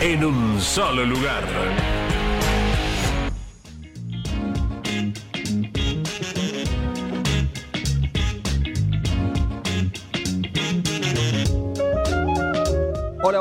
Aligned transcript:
en 0.00 0.24
un 0.24 0.60
solo 0.60 1.04
lugar. 1.04 2.03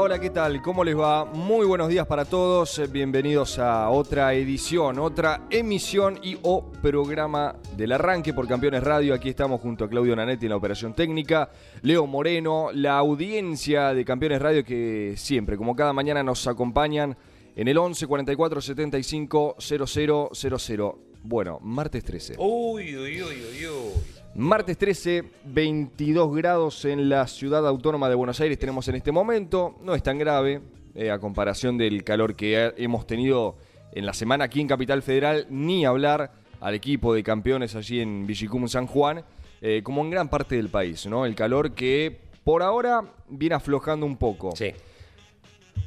Hola, 0.06 0.20
¿qué 0.20 0.32
tal? 0.32 0.62
¿Cómo 0.62 0.84
les 0.84 1.00
va? 1.00 1.24
Muy 1.24 1.66
buenos 1.66 1.88
días 1.88 2.06
para 2.06 2.26
todos. 2.26 2.92
Bienvenidos 2.92 3.58
a 3.58 3.90
otra 3.90 4.34
edición, 4.34 5.00
otra 5.00 5.48
emisión 5.50 6.20
y 6.22 6.38
o 6.42 6.70
programa 6.82 7.56
del 7.78 7.94
arranque 7.94 8.34
por 8.34 8.46
Campeones 8.46 8.84
Radio. 8.84 9.14
Aquí 9.14 9.30
estamos 9.30 9.62
junto 9.62 9.86
a 9.86 9.90
Claudio 9.90 10.14
Nanetti 10.14 10.48
en 10.48 10.50
la 10.50 10.58
operación 10.58 10.94
técnica, 10.94 11.50
Leo 11.84 12.06
Moreno, 12.06 12.68
la 12.74 12.98
audiencia 12.98 13.94
de 13.94 14.04
Campeones 14.04 14.42
Radio 14.42 14.66
que 14.66 15.14
siempre, 15.16 15.56
como 15.56 15.74
cada 15.74 15.94
mañana, 15.94 16.22
nos 16.22 16.46
acompañan 16.48 17.16
en 17.56 17.70
el 17.70 17.78
11 17.78 18.06
44 18.06 18.60
75 18.60 19.56
0000. 19.58 20.92
Bueno, 21.24 21.60
martes 21.62 22.04
13. 22.04 22.36
Uy, 22.40 22.98
uy, 22.98 23.24
uy, 23.24 23.24
uy, 23.24 23.68
uy. 23.68 24.23
Martes 24.36 24.80
13, 24.80 25.26
22 25.46 26.36
grados 26.36 26.86
en 26.86 27.08
la 27.08 27.28
ciudad 27.28 27.68
autónoma 27.68 28.10
de 28.10 28.16
Buenos 28.16 28.40
Aires 28.42 28.58
tenemos 28.58 28.88
en 28.88 28.96
este 28.96 29.12
momento. 29.12 29.76
No 29.84 29.94
es 29.94 30.02
tan 30.02 30.18
grave 30.18 30.60
eh, 30.96 31.12
a 31.12 31.20
comparación 31.20 31.78
del 31.78 32.04
calor 32.04 32.36
que 32.36 32.74
hemos 32.78 33.06
tenido 33.06 33.58
en 33.92 34.08
la 34.08 34.14
semana 34.14 34.46
aquí 34.46 34.60
en 34.60 34.68
Capital 34.68 35.04
Federal, 35.04 35.46
ni 35.52 35.86
hablar 35.86 36.32
al 36.62 36.74
equipo 36.74 37.14
de 37.14 37.22
campeones 37.22 37.76
allí 37.76 38.00
en 38.00 38.26
Villicum 38.26 38.68
San 38.68 38.88
Juan, 38.88 39.24
eh, 39.62 39.82
como 39.84 40.02
en 40.02 40.10
gran 40.10 40.30
parte 40.30 40.56
del 40.56 40.70
país, 40.70 41.06
¿no? 41.06 41.28
El 41.28 41.36
calor 41.36 41.74
que 41.76 42.20
por 42.44 42.64
ahora 42.64 43.04
viene 43.30 43.54
aflojando 43.54 44.08
un 44.08 44.18
poco. 44.18 44.56
Sí. 44.56 44.72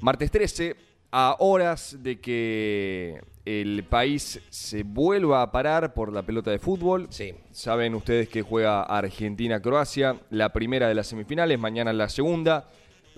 Martes 0.00 0.30
13, 0.30 0.76
a 1.10 1.34
horas 1.40 1.96
de 2.00 2.20
que 2.20 3.20
el 3.46 3.84
país 3.84 4.40
se 4.50 4.82
vuelva 4.82 5.40
a 5.40 5.52
parar 5.52 5.94
por 5.94 6.12
la 6.12 6.22
pelota 6.22 6.50
de 6.50 6.58
fútbol. 6.58 7.06
Sí. 7.10 7.32
Saben 7.52 7.94
ustedes 7.94 8.28
que 8.28 8.42
juega 8.42 8.82
Argentina-Croacia, 8.82 10.16
la 10.30 10.52
primera 10.52 10.88
de 10.88 10.94
las 10.96 11.06
semifinales, 11.06 11.58
mañana 11.58 11.92
la 11.92 12.08
segunda. 12.08 12.68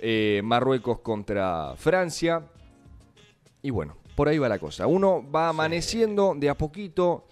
Eh, 0.01 0.43
Marruecos 0.45 1.01
contra 1.01 1.75
Francia. 1.77 2.43
Y 3.63 3.71
bueno, 3.71 3.97
por 4.15 4.29
ahí 4.29 4.39
va 4.39 4.49
la 4.49 4.59
cosa. 4.59 4.87
Uno 4.87 5.25
va 5.31 5.49
amaneciendo 5.49 6.35
de 6.37 6.51
a 6.51 6.55
poquito, 6.55 7.25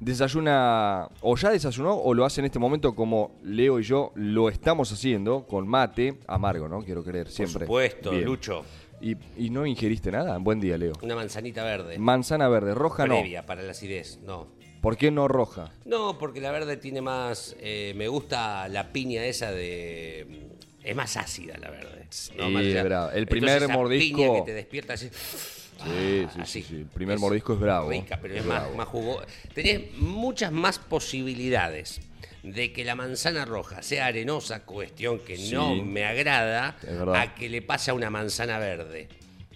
desayuna, 0.00 1.08
o 1.20 1.36
ya 1.36 1.50
desayunó, 1.50 1.94
o 1.94 2.14
lo 2.14 2.24
hace 2.24 2.40
en 2.40 2.46
este 2.46 2.58
momento 2.58 2.94
como 2.94 3.32
Leo 3.42 3.80
y 3.80 3.82
yo 3.82 4.12
lo 4.14 4.48
estamos 4.48 4.92
haciendo, 4.92 5.44
con 5.46 5.66
mate, 5.66 6.20
amargo, 6.26 6.68
¿no? 6.68 6.82
Quiero 6.82 7.02
creer, 7.02 7.28
siempre. 7.30 7.66
Por 7.66 7.66
supuesto, 7.66 8.10
Bien. 8.12 8.24
Lucho. 8.24 8.64
¿Y, 9.04 9.16
y 9.36 9.50
no 9.50 9.66
ingeriste 9.66 10.10
nada? 10.10 10.38
Buen 10.38 10.60
día, 10.60 10.78
Leo. 10.78 10.94
Una 11.02 11.14
manzanita 11.14 11.62
verde. 11.62 11.98
Manzana 11.98 12.48
verde, 12.48 12.74
roja 12.74 13.06
no. 13.06 13.16
Previa 13.20 13.44
para 13.44 13.60
la 13.62 13.72
acidez, 13.72 14.18
no. 14.24 14.48
¿Por 14.80 14.96
qué 14.96 15.10
no 15.10 15.28
roja? 15.28 15.72
No, 15.84 16.16
porque 16.18 16.40
la 16.40 16.50
verde 16.50 16.78
tiene 16.78 17.02
más. 17.02 17.54
eh, 17.60 17.92
me 17.96 18.08
gusta 18.08 18.66
la 18.68 18.92
piña 18.92 19.22
esa 19.26 19.52
de. 19.52 20.46
Es 20.82 20.96
más 20.96 21.18
ácida 21.18 21.58
la 21.58 21.70
verde. 21.70 22.00
¿no? 22.00 22.06
Sí, 22.10 22.32
Más 22.52 22.62
allá- 22.62 22.82
bravo. 22.82 23.10
El 23.10 23.18
Entonces, 23.18 23.28
primer 23.28 23.62
esa 23.62 23.74
mordisco- 23.76 24.16
piña 24.16 24.32
que 24.34 24.42
te 24.42 24.52
despierta 24.54 24.92
así. 24.94 25.08
Sí, 25.10 26.26
sí, 26.34 26.40
así. 26.40 26.62
sí. 26.62 26.74
El 26.76 26.86
primer 26.86 27.18
mordisco 27.18 27.52
es 27.54 27.60
bravo. 27.60 27.90
Rica, 27.90 28.18
pero 28.22 28.34
es, 28.34 28.40
Es 28.40 28.46
más, 28.46 28.74
más 28.74 28.88
jugo. 28.88 29.20
Tenés 29.54 29.92
muchas 29.98 30.50
más 30.52 30.78
posibilidades 30.78 32.00
de 32.44 32.72
que 32.72 32.84
la 32.84 32.94
manzana 32.94 33.44
roja 33.44 33.82
sea 33.82 34.06
arenosa, 34.06 34.64
cuestión 34.64 35.18
que 35.20 35.36
no 35.52 35.74
Sí. 35.74 35.82
me 35.82 36.04
agrada, 36.04 36.76
a 37.14 37.34
que 37.34 37.48
le 37.48 37.62
pase 37.62 37.90
a 37.90 37.94
una 37.94 38.10
manzana 38.10 38.58
verde. 38.58 39.08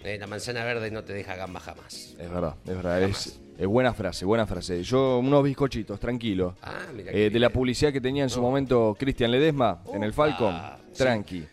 Eh, 0.03 0.17
la 0.19 0.27
manzana 0.27 0.63
verde 0.65 0.89
no 0.91 1.03
te 1.03 1.13
deja 1.13 1.35
gamba 1.35 1.59
jamás. 1.59 2.15
Es 2.19 2.29
verdad, 2.29 2.55
es 2.65 2.75
verdad. 2.75 3.03
Es, 3.03 3.39
es 3.57 3.67
buena 3.67 3.93
frase, 3.93 4.25
buena 4.25 4.47
frase. 4.47 4.81
Yo, 4.83 5.19
unos 5.19 5.43
bizcochitos, 5.43 5.99
tranquilo. 5.99 6.55
Ah, 6.63 6.79
mira 6.95 7.11
Eh, 7.11 7.29
de 7.29 7.39
la 7.39 7.49
publicidad 7.49 7.91
que 7.93 8.01
tenía 8.01 8.23
en 8.23 8.29
su 8.29 8.41
momento 8.41 8.95
Cristian 8.99 9.29
Ledesma 9.31 9.83
en 9.93 10.03
el 10.03 10.13
Falcon. 10.13 10.55
sí. 10.91 10.97
Tranqui. 11.03 11.45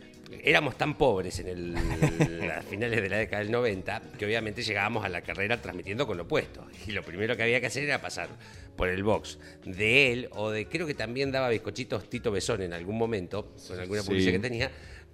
Éramos 0.43 0.77
tan 0.79 0.95
pobres 0.95 1.41
en 1.41 1.49
el- 1.49 1.75
las 2.49 2.65
finales 2.67 3.03
de 3.03 3.09
la 3.09 3.17
década 3.19 3.43
del 3.43 3.51
90 3.51 4.01
que 4.17 4.25
obviamente 4.27 4.63
llegábamos 4.63 5.05
a 5.05 5.09
la 5.09 5.21
carrera 5.23 5.61
transmitiendo 5.61 6.07
con 6.07 6.17
lo 6.17 6.23
opuesto. 6.23 6.65
Y 6.87 6.93
lo 6.93 7.03
primero 7.03 7.37
que 7.37 7.43
había 7.43 7.61
que 7.61 7.67
hacer 7.67 7.83
era 7.83 8.01
pasar 8.01 8.29
por 8.77 8.89
el 8.89 9.03
box 9.03 9.39
de 9.65 10.13
él 10.13 10.29
o 10.33 10.51
de, 10.51 10.67
creo 10.69 10.87
que 10.87 10.95
también 10.95 11.33
daba 11.33 11.49
bizcochitos 11.49 12.09
Tito 12.09 12.31
Besón 12.31 12.63
en 12.63 12.73
algún 12.73 12.97
momento, 12.99 13.53
con 13.67 13.79
alguna 13.81 14.03
Sí. 14.03 14.09
publicidad 14.09 14.33
que 14.33 14.39
tenía, 14.39 14.71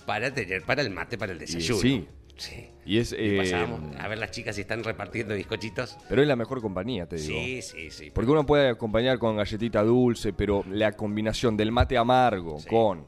para 0.07 0.33
tener 0.35 0.63
para 0.63 0.83
el 0.83 0.91
mate, 0.91 1.17
para 1.17 1.33
el 1.33 1.39
desayuno. 1.39 1.81
sí. 1.81 2.07
Sí. 2.39 2.67
Y 2.87 2.97
es. 2.99 3.13
Y 3.13 3.17
eh, 3.19 3.37
pasábamos 3.37 3.95
a 3.97 4.09
ver 4.09 4.19
las 4.19 4.31
chicas 4.31 4.57
si 4.57 4.63
están 4.63 4.83
repartiendo 4.83 5.35
bizcochitos. 5.35 5.97
pero 6.09 6.23
es 6.23 6.27
la 6.29 6.35
mejor 6.35 6.61
compañía, 6.63 7.07
te 7.07 7.17
digo. 7.17 7.29
Sí, 7.39 7.61
sí, 7.63 7.91
sí. 7.91 8.11
Porque 8.11 8.31
uno 8.31 8.45
puede 8.47 8.71
acompañar 8.71 9.19
con 9.19 9.37
galletita 9.37 9.83
dulce, 9.83 10.33
pero 10.33 10.65
la 10.69 10.93
combinación 10.93 11.57
del 11.59 11.71
mate 11.71 11.97
amargo 11.99 12.59
Sí. 12.59 12.69
con 12.69 13.05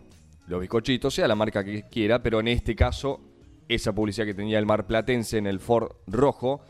los 0.46 0.60
bizcochitos, 0.60 1.14
sea 1.14 1.26
la 1.26 1.34
marca 1.34 1.64
que 1.64 1.84
quiera, 1.90 2.22
pero 2.22 2.38
en 2.38 2.48
este 2.48 2.76
caso, 2.76 3.20
esa 3.66 3.94
publicidad 3.94 4.26
que 4.26 4.34
tenía 4.34 4.58
el 4.58 4.66
Mar 4.66 4.86
Platense 4.86 5.38
en 5.38 5.46
el 5.46 5.58
Ford 5.58 5.90
rojo, 6.06 6.60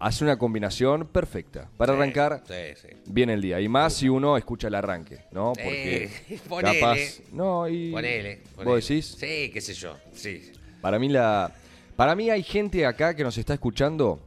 hace 0.00 0.24
una 0.24 0.36
combinación 0.38 1.06
perfecta 1.08 1.68
para 1.76 1.92
Sí, 1.92 1.98
arrancar 1.98 2.42
Sí, 2.46 2.54
sí. 2.80 2.88
bien 3.06 3.30
el 3.30 3.40
día. 3.42 3.60
Y 3.60 3.68
más 3.68 3.94
si 3.94 4.08
uno 4.08 4.36
escucha 4.36 4.68
el 4.68 4.74
arranque, 4.74 5.18
¿no? 5.32 5.52
Porque 5.54 6.04
Eh, 6.28 6.38
ponele. 6.48 6.80
capaz. 6.80 6.98
No, 7.32 7.68
y. 7.68 7.90
Ponele, 7.90 8.40
¿Vos 8.56 8.64
ponele. 8.64 8.80
decís? 8.80 9.16
Sí, 9.18 9.50
qué 9.52 9.60
sé 9.60 9.74
yo. 9.74 9.96
Sí. 10.12 10.52
Para 10.80 10.98
mí 10.98 11.08
la. 11.08 11.52
Para 11.96 12.14
mí 12.14 12.30
hay 12.30 12.42
gente 12.44 12.86
acá 12.86 13.14
que 13.16 13.24
nos 13.24 13.36
está 13.38 13.54
escuchando 13.54 14.20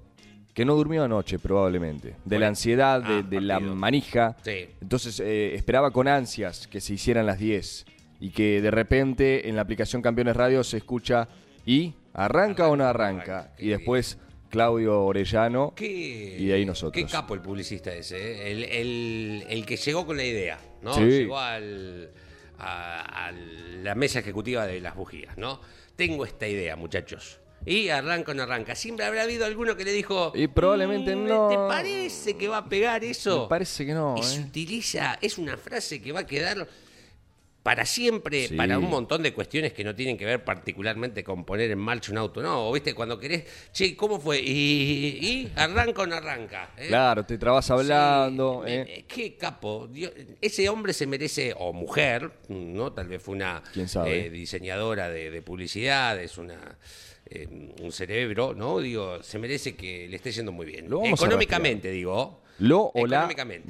que 0.54 0.66
no 0.66 0.76
durmió 0.76 1.06
anoche, 1.06 1.40
probablemente. 1.40 2.10
De 2.10 2.16
Bueno. 2.26 2.40
la 2.42 2.48
ansiedad, 2.50 3.02
de, 3.02 3.14
Ah, 3.20 3.22
de 3.22 3.40
la 3.42 3.60
manija. 3.62 4.36
Sí. 4.44 4.68
Entonces 4.82 5.22
eh, 5.22 5.56
esperaba 5.56 5.92
con 5.92 6.10
ansias 6.10 6.68
que 6.68 6.82
se 6.82 6.94
hicieran 6.96 7.26
las 7.26 7.40
10. 7.40 7.86
Y 8.20 8.32
que 8.32 8.62
de 8.62 8.70
repente 8.70 9.48
en 9.48 9.56
la 9.56 9.62
aplicación 9.62 10.02
Campeones 10.02 10.36
Radio 10.36 10.64
se 10.66 10.78
escucha 10.78 11.30
y 11.66 11.94
arranca 12.14 12.68
o 12.68 12.76
no 12.76 12.84
arranca. 12.84 13.40
arranca. 13.40 13.54
Y 13.58 13.70
después 13.70 14.18
Claudio 14.52 15.04
Orellano. 15.06 15.74
Qué, 15.76 15.88
Y 16.40 16.46
de 16.46 16.54
ahí 16.54 16.66
nosotros. 16.66 16.94
Qué 17.04 17.10
capo 17.10 17.34
el 17.34 17.42
publicista 17.42 17.92
ese, 17.94 18.18
¿eh? 18.18 18.52
el, 18.52 18.64
el- 18.66 19.46
el 19.50 19.66
que 19.66 19.78
llegó 19.78 20.06
con 20.06 20.18
la 20.18 20.24
idea, 20.26 20.60
¿no? 20.84 20.94
Sí. 20.94 21.02
Llegó 21.02 21.40
al, 21.40 22.12
a, 22.60 23.28
a 23.28 23.32
la 23.32 23.96
mesa 23.96 24.20
ejecutiva 24.20 24.68
de 24.68 24.80
las 24.82 24.96
bujías, 24.96 25.38
¿no? 25.38 25.60
Tengo 25.96 26.26
esta 26.26 26.48
idea, 26.48 26.76
muchachos. 26.76 27.40
Y 27.66 27.90
arranca 27.90 28.32
o 28.32 28.36
no 28.36 28.42
arranca. 28.44 28.74
Siempre 28.76 29.06
habrá 29.06 29.22
habido 29.24 29.46
alguno 29.46 29.78
que 29.78 29.86
le 29.86 29.92
dijo. 29.94 30.32
Y 30.36 30.48
probablemente 30.48 31.16
"Mm, 31.16 31.28
no". 31.28 31.48
¿Te 31.50 31.56
parece 31.56 32.36
que 32.36 32.48
va 32.48 32.58
a 32.58 32.66
pegar 32.70 33.04
eso? 33.04 33.44
Me 33.44 33.50
parece 33.50 33.86
que 33.86 33.94
no. 33.94 34.16
Y 34.18 34.24
se 34.24 34.38
¿eh? 34.42 34.46
utiliza, 34.48 35.20
es 35.22 35.38
una 35.38 35.58
frase 35.58 36.02
que 36.02 36.12
va 36.12 36.22
a 36.22 36.26
quedar 36.26 36.68
para 37.64 37.86
siempre, 37.86 38.48
Sí. 38.48 38.56
para 38.56 38.80
un 38.80 38.90
montón 38.90 39.22
de 39.22 39.34
cuestiones 39.34 39.72
que 39.74 39.84
no 39.84 39.94
tienen 39.94 40.18
que 40.18 40.26
ver 40.26 40.44
particularmente 40.44 41.24
con 41.24 41.46
poner 41.46 41.70
en 41.70 41.78
marcha 41.78 42.12
un 42.12 42.18
auto. 42.18 42.42
No, 42.42 42.72
viste, 42.72 42.94
cuando 42.96 43.20
querés, 43.20 43.44
che, 43.72 43.96
¿cómo 43.96 44.20
fue? 44.20 44.40
Y, 44.40 45.20
y 45.22 45.52
arranca 45.56 46.02
o 46.02 46.08
no 46.08 46.16
arranca. 46.16 46.72
¿eh? 46.78 46.88
Claro, 46.88 47.24
te 47.26 47.38
trabas 47.38 47.70
hablando. 47.70 48.64
Sí, 48.66 48.72
¿eh? 48.74 48.86
eh, 48.88 49.06
qué 49.08 49.36
capo. 49.36 49.88
Dios- 49.92 50.12
ese 50.42 50.68
hombre 50.70 50.94
se 50.94 51.06
merece, 51.06 51.54
o 51.58 51.72
mujer, 51.72 52.32
¿no? 52.50 52.94
Tal 52.94 53.08
vez 53.08 53.22
fue 53.22 53.36
una 53.36 53.62
¿Quién 53.74 53.88
sabe? 53.88 54.26
eh, 54.26 54.30
diseñadora 54.30 55.10
de, 55.10 55.30
de 55.30 55.42
publicidad, 55.44 56.20
es 56.20 56.38
una 56.40 56.78
eh, 57.34 57.48
un 57.82 57.92
cerebro, 57.92 58.54
¿no? 58.56 58.80
Digo, 58.80 59.22
se 59.24 59.38
merece 59.40 59.76
que 59.76 60.08
le 60.10 60.16
esté 60.16 60.32
yendo 60.32 60.52
muy 60.52 60.66
bien. 60.66 60.88
Económicamente, 61.06 61.92
digo. 61.92 62.42
Lo 62.62 62.92
o 62.94 63.08
la 63.08 63.28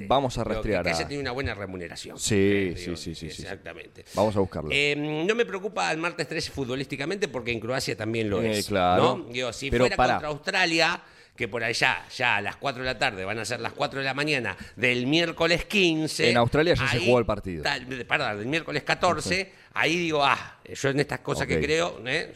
vamos 0.08 0.38
a 0.38 0.44
que- 0.44 0.50
rastrear. 0.50 0.84
Que, 0.84 0.90
a- 0.90 0.94
haya 0.94 1.04
tenido 1.08 1.22
una 1.22 1.32
buena 1.32 1.54
remuneración. 1.54 2.18
Sí, 2.20 2.36
Eh, 2.36 2.74
sí, 2.76 2.84
digo, 2.86 2.98
sí, 2.98 3.16
sí, 3.16 3.30
sí. 3.32 3.42
Exactamente. 3.44 4.04
Vamos 4.14 4.36
a 4.36 4.40
buscarlo. 4.40 4.70
Eh, 4.72 4.96
no 5.28 5.34
me 5.34 5.46
preocupa 5.46 5.92
el 5.92 5.98
martes 5.98 6.28
13 6.28 6.52
futbolísticamente 6.52 7.28
porque 7.28 7.52
en 7.52 7.60
Croacia 7.60 7.96
también 7.96 8.30
lo 8.30 8.42
Eh, 8.42 8.60
es. 8.60 8.68
claro. 8.68 9.18
¿no? 9.18 9.32
Digo, 9.32 9.54
si 9.54 9.70
Pero 9.72 9.84
fuera 9.84 9.96
pará. 9.96 10.14
contra 10.16 10.30
Australia, 10.30 11.02
que 11.36 11.48
por 11.48 11.64
allá, 11.64 12.06
ya 12.16 12.36
a 12.36 12.42
las 12.42 12.58
4 12.58 12.84
de 12.84 12.88
la 12.88 13.00
tarde, 13.00 13.24
van 13.26 13.40
a 13.40 13.46
ser 13.46 13.62
las 13.62 13.72
4 13.74 14.00
de 14.00 14.06
la 14.06 14.14
mañana 14.14 14.58
del 14.76 15.08
miércoles 15.08 15.66
15. 15.66 16.30
En 16.30 16.38
Australia 16.38 16.74
ya 16.76 16.88
se 16.88 17.00
jugó 17.00 17.18
el 17.20 17.26
partido. 17.26 17.64
tal- 17.64 17.86
perdón, 18.06 18.38
del 18.40 18.48
miércoles 18.48 18.84
14, 18.84 19.52
ahí 19.74 19.96
digo, 19.98 20.24
ah, 20.24 20.60
yo 20.72 20.90
en 20.90 21.00
estas 21.00 21.20
cosas 21.22 21.48
que 21.48 21.60
creo, 21.62 22.02
¿eh? 22.06 22.34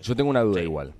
Yo 0.00 0.14
tengo 0.16 0.30
una 0.30 0.40
duda 0.42 0.60
Sí. 0.60 0.64
igual. 0.66 0.94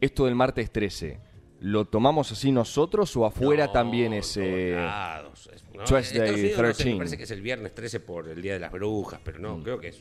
Esto 0.00 0.24
del 0.26 0.34
martes 0.34 0.70
13, 0.72 1.18
¿lo 1.62 1.84
tomamos 1.86 2.30
así 2.32 2.52
nosotros 2.52 3.16
o 3.16 3.24
afuera 3.24 3.66
No, 3.66 3.72
también 3.72 4.12
es... 4.12 4.36
eh, 4.36 4.72
lados, 4.76 5.48
es- 5.54 5.64
¿no? 5.74 5.84
Tuesday 5.84 6.18
En 6.18 6.22
Estados 6.24 6.40
Unidos, 6.40 6.58
no 6.60 6.66
sé, 6.68 6.74
13. 6.74 6.90
me 6.90 6.96
parece 6.98 7.16
que 7.16 7.22
es 7.22 7.30
el 7.30 7.40
viernes 7.40 7.74
13 7.74 8.00
por 8.00 8.28
el 8.28 8.42
Día 8.42 8.54
de 8.54 8.60
las 8.60 8.72
Brujas, 8.72 9.20
pero 9.24 9.38
no, 9.38 9.56
Mm. 9.58 9.62
creo 9.62 9.78
que 9.80 9.88
es... 9.88 10.00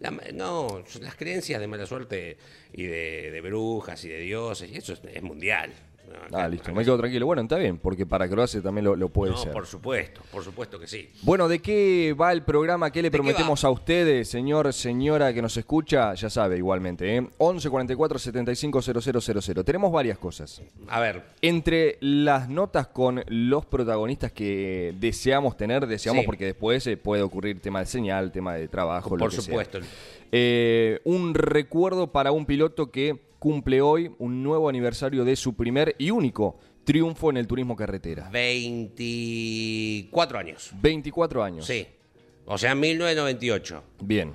la- 0.00 0.10
no, 0.34 0.82
las 1.00 1.14
creencias 1.16 1.60
de 1.60 1.66
mala 1.66 1.86
suerte 1.86 2.36
y 2.72 2.84
de, 2.84 3.30
de 3.30 3.40
brujas 3.40 4.04
y 4.04 4.08
de 4.08 4.18
dioses, 4.20 4.70
y 4.70 4.76
eso 4.76 4.92
es, 4.92 5.00
es 5.04 5.22
mundial. 5.22 5.72
No, 6.30 6.38
Ah, 6.38 6.48
listo, 6.48 6.70
acá- 6.70 6.78
me 6.78 6.84
quedo 6.84 6.98
tranquilo. 6.98 7.26
Bueno, 7.26 7.42
está 7.42 7.56
bien, 7.56 7.78
porque 7.78 8.04
para 8.06 8.28
Croacia 8.28 8.60
también 8.62 8.84
lo, 8.84 8.96
lo 8.96 9.08
puede 9.08 9.32
No, 9.32 9.38
ser. 9.38 9.52
por 9.52 9.66
supuesto, 9.66 10.20
por 10.30 10.42
supuesto 10.44 10.78
que 10.78 10.86
sí. 10.86 11.08
Bueno, 11.22 11.48
¿de 11.48 11.60
qué 11.60 12.14
va 12.18 12.32
el 12.32 12.42
programa? 12.42 12.90
¿Qué 12.90 13.00
le 13.02 13.08
¿De 13.08 13.10
qué 13.10 13.16
prometemos 13.18 13.64
a 13.64 13.70
ustedes, 13.70 14.28
señor, 14.28 14.72
señora 14.72 15.32
que 15.32 15.40
nos 15.42 15.56
escucha? 15.56 16.14
Ya 16.14 16.28
sabe, 16.30 16.56
igualmente, 16.58 17.16
¿eh? 17.16 17.26
11 17.38 17.68
44 17.70 18.18
75 18.18 18.82
000. 18.82 19.64
Tenemos 19.64 19.92
varias 19.92 20.18
cosas. 20.18 20.60
A 20.88 21.00
ver, 21.00 21.22
Entre 21.42 21.96
las 22.00 22.48
notas 22.48 22.88
con 22.88 23.22
los 23.28 23.64
protagonistas 23.66 24.32
que 24.32 24.94
deseamos 24.98 25.56
tener, 25.56 25.86
deseamos 25.86 26.22
Sí. 26.22 26.26
porque 26.26 26.44
después 26.46 26.86
eh, 26.86 26.96
puede 26.96 27.22
ocurrir 27.22 27.60
tema 27.60 27.80
de 27.80 27.86
señal, 27.86 28.32
tema 28.32 28.54
de 28.54 28.68
trabajo, 28.68 29.10
lo 29.10 29.18
por 29.20 29.30
que 29.30 29.36
sea. 29.36 29.44
supuesto. 29.44 29.78
Eh, 30.30 31.00
un 31.04 31.34
recuerdo 31.34 32.08
para 32.12 32.32
un 32.32 32.44
piloto 32.44 32.90
que 32.90 33.27
cumple 33.38 33.80
hoy 33.80 34.10
un 34.18 34.42
nuevo 34.42 34.68
aniversario 34.68 35.24
de 35.24 35.36
su 35.36 35.54
primer 35.54 35.94
y 35.98 36.10
único 36.10 36.58
triunfo 36.84 37.30
en 37.30 37.36
el 37.36 37.46
turismo 37.46 37.76
carretera. 37.76 38.28
24 38.30 40.38
años. 40.38 40.72
24 40.80 41.44
años. 41.44 41.66
Sí. 41.66 41.86
O 42.46 42.56
sea, 42.56 42.74
1998. 42.74 43.82
Bien. 44.00 44.34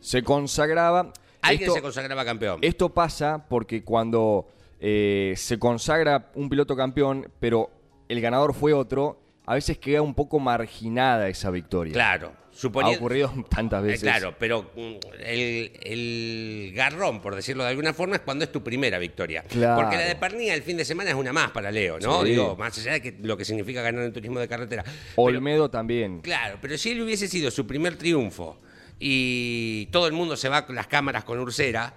Se 0.00 0.22
consagraba. 0.22 1.12
Alguien 1.42 1.68
esto, 1.68 1.74
se 1.74 1.82
consagraba 1.82 2.24
campeón. 2.24 2.60
esto 2.62 2.88
pasa 2.88 3.44
porque 3.48 3.82
cuando 3.82 4.46
eh, 4.80 5.34
se 5.36 5.58
consagra 5.58 6.30
un 6.34 6.48
piloto 6.48 6.76
campeón, 6.76 7.30
pero 7.40 7.70
el 8.08 8.20
ganador 8.20 8.54
fue 8.54 8.72
otro, 8.72 9.18
a 9.50 9.54
veces 9.54 9.78
queda 9.78 10.02
un 10.02 10.14
poco 10.14 10.38
marginada 10.38 11.28
esa 11.28 11.50
victoria. 11.50 11.92
Claro. 11.92 12.32
Ha 12.52 12.60
Suponiendo, 12.60 12.98
ocurrido 12.98 13.32
tantas 13.48 13.82
Eh, 13.84 13.86
veces. 13.86 14.02
claro, 14.02 14.34
pero 14.36 14.70
mm, 14.74 14.94
el, 15.24 15.72
el 15.80 16.72
garrón, 16.74 17.20
por 17.22 17.36
decirlo 17.36 17.62
de 17.62 17.70
alguna 17.70 17.94
forma, 17.94 18.16
es 18.16 18.22
cuando 18.22 18.44
es 18.44 18.50
tu 18.50 18.64
primera 18.64 18.98
victoria. 18.98 19.42
Claro. 19.48 19.80
Porque 19.80 19.96
la 19.96 20.02
de 20.06 20.16
Pernilla 20.16 20.54
el 20.54 20.62
fin 20.62 20.76
de 20.76 20.84
semana 20.84 21.10
es 21.10 21.16
una 21.16 21.32
más 21.32 21.52
para 21.52 21.70
Leo, 21.70 22.00
¿no? 22.00 22.22
Sí. 22.24 22.30
Digo, 22.30 22.56
más 22.56 22.76
allá 22.78 22.92
de 22.94 23.00
que, 23.02 23.16
lo 23.22 23.36
que 23.36 23.44
significa 23.44 23.80
ganar 23.80 24.02
en 24.04 24.12
turismo 24.12 24.40
de 24.40 24.48
carretera. 24.48 24.82
Pero- 24.84 24.94
Olmedo 25.16 25.70
también. 25.70 26.20
claro, 26.20 26.58
pero 26.60 26.76
si 26.76 26.90
él 26.90 27.00
hubiese 27.02 27.28
sido 27.28 27.50
su 27.52 27.64
primer 27.64 27.96
triunfo 27.96 28.58
y 28.98 29.86
todo 29.92 30.08
el 30.08 30.12
mundo 30.12 30.36
se 30.36 30.48
va 30.48 30.66
con 30.66 30.74
las 30.74 30.88
cámaras 30.88 31.22
con 31.22 31.38
Ursera, 31.38 31.94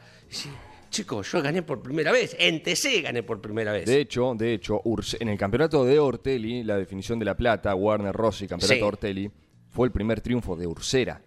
chicos, 0.92 1.32
yo 1.32 1.42
gané 1.42 1.64
por 1.64 1.82
primera 1.82 2.12
vez, 2.12 2.36
en 2.38 2.62
TC 2.62 3.02
gané 3.02 3.24
por 3.24 3.42
primera 3.42 3.72
vez. 3.72 3.86
De 3.88 4.00
hecho, 4.00 4.36
de 4.38 4.54
hecho, 4.54 4.80
Urse- 4.84 5.18
en 5.20 5.30
el 5.30 5.38
campeonato 5.38 5.84
de 5.86 5.98
Ortelli, 6.00 6.64
la 6.64 6.78
definición 6.78 7.18
de 7.18 7.26
la 7.26 7.36
plata, 7.36 7.74
Warner 7.74 8.14
Rossi, 8.16 8.48
campeonato 8.48 8.76
Sí. 8.80 8.82
Ortelli, 8.84 9.32
fue 9.72 9.88
el 9.88 9.92
primer 9.92 10.22
triunfo 10.22 10.56
de 10.56 10.68
Ursera. 10.68 11.22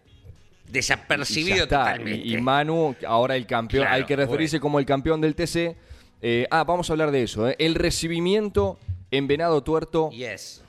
Y 0.68 0.72
Desapercibido 0.72 1.64
está. 1.64 1.78
totalmente. 1.84 2.26
Y, 2.26 2.36
y 2.36 2.40
Manu, 2.40 2.94
ahora 3.06 3.34
el 3.36 3.46
campeón, 3.46 3.82
Claro, 3.82 3.96
hay 3.96 4.04
que 4.04 4.14
referirse 4.16 4.56
bueno. 4.58 4.62
como 4.62 4.78
el 4.78 4.86
campeón 4.86 5.20
del 5.20 5.34
TC. 5.34 5.76
Eh, 6.22 6.46
ah, 6.50 6.64
vamos 6.64 6.88
a 6.88 6.92
hablar 6.92 7.10
de 7.10 7.22
eso. 7.22 7.48
¿eh? 7.48 7.56
El 7.58 7.74
recibimiento 7.74 8.78
en 9.10 9.26
Venado 9.26 9.62
Tuerto, 9.62 10.10
Yes. 10.10 10.62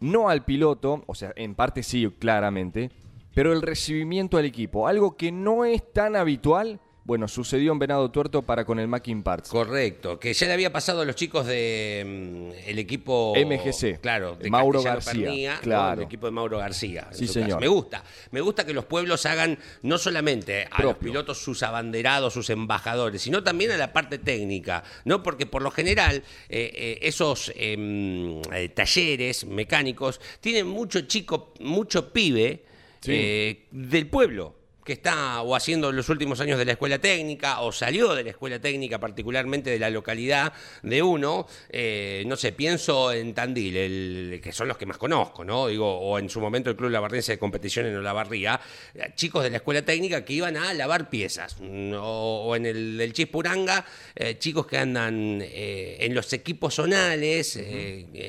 no 0.00 0.28
al 0.28 0.44
piloto, 0.44 1.02
o 1.06 1.14
sea, 1.14 1.32
en 1.36 1.54
parte 1.54 1.82
sí, 1.82 2.08
claramente, 2.18 2.90
pero 3.34 3.52
el 3.52 3.62
recibimiento 3.62 4.38
al 4.38 4.44
equipo, 4.44 4.86
algo 4.88 5.16
que 5.16 5.30
no 5.32 5.64
es 5.64 5.92
tan 5.92 6.16
habitual, 6.16 6.80
bueno, 7.04 7.28
sucedió 7.28 7.72
en 7.72 7.78
Venado 7.78 8.10
Tuerto 8.10 8.42
para 8.42 8.64
con 8.64 8.78
el 8.78 8.86
Mackin 8.86 9.22
Parts. 9.22 9.48
Correcto, 9.48 10.18
que 10.20 10.32
ya 10.32 10.46
le 10.46 10.52
había 10.52 10.72
pasado 10.72 11.00
a 11.00 11.04
los 11.04 11.16
chicos 11.16 11.46
de 11.46 12.52
mm, 12.54 12.68
el 12.68 12.78
equipo 12.78 13.34
MGC, 13.34 14.00
claro, 14.00 14.36
de 14.36 14.50
Mauro 14.50 14.82
García, 14.82 15.12
Pernía, 15.12 15.54
¿no? 15.54 15.60
claro. 15.62 16.00
el 16.02 16.06
equipo 16.06 16.26
de 16.26 16.32
Mauro 16.32 16.58
García. 16.58 17.08
Sí, 17.12 17.26
señor. 17.26 17.48
caso. 17.48 17.60
Me 17.60 17.68
gusta, 17.68 18.04
me 18.30 18.40
gusta 18.40 18.66
que 18.66 18.74
los 18.74 18.84
pueblos 18.84 19.24
hagan 19.26 19.58
no 19.82 19.98
solamente 19.98 20.68
a 20.70 20.82
los 20.82 20.96
pilotos 20.96 21.38
sus 21.38 21.62
abanderados, 21.62 22.34
sus 22.34 22.50
embajadores, 22.50 23.22
sino 23.22 23.42
también 23.42 23.70
a 23.70 23.76
la 23.76 23.92
parte 23.92 24.18
técnica, 24.18 24.84
no, 25.04 25.22
porque 25.22 25.46
por 25.46 25.62
lo 25.62 25.70
general 25.70 26.22
eh, 26.48 26.70
eh, 26.74 26.98
esos 27.02 27.52
em, 27.56 28.42
eh, 28.52 28.68
talleres 28.68 29.46
mecánicos 29.46 30.20
tienen 30.40 30.66
mucho 30.66 31.00
chico, 31.02 31.54
mucho 31.60 32.12
pibe 32.12 32.64
Sí. 33.02 33.64
del 33.70 34.08
pueblo 34.08 34.59
que 34.90 34.94
está 34.94 35.42
o 35.42 35.54
haciendo 35.54 35.92
los 35.92 36.08
últimos 36.08 36.40
años 36.40 36.58
de 36.58 36.64
la 36.64 36.72
escuela 36.72 36.98
técnica 36.98 37.60
o 37.60 37.70
salió 37.70 38.12
de 38.12 38.24
la 38.24 38.30
escuela 38.30 38.58
técnica, 38.58 38.98
particularmente 38.98 39.70
de 39.70 39.78
la 39.78 39.88
localidad 39.88 40.52
de 40.82 41.00
uno, 41.00 41.46
eh, 41.68 42.24
no 42.26 42.34
sé, 42.34 42.50
pienso 42.50 43.12
en 43.12 43.32
Tandil, 43.32 43.76
el, 43.76 44.40
que 44.42 44.50
son 44.50 44.66
los 44.66 44.76
que 44.76 44.86
más 44.86 44.98
conozco, 44.98 45.44
¿no? 45.44 45.68
Digo, 45.68 45.96
o 45.96 46.18
en 46.18 46.28
su 46.28 46.40
momento 46.40 46.70
el 46.70 46.76
Club 46.76 46.90
Lavarrense 46.90 47.30
de 47.30 47.38
Competición 47.38 47.86
en 47.86 47.98
Olavarría, 47.98 48.60
eh, 48.92 49.12
chicos 49.14 49.44
de 49.44 49.50
la 49.50 49.58
escuela 49.58 49.82
técnica 49.82 50.24
que 50.24 50.32
iban 50.32 50.56
a 50.56 50.74
lavar 50.74 51.08
piezas, 51.08 51.58
mm, 51.60 51.92
o, 51.94 52.46
o 52.46 52.56
en 52.56 52.66
el 52.66 52.98
del 52.98 53.12
Chispuranga, 53.12 53.86
eh, 54.16 54.38
chicos 54.40 54.66
que 54.66 54.76
andan 54.76 55.40
eh, 55.40 55.98
en 56.00 56.16
los 56.16 56.32
equipos 56.32 56.74
zonales, 56.74 57.60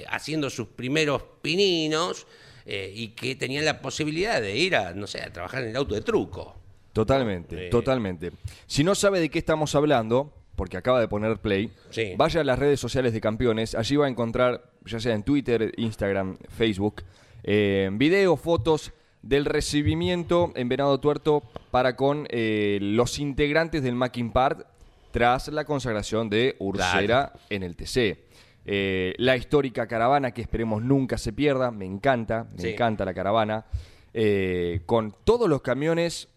haciendo 0.10 0.52
sus 0.52 0.68
primeros 0.68 1.24
pininos 1.42 2.28
eh, 2.66 2.92
y 2.96 3.10
que 3.10 3.36
tenían 3.36 3.66
la 3.66 3.81
posibilidad 3.81 4.42
de 4.42 4.56
ir 4.58 4.75
a, 4.75 4.94
no 4.94 5.08
sé, 5.08 5.22
a 5.22 5.31
trabajar 5.31 5.63
en 5.63 5.69
el 5.69 5.75
auto 5.75 5.96
de 5.96 6.02
truco. 6.02 6.56
Totalmente, 6.94 7.68
Eh. 7.68 7.69
totalmente. 7.69 8.31
Si 8.68 8.84
no 8.84 8.96
sabe 8.96 9.19
de 9.19 9.30
qué 9.30 9.40
estamos 9.40 9.74
hablando, 9.75 10.34
porque 10.56 10.78
acaba 10.78 11.00
de 11.00 11.08
poner 11.08 11.38
play, 11.38 11.72
Sí. 11.90 12.13
vaya 12.18 12.42
a 12.42 12.44
las 12.44 12.60
redes 12.60 12.80
sociales 12.80 13.13
de 13.13 13.22
campeones. 13.22 13.74
Allí 13.75 13.96
va 13.96 14.06
a 14.08 14.10
encontrar, 14.10 14.72
ya 14.86 15.00
sea 15.00 15.16
en 15.16 15.24
Twitter, 15.24 15.72
Instagram, 15.78 16.38
Facebook, 16.50 17.04
eh, 17.44 17.90
videos, 17.94 18.40
fotos 18.40 18.91
del 19.22 19.46
recibimiento 19.46 20.51
en 20.56 20.68
Venado 20.68 21.00
Tuerto 21.00 21.44
para 21.72 21.96
con 21.96 22.27
eh, 22.30 22.80
los 22.82 23.20
integrantes 23.20 23.84
del 23.84 23.96
Mackin 23.96 24.32
Part 24.32 24.68
tras 25.12 25.48
la 25.50 25.63
consagración 25.65 26.30
de 26.30 26.56
Ursera 26.60 27.34
en 27.50 27.63
el 27.63 27.75
TC. 27.75 28.18
Eh, 28.65 29.13
la 29.18 29.36
histórica 29.38 29.88
caravana 29.88 30.32
que 30.32 30.41
esperemos 30.41 30.84
nunca 30.84 31.18
se 31.18 31.34
pierda, 31.34 31.72
me 31.72 31.86
encanta, 31.86 32.48
me 32.56 32.62
Sí. 32.62 32.70
encanta 32.70 33.06
la 33.06 33.13
caravana, 33.13 33.65
eh, 34.13 34.82
con 34.86 35.15
todos 35.24 35.50
los 35.50 35.62
camiones 35.62 36.27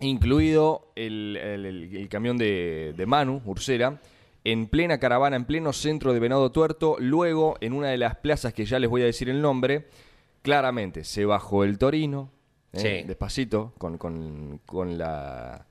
incluido 0.00 0.88
el, 0.96 1.36
el- 1.40 1.66
el- 1.66 1.96
el 1.96 2.08
camión 2.08 2.36
de, 2.36 2.92
de 2.96 3.06
Manu, 3.06 3.40
Ursera, 3.46 4.00
en 4.44 4.66
plena 4.66 4.98
caravana, 4.98 5.36
en 5.36 5.44
pleno 5.46 5.72
centro 5.72 6.12
de 6.12 6.20
Venado 6.20 6.50
Tuerto, 6.52 6.96
luego 6.98 7.56
en 7.60 7.72
una 7.72 7.88
de 7.88 7.96
las 7.98 8.16
plazas 8.16 8.52
que 8.52 8.66
ya 8.66 8.78
les 8.78 8.90
voy 8.90 9.02
a 9.02 9.06
decir 9.06 9.30
el 9.30 9.40
nombre, 9.40 9.86
claramente 10.42 11.04
se 11.04 11.24
bajó 11.24 11.64
el 11.64 11.78
Torino, 11.78 12.30
¿eh? 12.74 12.78
Sí. 13.02 13.06
despacito, 13.08 13.72
con, 13.78 13.96
con- 13.96 14.60
con 14.66 14.98
la... 14.98 15.64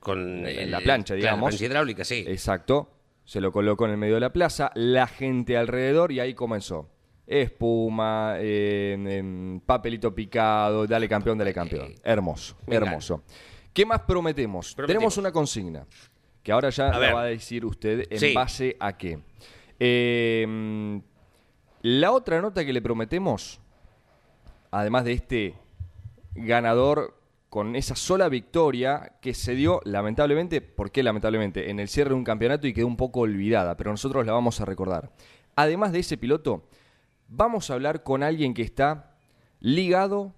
Con 0.00 0.44
plancha, 0.82 1.14
digamos. 1.14 1.40
La 1.42 1.48
plancha 1.50 1.64
hidráulica, 1.66 2.04
sí. 2.04 2.24
Exacto, 2.26 2.88
se 3.28 3.42
lo 3.42 3.52
colocó 3.52 3.84
en 3.84 3.90
el 3.90 3.98
medio 3.98 4.14
de 4.14 4.20
la 4.20 4.32
plaza, 4.32 4.70
la 4.74 5.06
gente 5.06 5.58
alrededor 5.58 6.12
y 6.12 6.18
ahí 6.18 6.32
comenzó. 6.32 6.88
Espuma, 7.26 8.36
eh, 8.38 8.96
em, 8.98 9.60
papelito 9.60 10.14
picado, 10.14 10.86
dale 10.86 11.06
campeón, 11.10 11.36
dale 11.36 11.52
campeón. 11.52 11.94
Hermoso, 12.02 12.56
hermoso. 12.66 13.22
¿Qué 13.74 13.84
más 13.84 14.00
prometemos? 14.00 14.74
Tenemos 14.74 15.18
una 15.18 15.30
consigna, 15.30 15.86
que 16.42 16.52
ahora 16.52 16.70
ya 16.70 16.88
la 16.88 17.12
va 17.12 17.20
a 17.20 17.26
decir 17.26 17.66
usted 17.66 18.06
en 18.10 18.18
Sí. 18.18 18.32
base 18.32 18.76
a 18.80 18.96
qué. 18.96 19.18
Eh, 19.78 20.98
la 21.82 22.12
otra 22.12 22.40
nota 22.40 22.64
que 22.64 22.72
le 22.72 22.80
prometemos, 22.80 23.60
además 24.70 25.04
de 25.04 25.12
este 25.12 25.54
ganador 26.34 27.17
con 27.48 27.76
esa 27.76 27.96
sola 27.96 28.28
victoria 28.28 29.16
que 29.22 29.32
se 29.34 29.54
dio 29.54 29.80
lamentablemente, 29.84 30.60
¿por 30.60 30.90
qué 30.90 31.02
lamentablemente? 31.02 31.70
En 31.70 31.80
el 31.80 31.88
cierre 31.88 32.10
de 32.10 32.16
un 32.16 32.24
campeonato 32.24 32.66
y 32.66 32.74
quedó 32.74 32.86
un 32.86 32.96
poco 32.96 33.20
olvidada, 33.20 33.76
pero 33.76 33.90
nosotros 33.90 34.26
la 34.26 34.32
vamos 34.32 34.60
a 34.60 34.64
recordar. 34.66 35.12
Además 35.56 35.92
de 35.92 36.00
ese 36.00 36.18
piloto, 36.18 36.68
vamos 37.28 37.70
a 37.70 37.74
hablar 37.74 38.02
con 38.02 38.22
alguien 38.22 38.52
que 38.54 38.62
está 38.62 39.16
ligado, 39.60 40.34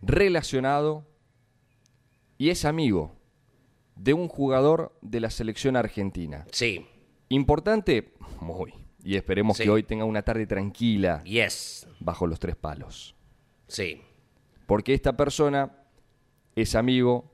relacionado 0.00 1.06
y 2.38 2.48
es 2.50 2.64
amigo 2.64 3.16
de 3.96 4.14
un 4.14 4.28
jugador 4.28 4.96
de 5.02 5.20
la 5.20 5.30
selección 5.30 5.76
argentina. 5.76 6.46
Sí. 6.52 6.86
Importante, 7.28 8.14
muy, 8.40 8.72
y 9.04 9.16
esperemos 9.16 9.58
Sí. 9.58 9.64
que 9.64 9.70
hoy 9.70 9.82
tenga 9.82 10.04
una 10.06 10.22
tarde 10.22 10.46
tranquila 10.46 11.22
Yes. 11.24 11.86
bajo 12.00 12.26
los 12.26 12.40
tres 12.40 12.56
palos. 12.56 13.14
Sí. 13.68 14.00
Porque 14.66 14.94
esta 14.94 15.16
persona 15.16 15.70
es 16.62 16.74
amigo 16.74 17.30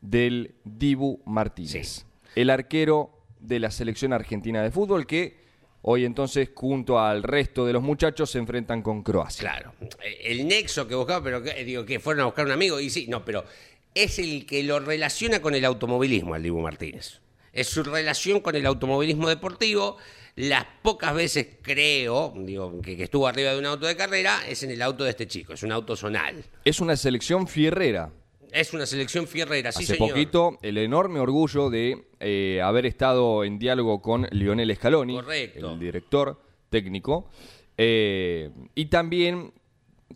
del 0.00 0.54
Dibu 0.64 1.20
Martínez, 1.26 1.72
Sí. 1.98 2.04
el 2.36 2.50
arquero 2.50 3.10
de 3.40 3.58
la 3.60 3.70
selección 3.70 4.12
argentina 4.12 4.62
de 4.62 4.70
fútbol 4.70 5.06
que 5.06 5.36
hoy 5.82 6.04
entonces 6.04 6.50
junto 6.54 6.98
al 6.98 7.22
resto 7.22 7.64
de 7.64 7.72
los 7.72 7.82
muchachos 7.82 8.30
se 8.30 8.38
enfrentan 8.38 8.82
con 8.82 9.02
Croacia. 9.02 9.40
Claro. 9.40 9.72
Eh, 10.02 10.18
El 10.24 10.48
nexo 10.48 10.86
que 10.88 10.94
buscaba, 10.94 11.22
pero 11.22 11.42
que- 11.42 11.64
digo 11.64 11.84
que 11.84 12.00
fueron 12.00 12.22
a 12.22 12.26
buscar 12.26 12.44
un 12.46 12.52
amigo, 12.52 12.80
y 12.80 12.90
sí, 12.90 13.06
no, 13.08 13.24
pero 13.24 13.44
es 13.94 14.18
el 14.18 14.46
que 14.46 14.62
lo 14.64 14.80
relaciona 14.80 15.40
con 15.40 15.54
el 15.54 15.64
automovilismo 15.64 16.34
al 16.34 16.42
Dibu 16.42 16.60
Martínez. 16.60 17.20
Es 17.52 17.68
su 17.68 17.82
relación 17.82 18.40
con 18.40 18.54
el 18.56 18.66
automovilismo 18.66 19.28
deportivo. 19.28 19.96
Las 20.34 20.66
pocas 20.82 21.14
veces 21.14 21.46
creo, 21.62 22.34
digo, 22.36 22.82
que, 22.82 22.96
que 22.96 23.04
estuvo 23.04 23.26
arriba 23.26 23.52
de 23.52 23.58
un 23.58 23.64
auto 23.64 23.86
de 23.86 23.96
carrera, 23.96 24.40
es 24.46 24.62
en 24.62 24.70
el 24.72 24.82
auto 24.82 25.04
de 25.04 25.10
este 25.10 25.26
chico, 25.26 25.54
es 25.54 25.62
un 25.62 25.72
auto 25.72 25.96
zonal. 25.96 26.44
Es 26.64 26.80
una 26.80 26.96
selección 26.96 27.48
fierrera. 27.48 28.10
Es 28.60 28.72
una 28.72 28.86
selección 28.86 29.26
fierrera, 29.26 29.70
sí, 29.72 29.84
Hace 29.84 29.94
señor. 29.96 30.08
poquito 30.10 30.58
el 30.62 30.78
enorme 30.78 31.20
orgullo 31.20 31.68
de 31.68 32.06
eh, 32.20 32.60
haber 32.62 32.86
estado 32.86 33.44
en 33.44 33.58
diálogo 33.58 34.00
con 34.00 34.26
Lionel 34.30 34.74
Scaloni, 34.74 35.14
Correcto. 35.16 35.72
el 35.74 35.78
director 35.78 36.40
técnico, 36.70 37.28
eh, 37.76 38.50
y 38.74 38.86
también 38.86 39.52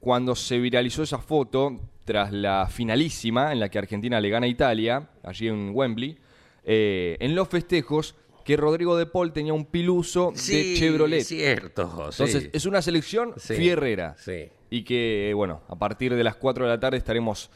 cuando 0.01 0.35
se 0.35 0.59
viralizó 0.59 1.03
esa 1.03 1.19
foto 1.19 1.79
tras 2.05 2.33
la 2.33 2.67
finalísima 2.69 3.53
en 3.53 3.61
la 3.61 3.69
que 3.69 3.79
Argentina 3.79 4.21
le 4.21 4.31
gana 4.31 4.47
a 4.47 4.49
Italia, 4.49 5.11
allí 5.23 5.49
en 5.49 5.71
Wembley, 5.75 6.17
eh, 6.65 7.17
en 7.21 7.35
los 7.35 7.47
festejos 7.49 8.15
que 8.45 8.57
Rodrigo 8.57 8.97
de 8.97 9.05
Paul 9.07 9.33
tenía 9.33 9.53
un 9.53 9.67
piluso 9.67 10.33
Sí, 10.35 10.73
de 10.73 10.79
Chevrolet. 10.79 11.21
es 11.21 11.29
cierto. 11.29 11.83
Entonces, 12.11 12.45
sí. 12.45 12.51
es 12.53 12.65
una 12.65 12.81
selección 12.81 13.35
Sí, 13.37 13.55
fierrera. 13.55 14.17
sí. 14.19 14.49
Y 14.71 14.83
que, 14.85 15.33
bueno, 15.35 15.61
a 15.69 15.77
partir 15.77 16.15
de 16.15 16.25
las 16.25 16.37
4 16.37 16.65
de 16.65 16.71
la 16.71 16.81
tarde 16.81 16.97
estaremos 16.97 17.51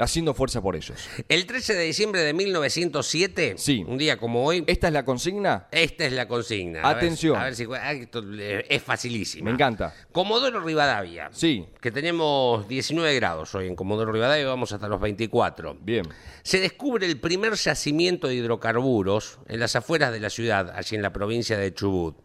haciendo 0.00 0.34
fuerza 0.34 0.60
por 0.60 0.76
ellos. 0.76 1.08
El 1.28 1.46
13 1.46 1.74
de 1.74 1.84
diciembre 1.84 2.22
de 2.22 2.32
1907, 2.34 3.54
Sí. 3.56 3.84
un 3.86 3.98
día 3.98 4.16
como 4.16 4.44
hoy, 4.44 4.64
¿Esta 4.66 4.88
es 4.88 4.92
la 4.92 5.04
consigna? 5.04 5.68
esta 5.70 6.04
es 6.06 6.12
la 6.12 6.26
consigna. 6.26 6.80
A 6.82 6.88
ver- 6.88 6.96
Atención. 6.98 7.36
A 7.36 7.44
ver, 7.44 7.54
si 7.54 7.66
ah, 7.72 7.92
esto, 7.92 8.22
eh, 8.38 8.66
es 8.68 8.82
facilísima. 8.82 9.44
Me 9.46 9.54
encanta. 9.54 9.94
Comodoro 10.12 10.60
Rivadavia. 10.60 11.30
Sí. 11.32 11.66
Que 11.80 11.90
tenemos 11.90 12.66
19 12.68 13.14
grados 13.14 13.54
hoy 13.54 13.66
en 13.66 13.76
Comodoro 13.76 14.12
Rivadavia, 14.12 14.46
vamos 14.46 14.72
hasta 14.72 14.88
los 14.88 15.00
24. 15.00 15.76
Bien. 15.80 16.06
Se 16.42 16.58
descubre 16.60 17.06
el 17.06 17.20
primer 17.20 17.54
yacimiento 17.54 18.28
de 18.28 18.34
hidrocarburos 18.34 19.38
en 19.48 19.60
las 19.60 19.76
afueras 19.76 20.12
de 20.12 20.20
la 20.20 20.30
ciudad, 20.30 20.70
allí 20.74 20.96
en 20.96 21.02
la 21.02 21.12
provincia 21.12 21.56
de 21.58 21.72
Chubut. 21.74 22.16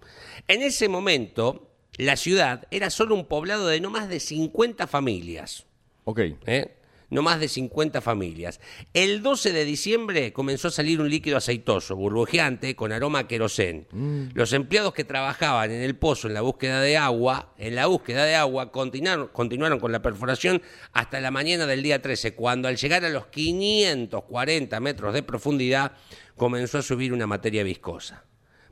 En 0.47 0.61
ese 0.61 0.87
momento, 0.89 1.71
la 1.97 2.15
ciudad 2.17 2.67
era 2.71 2.89
solo 2.89 3.15
un 3.15 3.25
poblado 3.25 3.67
de 3.67 3.79
no 3.79 3.89
más 3.89 4.09
de 4.09 4.19
50 4.19 4.87
familias. 4.87 5.65
Ok. 6.03 6.19
¿eh? 6.45 6.74
No 7.09 7.21
más 7.21 7.39
de 7.39 7.47
50 7.47 8.01
familias. 8.01 8.59
El 8.93 9.21
12 9.21 9.53
de 9.53 9.65
diciembre 9.65 10.33
comenzó 10.33 10.69
a 10.69 10.71
salir 10.71 10.99
un 11.01 11.09
líquido 11.09 11.37
aceitoso, 11.37 11.95
burbujeante, 11.95 12.75
con 12.75 12.91
aroma 12.91 13.19
a 13.19 13.27
querosén. 13.27 13.87
Los 14.33 14.53
empleados 14.53 14.93
que 14.93 15.03
trabajaban 15.03 15.71
en 15.71 15.81
el 15.81 15.95
pozo 15.95 16.27
en 16.27 16.33
la 16.33 16.41
búsqueda 16.41 16.81
de 16.81 16.97
agua, 16.97 17.53
en 17.57 17.75
la 17.75 17.87
búsqueda 17.87 18.25
de 18.25 18.35
agua, 18.35 18.71
continuaron, 18.71 19.27
continuaron 19.27 19.79
con 19.79 19.91
la 19.91 20.01
perforación 20.01 20.61
hasta 20.93 21.19
la 21.21 21.31
mañana 21.31 21.65
del 21.65 21.83
día 21.83 22.01
13, 22.01 22.33
cuando 22.33 22.67
al 22.67 22.77
llegar 22.77 23.05
a 23.05 23.09
los 23.09 23.27
540 23.27 24.79
metros 24.79 25.13
de 25.13 25.23
profundidad 25.23 25.93
comenzó 26.35 26.79
a 26.79 26.81
subir 26.81 27.13
una 27.13 27.27
materia 27.27 27.63
viscosa. 27.63 28.25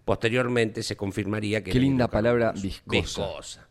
Posteriormente 0.05 0.83
se 0.83 0.97
confirmaría 0.97 1.63
que... 1.63 1.71
Qué 1.71 1.79
linda 1.79 2.09
palabra, 2.09 2.51
viscosa. 2.51 2.91
Viscosa. 2.91 3.69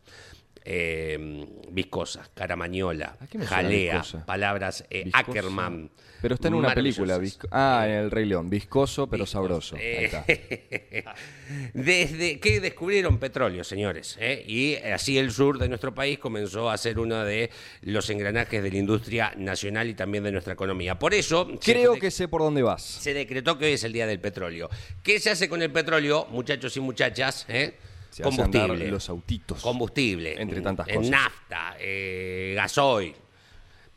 Eh, 0.65 1.45
viscosa, 1.71 2.23
caramañola, 2.33 3.17
¿A 3.19 3.27
qué 3.27 3.37
me 3.37 3.45
suena 3.45 3.63
jalea, 3.63 3.93
viscosa? 3.97 4.25
palabras 4.25 4.85
eh. 4.89 5.09
Ackerman. 5.11 5.91
Pero 6.21 6.35
está 6.35 6.47
en 6.47 6.53
una 6.53 6.73
película. 6.73 7.19
Ah, 7.51 7.83
en 7.85 7.95
El 7.95 8.09
Rey 8.11 8.25
León. 8.25 8.49
Viscoso, 8.49 9.07
pero 9.07 9.25
sabroso. 9.25 9.75
Ahí 9.75 10.05
está. 10.05 10.23
Eh, 10.25 11.03
Desde 11.73 12.39
que 12.39 12.61
descubrieron 12.61 13.17
petróleo, 13.17 13.65
señores, 13.65 14.17
¿eh? 14.21 14.41
y 14.47 14.75
así 14.77 15.17
el 15.17 15.31
sur 15.31 15.57
de 15.59 15.67
nuestro 15.67 15.93
país 15.93 16.19
comenzó 16.19 16.69
a 16.69 16.77
ser 16.77 16.97
uno 16.97 17.25
de 17.25 17.49
los 17.81 18.09
engranajes 18.09 18.63
de 18.63 18.71
la 18.71 18.77
industria 18.77 19.33
nacional 19.35 19.89
y 19.89 19.95
también 19.95 20.23
de 20.23 20.31
nuestra 20.31 20.53
economía. 20.53 20.97
Por 20.97 21.13
eso 21.13 21.49
Creo 21.61 21.95
que 21.95 22.09
sé 22.09 22.29
por 22.29 22.41
dónde 22.41 22.61
vas. 22.63 22.81
se 22.83 23.13
decretó 23.13 23.57
que 23.57 23.65
hoy 23.65 23.73
es 23.73 23.83
el 23.83 23.91
día 23.91 24.07
del 24.07 24.21
petróleo. 24.21 24.69
¿Qué 25.03 25.19
se 25.19 25.29
hace 25.29 25.49
con 25.49 25.61
el 25.61 25.71
petróleo, 25.71 26.27
muchachos 26.31 26.77
y 26.77 26.79
muchachas? 26.79 27.45
eh? 27.49 27.73
Se 28.13 28.23
andar 28.23 28.37
Combustible. 28.51 28.87
los 28.91 29.09
autitos. 29.09 29.61
Combustible. 29.61 30.39
Entre 30.41 30.61
tantas 30.61 30.87
En 30.87 30.97
cosas. 30.97 31.09
nafta, 31.11 31.75
eh, 31.79 32.53
gasoil. 32.55 33.15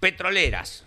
Petroleras. 0.00 0.84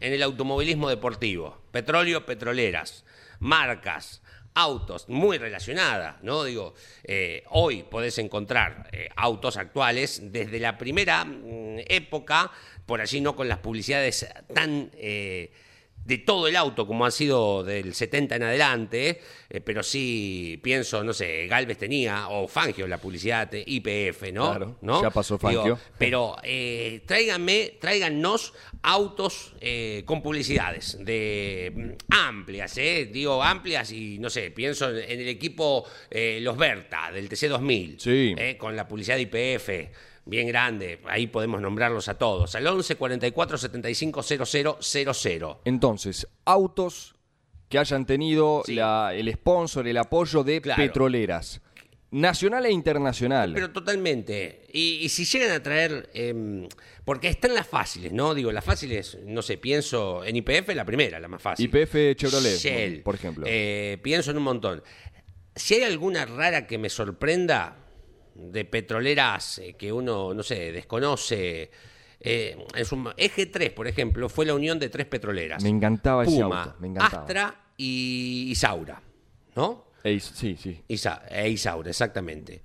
En 0.00 0.12
el 0.12 0.22
automovilismo 0.22 0.88
deportivo. 0.88 1.62
Petróleo, 1.70 2.26
petroleras. 2.26 3.04
Marcas. 3.38 4.22
Autos, 4.58 5.06
muy 5.10 5.36
relacionadas, 5.36 6.22
¿no? 6.22 6.42
Digo, 6.44 6.74
eh, 7.04 7.44
hoy 7.50 7.82
podés 7.82 8.16
encontrar 8.16 8.88
eh, 8.90 9.10
autos 9.14 9.58
actuales 9.58 10.32
desde 10.32 10.58
la 10.58 10.78
primera 10.78 11.26
mm, 11.26 11.80
época, 11.88 12.50
por 12.86 13.02
allí 13.02 13.20
no 13.20 13.36
con 13.36 13.48
las 13.50 13.58
publicidades 13.58 14.26
tan 14.54 14.90
eh, 14.94 15.52
de 16.06 16.18
todo 16.18 16.46
el 16.46 16.54
auto 16.54 16.86
como 16.86 17.04
ha 17.04 17.10
sido 17.10 17.64
del 17.64 17.92
70 17.92 18.36
en 18.36 18.42
adelante, 18.44 19.20
eh, 19.50 19.60
pero 19.60 19.82
sí 19.82 20.60
pienso, 20.62 21.02
no 21.02 21.12
sé, 21.12 21.48
Galvez 21.48 21.78
tenía, 21.78 22.28
o 22.28 22.46
Fangio, 22.46 22.86
la 22.86 22.98
publicidad 22.98 23.50
de 23.50 23.64
IPF, 23.66 24.32
¿no? 24.32 24.50
Claro, 24.50 24.76
¿No? 24.82 25.02
ya 25.02 25.10
pasó 25.10 25.36
Fangio. 25.36 25.78
pero 25.98 26.36
eh, 26.44 27.02
tráiganme, 27.06 27.74
tráigannos 27.80 28.54
autos 28.82 29.54
eh, 29.60 30.02
con 30.06 30.22
publicidades 30.22 30.96
de 31.04 31.72
mm, 31.74 31.90
amplias, 32.14 32.78
¿eh? 32.78 33.10
Digo 33.12 33.42
amplias 33.42 33.90
y 33.90 34.18
no 34.20 34.30
sé, 34.30 34.52
pienso 34.52 34.90
en, 34.90 35.10
en 35.10 35.20
el 35.20 35.28
equipo 35.28 35.84
Los 36.40 36.56
Berta 36.56 37.10
del 37.10 37.28
TC2000, 37.28 37.98
Sí. 37.98 38.34
con 38.58 38.76
la 38.76 38.86
publicidad 38.86 39.16
de 39.16 39.22
IPF. 39.22 39.70
Bien 40.28 40.48
grande, 40.48 41.00
ahí 41.06 41.28
podemos 41.28 41.60
nombrarlos 41.60 42.08
a 42.08 42.18
todos. 42.18 42.54
Al 42.56 42.66
11 42.66 42.96
44 42.96 43.56
75 43.58 44.22
0000. 44.22 45.56
Entonces, 45.64 46.26
autos 46.44 47.14
que 47.68 47.78
hayan 47.78 48.06
tenido 48.06 48.62
Sí. 48.66 48.74
la- 48.74 49.12
el 49.14 49.32
sponsor, 49.32 49.86
el 49.86 49.96
apoyo 49.96 50.42
de 50.44 50.60
Claro. 50.60 50.82
petroleras. 50.82 51.60
Nacional 52.10 52.64
e 52.66 52.70
internacional. 52.70 53.52
Pero 53.54 53.70
totalmente. 53.72 54.62
Y, 54.72 54.98
y 55.02 55.08
si 55.08 55.24
llegan 55.24 55.50
a 55.50 55.62
traer, 55.62 56.08
em, 56.14 56.68
porque 57.04 57.28
están 57.28 57.54
las 57.54 57.66
fáciles, 57.66 58.12
¿no? 58.12 58.32
Digo, 58.34 58.52
las 58.52 58.64
fáciles, 58.64 59.18
no 59.24 59.42
sé, 59.42 59.58
pienso 59.58 60.24
en 60.24 60.36
IPF, 60.36 60.74
la 60.74 60.84
primera, 60.84 61.18
la 61.20 61.28
más 61.28 61.42
fácil. 61.42 61.66
YPF 61.66 62.14
Chevrolet, 62.16 62.56
Shell, 62.58 63.02
por 63.02 63.14
ejemplo. 63.16 63.44
Eh, 63.48 63.98
pienso 64.02 64.30
en 64.30 64.36
un 64.38 64.44
montón. 64.44 64.82
Si 65.54 65.74
hay 65.74 65.82
alguna 65.82 66.24
rara 66.26 66.66
que 66.66 66.78
me 66.78 66.88
sorprenda 66.88 67.76
de 68.38 68.64
petroleras 68.64 69.58
eh, 69.58 69.74
que 69.74 69.92
uno, 69.92 70.32
no 70.34 70.42
sé, 70.42 70.72
desconoce. 70.72 71.70
eh, 72.20 72.56
en 72.74 72.84
su 72.84 73.12
eje 73.16 73.46
3, 73.46 73.70
por 73.72 73.86
ejemplo, 73.86 74.28
fue 74.28 74.46
la 74.46 74.54
unión 74.54 74.78
de 74.78 74.88
tres 74.88 75.06
petroleras. 75.06 75.62
Me 75.62 75.68
encantaba 75.68 76.24
ese 76.24 76.40
Puma, 76.42 76.62
auto, 76.64 76.76
me 76.80 76.88
encantaba. 76.88 77.22
Astra 77.22 77.60
y 77.76 78.46
Isaura, 78.50 79.00
¿no? 79.54 79.86
Ey, 80.02 80.18
sí, 80.20 80.56
sí. 80.60 80.82
Isa- 80.88 81.22
e 81.30 81.48
Isaura, 81.50 81.90
exactamente. 81.90 82.62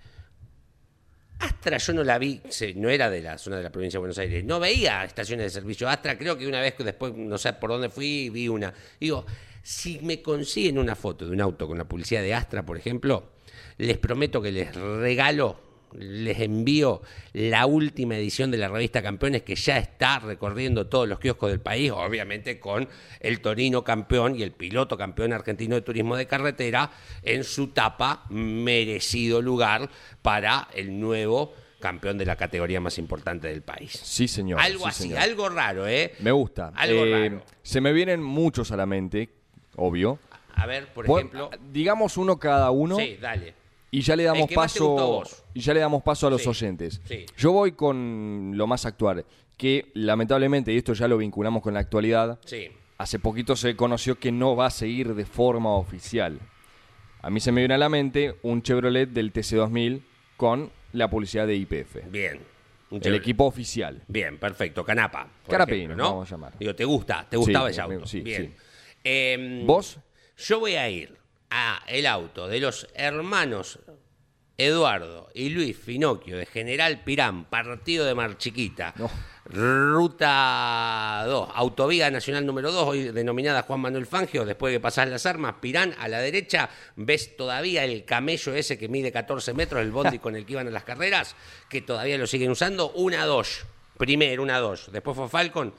Astra 1.39 1.77
yo 1.79 1.93
no 1.93 2.03
la 2.03 2.19
vi, 2.19 2.39
no 2.75 2.89
era 2.89 3.09
de 3.09 3.21
la 3.21 3.37
zona 3.39 3.57
de 3.57 3.63
la 3.63 3.71
provincia 3.71 3.97
de 3.97 4.01
Buenos 4.01 4.17
Aires, 4.19 4.43
no 4.45 4.59
veía 4.59 5.03
estaciones 5.03 5.45
de 5.45 5.49
servicio. 5.49 5.89
Astra 5.89 6.15
creo 6.17 6.37
que 6.37 6.45
una 6.47 6.61
vez 6.61 6.75
que 6.75 6.83
después, 6.83 7.13
no 7.15 7.37
sé 7.39 7.53
por 7.53 7.71
dónde 7.71 7.89
fui, 7.89 8.29
vi 8.29 8.47
una. 8.47 8.71
Digo, 8.99 9.25
si 9.63 9.99
me 9.99 10.21
consiguen 10.21 10.77
una 10.77 10.95
foto 10.95 11.25
de 11.25 11.31
un 11.31 11.41
auto 11.41 11.67
con 11.67 11.79
la 11.79 11.85
publicidad 11.85 12.21
de 12.21 12.33
Astra, 12.35 12.63
por 12.63 12.77
ejemplo, 12.77 13.31
les 13.81 13.97
prometo 13.97 14.41
que 14.41 14.51
les 14.51 14.75
regalo, 14.75 15.59
les 15.93 16.39
envío 16.39 17.01
la 17.33 17.65
última 17.65 18.15
edición 18.15 18.51
de 18.51 18.57
la 18.57 18.67
revista 18.69 19.01
Campeones 19.01 19.41
que 19.41 19.55
ya 19.55 19.77
está 19.77 20.19
recorriendo 20.19 20.87
todos 20.87 21.07
los 21.07 21.19
kioscos 21.19 21.49
del 21.49 21.59
país, 21.59 21.91
obviamente 21.91 22.59
con 22.59 22.87
el 23.19 23.41
Torino 23.41 23.83
campeón 23.83 24.37
y 24.37 24.43
el 24.43 24.51
piloto 24.51 24.97
campeón 24.97 25.33
argentino 25.33 25.75
de 25.75 25.81
turismo 25.81 26.15
de 26.15 26.27
carretera 26.27 26.91
en 27.23 27.43
su 27.43 27.69
tapa 27.69 28.25
merecido 28.29 29.41
lugar 29.41 29.89
para 30.21 30.67
el 30.73 30.99
nuevo 30.99 31.53
campeón 31.79 32.17
de 32.19 32.25
la 32.27 32.35
categoría 32.35 32.79
más 32.79 32.99
importante 32.99 33.47
del 33.47 33.63
país. 33.63 33.91
Sí, 33.91 34.27
señor. 34.27 34.59
algo 34.59 34.83
sí, 34.83 34.89
así, 34.89 35.03
señor. 35.03 35.19
algo 35.19 35.49
raro, 35.49 35.87
¿eh? 35.87 36.13
Me 36.19 36.31
gusta. 36.31 36.71
Algo 36.75 37.03
Eh, 37.05 37.29
raro. 37.29 37.43
Se 37.63 37.81
me 37.81 37.91
vienen 37.91 38.21
muchos 38.21 38.71
a 38.71 38.77
la 38.77 38.85
mente, 38.85 39.29
obvio. 39.75 40.19
A 40.53 40.67
ver, 40.67 40.93
por 40.93 41.07
Pon- 41.07 41.17
ejemplo. 41.19 41.49
digamos 41.71 42.17
uno 42.17 42.37
cada 42.37 42.69
uno 42.69 42.97
Sí, 42.97 43.17
dale. 43.19 43.55
Y 43.91 44.01
ya 44.01 44.15
le 44.15 44.23
damos 44.23 44.49
paso 44.51 45.23
y 45.53 45.59
ya 45.59 45.73
le 45.73 45.81
damos 45.81 46.01
paso 46.01 46.27
a 46.27 46.29
los 46.29 46.41
Sí, 46.43 46.49
oyentes. 46.49 47.01
sí. 47.05 47.25
Yo 47.37 47.51
voy 47.51 47.73
con 47.73 48.53
lo 48.55 48.65
más 48.67 48.85
actual, 48.85 49.25
que 49.57 49.91
lamentablemente 49.93 50.73
y 50.73 50.77
esto 50.77 50.93
ya 50.93 51.07
lo 51.07 51.17
vinculamos 51.17 51.61
con 51.61 51.73
la 51.73 51.81
actualidad. 51.81 52.39
Sí. 52.45 52.69
Hace 52.97 53.19
poquito 53.19 53.55
se 53.55 53.75
conoció 53.75 54.17
que 54.19 54.31
no 54.31 54.55
va 54.55 54.67
a 54.67 54.71
seguir 54.71 55.13
de 55.15 55.25
forma 55.25 55.73
oficial. 55.75 56.39
A 57.21 57.29
mí 57.29 57.39
se 57.39 57.51
me 57.51 57.61
viene 57.61 57.73
a 57.73 57.77
la 57.77 57.89
mente 57.89 58.35
un 58.43 58.61
Chevrolet 58.63 59.09
del 59.09 59.31
TC2000 59.33 60.01
con 60.37 60.71
la 60.93 61.09
publicidad 61.09 61.45
de 61.47 61.55
IPF. 61.55 61.97
Bien. 62.09 62.39
El 62.91 62.99
Chevrolet. 63.01 63.21
equipo 63.21 63.45
oficial. 63.45 64.01
Bien, 64.07 64.37
perfecto. 64.37 64.83
Canapa. 64.83 65.27
Canapino, 65.47 65.95
¿no? 65.95 66.03
vamos 66.03 66.27
a 66.27 66.31
llamar. 66.31 66.53
Digo, 66.59 66.75
¿te 66.75 66.83
gusta? 66.85 67.25
¿Te 67.29 67.37
gustaba 67.37 67.69
ese 67.69 67.81
auto? 67.81 68.05
sí, 68.05 68.21
Bien. 68.21 68.53
sí. 68.57 68.63
Em, 69.03 69.65
¿Vos? 69.65 69.97
Yo 70.37 70.59
voy 70.59 70.75
a 70.75 70.89
ir 70.89 71.15
a 71.51 71.83
el 71.87 72.07
auto 72.07 72.47
de 72.47 72.59
los 72.59 72.87
hermanos 72.95 73.79
Eduardo 74.57 75.29
y 75.33 75.49
Luis 75.49 75.77
Finocchio 75.77 76.37
de 76.37 76.45
General 76.45 77.03
Pirán, 77.03 77.45
partido 77.45 78.05
de 78.05 78.15
Mar 78.15 78.37
Chiquita. 78.37 78.93
No. 78.97 79.09
Ruta 79.45 81.23
2, 81.25 81.49
Autovía 81.55 82.11
Nacional 82.11 82.45
número 82.45 82.71
2, 82.71 82.87
hoy 82.87 83.03
denominada 83.11 83.63
Juan 83.63 83.81
Manuel 83.81 84.05
Fangio, 84.05 84.45
después 84.45 84.71
de 84.71 84.79
pasar 84.79 85.07
las 85.07 85.25
armas, 85.25 85.55
Pirán 85.59 85.95
a 85.99 86.07
la 86.07 86.19
derecha, 86.19 86.69
ves 86.95 87.35
todavía 87.35 87.83
el 87.83 88.05
camello 88.05 88.53
ese 88.53 88.77
que 88.77 88.87
mide 88.87 89.11
14 89.11 89.53
metros, 89.53 89.81
el 89.81 89.91
bondi 89.91 90.19
con 90.19 90.35
el 90.35 90.45
que 90.45 90.53
iban 90.53 90.67
a 90.67 90.71
las 90.71 90.83
carreras, 90.83 91.35
que 91.67 91.81
todavía 91.81 92.17
lo 92.17 92.27
siguen 92.27 92.51
usando, 92.51 92.91
una 92.91 93.25
Dodge, 93.25 93.65
primero 93.97 94.43
una 94.43 94.59
Dodge, 94.59 94.91
después 94.91 95.17
fue 95.17 95.27
Falcon, 95.27 95.73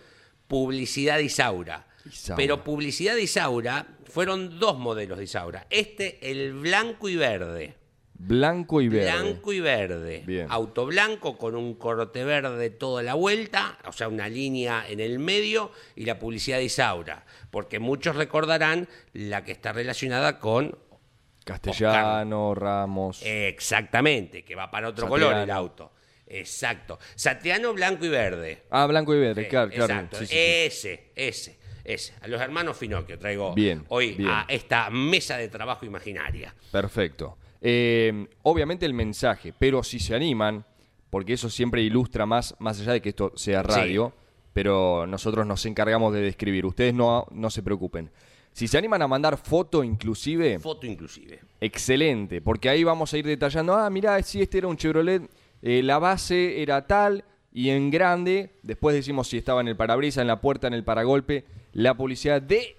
publicidad 0.49 1.21
Isaura. 1.21 1.87
Isaura. 2.05 2.37
Pero 2.37 2.65
publicidad 2.65 3.17
Isaura 3.17 3.87
fueron 4.13 4.59
dos 4.59 4.79
modelos 4.79 5.19
de 5.19 5.25
Isaura, 5.25 5.67
este 5.71 6.31
el 6.31 6.53
blanco 6.53 7.09
y 7.09 7.17
verde. 7.17 7.77
Blanco 8.15 8.81
y 8.81 8.89
verde. 8.89 9.11
Blanco 9.11 9.53
y 9.53 9.61
verde. 9.61 10.23
Bien. 10.25 10.47
Auto 10.49 10.87
blanco 10.87 11.37
con 11.37 11.57
un 11.57 11.75
corte 11.75 12.23
verde 12.23 12.71
toda 12.71 13.03
la 13.03 13.15
vuelta, 13.15 13.79
o 13.85 13.93
sea, 13.93 14.07
una 14.07 14.29
línea 14.29 14.85
en 14.89 15.01
el 15.01 15.19
medio 15.19 15.73
y 15.97 16.05
la 16.05 16.19
publicidad 16.19 16.59
de 16.59 16.65
Isaura. 16.65 17.25
Porque 17.51 17.81
muchos 17.81 18.15
recordarán 18.15 18.87
la 19.13 19.45
que 19.45 19.51
está 19.51 19.73
relacionada 19.73 20.39
con. 20.39 20.79
Castellano, 21.45 22.55
Ramos. 22.55 23.23
Exactamente, 23.25 24.45
que 24.45 24.55
va 24.55 24.71
para 24.71 24.89
otro 24.89 25.09
color 25.09 25.35
el 25.35 25.51
auto. 25.51 25.91
Exacto. 26.27 26.99
Satriano 27.17 27.75
blanco 27.75 28.05
y 28.05 28.09
verde. 28.09 28.63
ah, 28.71 28.87
blanco 28.87 29.15
y 29.15 29.21
verde, 29.21 29.45
Sí, 29.45 29.49
claro, 29.49 29.71
claro. 29.71 29.93
Exacto. 29.93 30.19
Sí, 30.19 30.27
sí, 30.27 30.33
sí. 30.33 30.39
Ese, 30.39 31.11
ese, 31.17 31.59
ese. 31.85 32.15
A 32.21 32.29
los 32.29 32.41
hermanos 32.41 32.77
Finocchio 32.77 33.19
traigo 33.19 33.55
Bien, 33.55 33.85
hoy 33.89 34.13
bien. 34.13 34.29
a 34.31 34.45
esta 34.49 34.89
mesa 34.91 35.37
de 35.37 35.49
trabajo 35.49 35.85
imaginaria. 35.87 36.55
Perfecto. 36.71 37.37
Eh, 37.61 38.27
obviamente 38.43 38.87
el 38.87 38.95
mensaje, 38.95 39.53
pero 39.59 39.83
si 39.83 40.01
se 40.01 40.15
animan, 40.15 40.65
porque 41.11 41.35
eso 41.35 41.49
siempre 41.51 41.83
ilustra 41.83 42.27
más, 42.27 42.55
más 42.59 42.81
allá 42.81 42.93
de 42.93 43.01
que 43.03 43.11
esto 43.11 43.33
sea 43.37 43.63
radio, 43.63 44.13
pero 44.53 45.07
nosotros 45.07 45.47
nos 45.47 45.65
encargamos 45.67 46.13
de 46.13 46.21
describir. 46.23 46.67
Ustedes 46.67 46.93
no, 46.95 47.27
no 47.31 47.51
se 47.51 47.63
preocupen. 47.63 48.11
Si 48.53 48.69
se 48.69 48.77
animan 48.77 49.01
a 49.01 49.09
mandar 49.09 49.39
foto 49.39 49.83
inclusive, 49.83 50.59
Foto 50.59 50.87
inclusive. 50.87 51.41
excelente, 51.61 52.43
porque 52.43 52.69
ahí 52.69 52.85
vamos 52.85 53.13
a 53.15 53.19
ir 53.19 53.25
detallando, 53.27 53.75
ah, 53.75 53.89
mirá, 53.89 54.23
si 54.23 54.43
este 54.43 54.59
era 54.59 54.67
un 54.69 54.77
Chevrolet, 54.77 55.23
eh, 55.63 55.83
la 55.83 55.99
base 55.99 56.61
era 56.61 56.87
tal, 56.87 57.25
y 57.53 57.71
en 57.71 57.91
grande, 57.91 58.59
después 58.63 58.95
decimos 58.95 59.29
si 59.29 59.39
estaba 59.39 59.61
en 59.61 59.69
el 59.69 59.77
parabrisas, 59.77 60.23
en 60.23 60.29
la 60.29 60.41
puerta, 60.41 60.67
en 60.67 60.75
el 60.75 60.85
paragolpe, 60.85 61.45
la 61.73 61.95
publicidad 61.95 62.41
de 62.41 62.77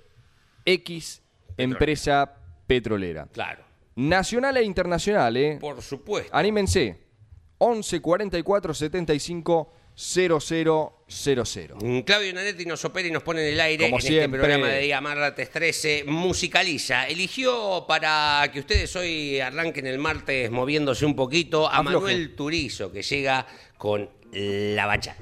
X 0.65 1.21
empresa 1.57 2.35
petrolera. 2.67 3.27
Claro. 3.31 3.63
Nacional 3.95 4.57
e 4.57 4.63
internacional, 4.63 5.37
¿eh? 5.37 5.57
Por 5.61 5.81
supuesto. 5.81 6.35
Anímense. 6.35 6.97
11 7.59 8.01
44 8.01 8.73
75 8.73 9.73
0000. 9.95 11.75
Mm, 11.79 11.99
Claudio 11.99 12.33
Nanetti 12.33 12.65
nos 12.65 12.83
opera 12.83 13.07
y 13.07 13.11
nos 13.11 13.21
pone 13.21 13.47
en 13.47 13.53
el 13.53 13.61
aire 13.61 13.85
Como 13.85 13.97
en 13.97 14.01
siempre. 14.01 14.25
este 14.25 14.37
programa 14.37 14.67
de 14.67 14.79
Día 14.79 14.99
Martes 15.01 15.51
13. 15.51 16.05
Musicaliza. 16.07 17.07
Eligió 17.07 17.85
para 17.87 18.49
que 18.51 18.59
ustedes 18.59 18.95
hoy 18.95 19.39
arranquen 19.39 19.85
el 19.85 19.99
martes 19.99 20.49
moviéndose 20.49 21.05
un 21.05 21.15
poquito 21.15 21.67
a 21.69 21.77
Afloje. 21.77 21.95
Manuel 21.95 22.35
Turizo, 22.35 22.91
que 22.91 23.03
llega 23.03 23.45
con 23.77 24.09
la 24.33 24.87
bachata. 24.87 25.21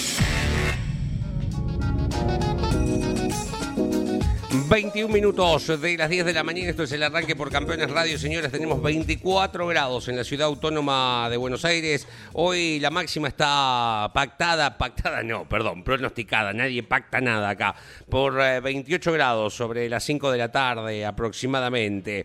21 4.71 5.13
minutos 5.13 5.81
de 5.81 5.97
las 5.97 6.09
10 6.09 6.23
de 6.23 6.31
la 6.31 6.43
mañana, 6.43 6.69
esto 6.69 6.83
es 6.83 6.91
el 6.93 7.03
arranque 7.03 7.35
por 7.35 7.51
Campeones 7.51 7.91
Radio, 7.91 8.17
señores, 8.17 8.53
tenemos 8.53 8.81
24 8.81 9.67
grados 9.67 10.07
en 10.07 10.15
la 10.15 10.23
ciudad 10.23 10.47
autónoma 10.47 11.27
de 11.29 11.35
Buenos 11.35 11.65
Aires, 11.65 12.07
hoy 12.31 12.79
la 12.79 12.89
máxima 12.89 13.27
está 13.27 14.09
pactada, 14.13 14.77
pactada 14.77 15.23
no, 15.23 15.43
perdón, 15.43 15.83
pronosticada, 15.83 16.53
nadie 16.53 16.83
pacta 16.83 17.19
nada 17.19 17.49
acá, 17.49 17.75
por 18.09 18.39
eh, 18.39 18.61
28 18.61 19.11
grados 19.11 19.53
sobre 19.53 19.89
las 19.89 20.05
5 20.05 20.31
de 20.31 20.37
la 20.37 20.49
tarde 20.49 21.05
aproximadamente. 21.05 22.23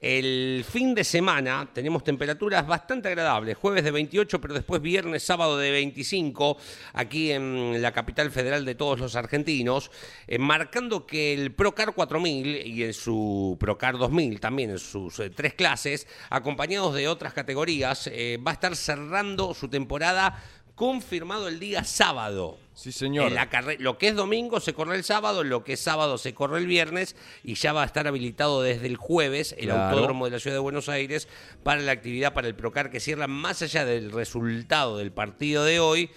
El 0.00 0.64
fin 0.68 0.94
de 0.94 1.04
semana 1.04 1.68
tenemos 1.72 2.04
temperaturas 2.04 2.66
bastante 2.66 3.08
agradables, 3.08 3.56
jueves 3.56 3.82
de 3.82 3.90
28, 3.90 4.40
pero 4.40 4.52
después 4.52 4.82
viernes, 4.82 5.22
sábado 5.22 5.56
de 5.56 5.70
25, 5.70 6.58
aquí 6.92 7.32
en 7.32 7.80
la 7.80 7.92
capital 7.92 8.30
federal 8.30 8.66
de 8.66 8.74
todos 8.74 9.00
los 9.00 9.16
argentinos, 9.16 9.90
eh, 10.26 10.38
marcando 10.38 11.06
que 11.06 11.32
el 11.32 11.52
Procar 11.52 11.94
4000 11.94 12.66
y 12.66 12.84
en 12.84 12.92
su 12.92 13.56
Procar 13.58 13.96
2000 13.96 14.38
también 14.38 14.70
en 14.70 14.78
sus 14.78 15.18
eh, 15.18 15.30
tres 15.30 15.54
clases, 15.54 16.06
acompañados 16.28 16.94
de 16.94 17.08
otras 17.08 17.32
categorías, 17.32 18.06
eh, 18.12 18.38
va 18.46 18.50
a 18.50 18.54
estar 18.54 18.76
cerrando 18.76 19.54
su 19.54 19.68
temporada 19.68 20.42
confirmado 20.74 21.48
el 21.48 21.58
día 21.58 21.84
sábado. 21.84 22.65
Sí, 22.76 22.92
señor. 22.92 23.28
En 23.28 23.34
la 23.34 23.48
carre- 23.48 23.78
lo 23.80 23.96
que 23.96 24.08
es 24.08 24.14
domingo 24.14 24.60
se 24.60 24.74
corre 24.74 24.96
el 24.96 25.02
sábado, 25.02 25.42
lo 25.42 25.64
que 25.64 25.72
es 25.72 25.80
sábado 25.80 26.18
se 26.18 26.34
corre 26.34 26.58
el 26.58 26.66
viernes 26.66 27.16
y 27.42 27.54
ya 27.54 27.72
va 27.72 27.82
a 27.82 27.86
estar 27.86 28.06
habilitado 28.06 28.60
desde 28.60 28.86
el 28.86 28.96
jueves 28.96 29.54
el 29.58 29.64
Claro. 29.68 29.94
autódromo 29.96 30.26
de 30.26 30.32
la 30.32 30.38
ciudad 30.38 30.56
de 30.56 30.60
Buenos 30.60 30.90
Aires 30.90 31.26
para 31.62 31.80
la 31.80 31.92
actividad 31.92 32.34
para 32.34 32.48
el 32.48 32.54
Procar 32.54 32.90
que 32.90 33.00
cierra 33.00 33.26
más 33.28 33.62
allá 33.62 33.86
del 33.86 34.12
resultado 34.12 34.98
del 34.98 35.10
partido 35.10 35.64
de 35.64 35.80
hoy. 35.80 36.10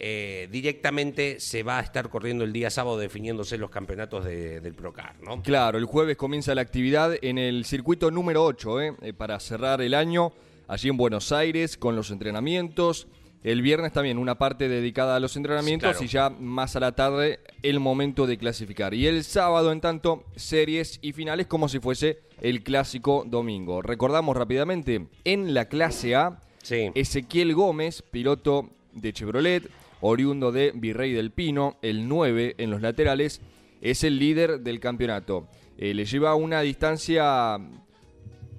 eh, 0.00 0.46
directamente 0.52 1.40
se 1.40 1.64
va 1.64 1.80
a 1.80 1.82
estar 1.82 2.08
corriendo 2.08 2.44
el 2.44 2.52
día 2.52 2.70
sábado 2.70 2.96
definiéndose 2.98 3.58
los 3.58 3.68
campeonatos 3.68 4.24
de- 4.24 4.60
del 4.60 4.72
Procar, 4.72 5.16
¿no? 5.20 5.42
Claro, 5.42 5.76
el 5.76 5.86
jueves 5.86 6.16
comienza 6.16 6.54
la 6.54 6.60
actividad 6.60 7.16
en 7.20 7.36
el 7.36 7.64
circuito 7.64 8.08
número 8.12 8.44
8, 8.44 8.80
¿eh? 8.80 8.94
Eh, 9.02 9.12
para 9.12 9.40
cerrar 9.40 9.82
el 9.82 9.94
año, 9.94 10.32
allí 10.68 10.88
en 10.88 10.96
Buenos 10.96 11.32
Aires, 11.32 11.76
con 11.76 11.96
los 11.96 12.12
entrenamientos. 12.12 13.08
El 13.44 13.62
viernes 13.62 13.92
también 13.92 14.18
una 14.18 14.36
parte 14.36 14.68
dedicada 14.68 15.16
a 15.16 15.20
los 15.20 15.36
entrenamientos 15.36 16.02
y 16.02 16.08
ya 16.08 16.28
más 16.28 16.74
a 16.74 16.80
la 16.80 16.92
tarde 16.92 17.40
el 17.62 17.78
momento 17.78 18.26
de 18.26 18.36
clasificar. 18.36 18.94
Y 18.94 19.06
el 19.06 19.22
sábado, 19.24 19.70
en 19.70 19.80
tanto, 19.80 20.24
series 20.34 20.98
y 21.02 21.12
finales 21.12 21.46
como 21.46 21.68
si 21.68 21.78
fuese 21.78 22.18
el 22.40 22.62
clásico 22.62 23.24
domingo. 23.26 23.80
Recordamos 23.80 24.36
rápidamente, 24.36 25.06
en 25.24 25.54
la 25.54 25.66
clase 25.66 26.14
A, 26.16 26.40
Sí. 26.62 26.90
Ezequiel 26.94 27.54
Gómez, 27.54 28.02
piloto 28.02 28.68
de 28.92 29.12
Chevrolet, 29.12 29.70
oriundo 30.00 30.52
de 30.52 30.72
Virrey 30.74 31.12
del 31.12 31.30
Pino, 31.30 31.76
el 31.82 32.08
9 32.08 32.56
en 32.58 32.70
los 32.70 32.82
laterales, 32.82 33.40
es 33.80 34.04
el 34.04 34.18
líder 34.18 34.60
del 34.60 34.80
campeonato. 34.80 35.46
Eh, 35.78 35.94
le 35.94 36.04
lleva 36.04 36.34
una 36.34 36.60
distancia 36.60 37.58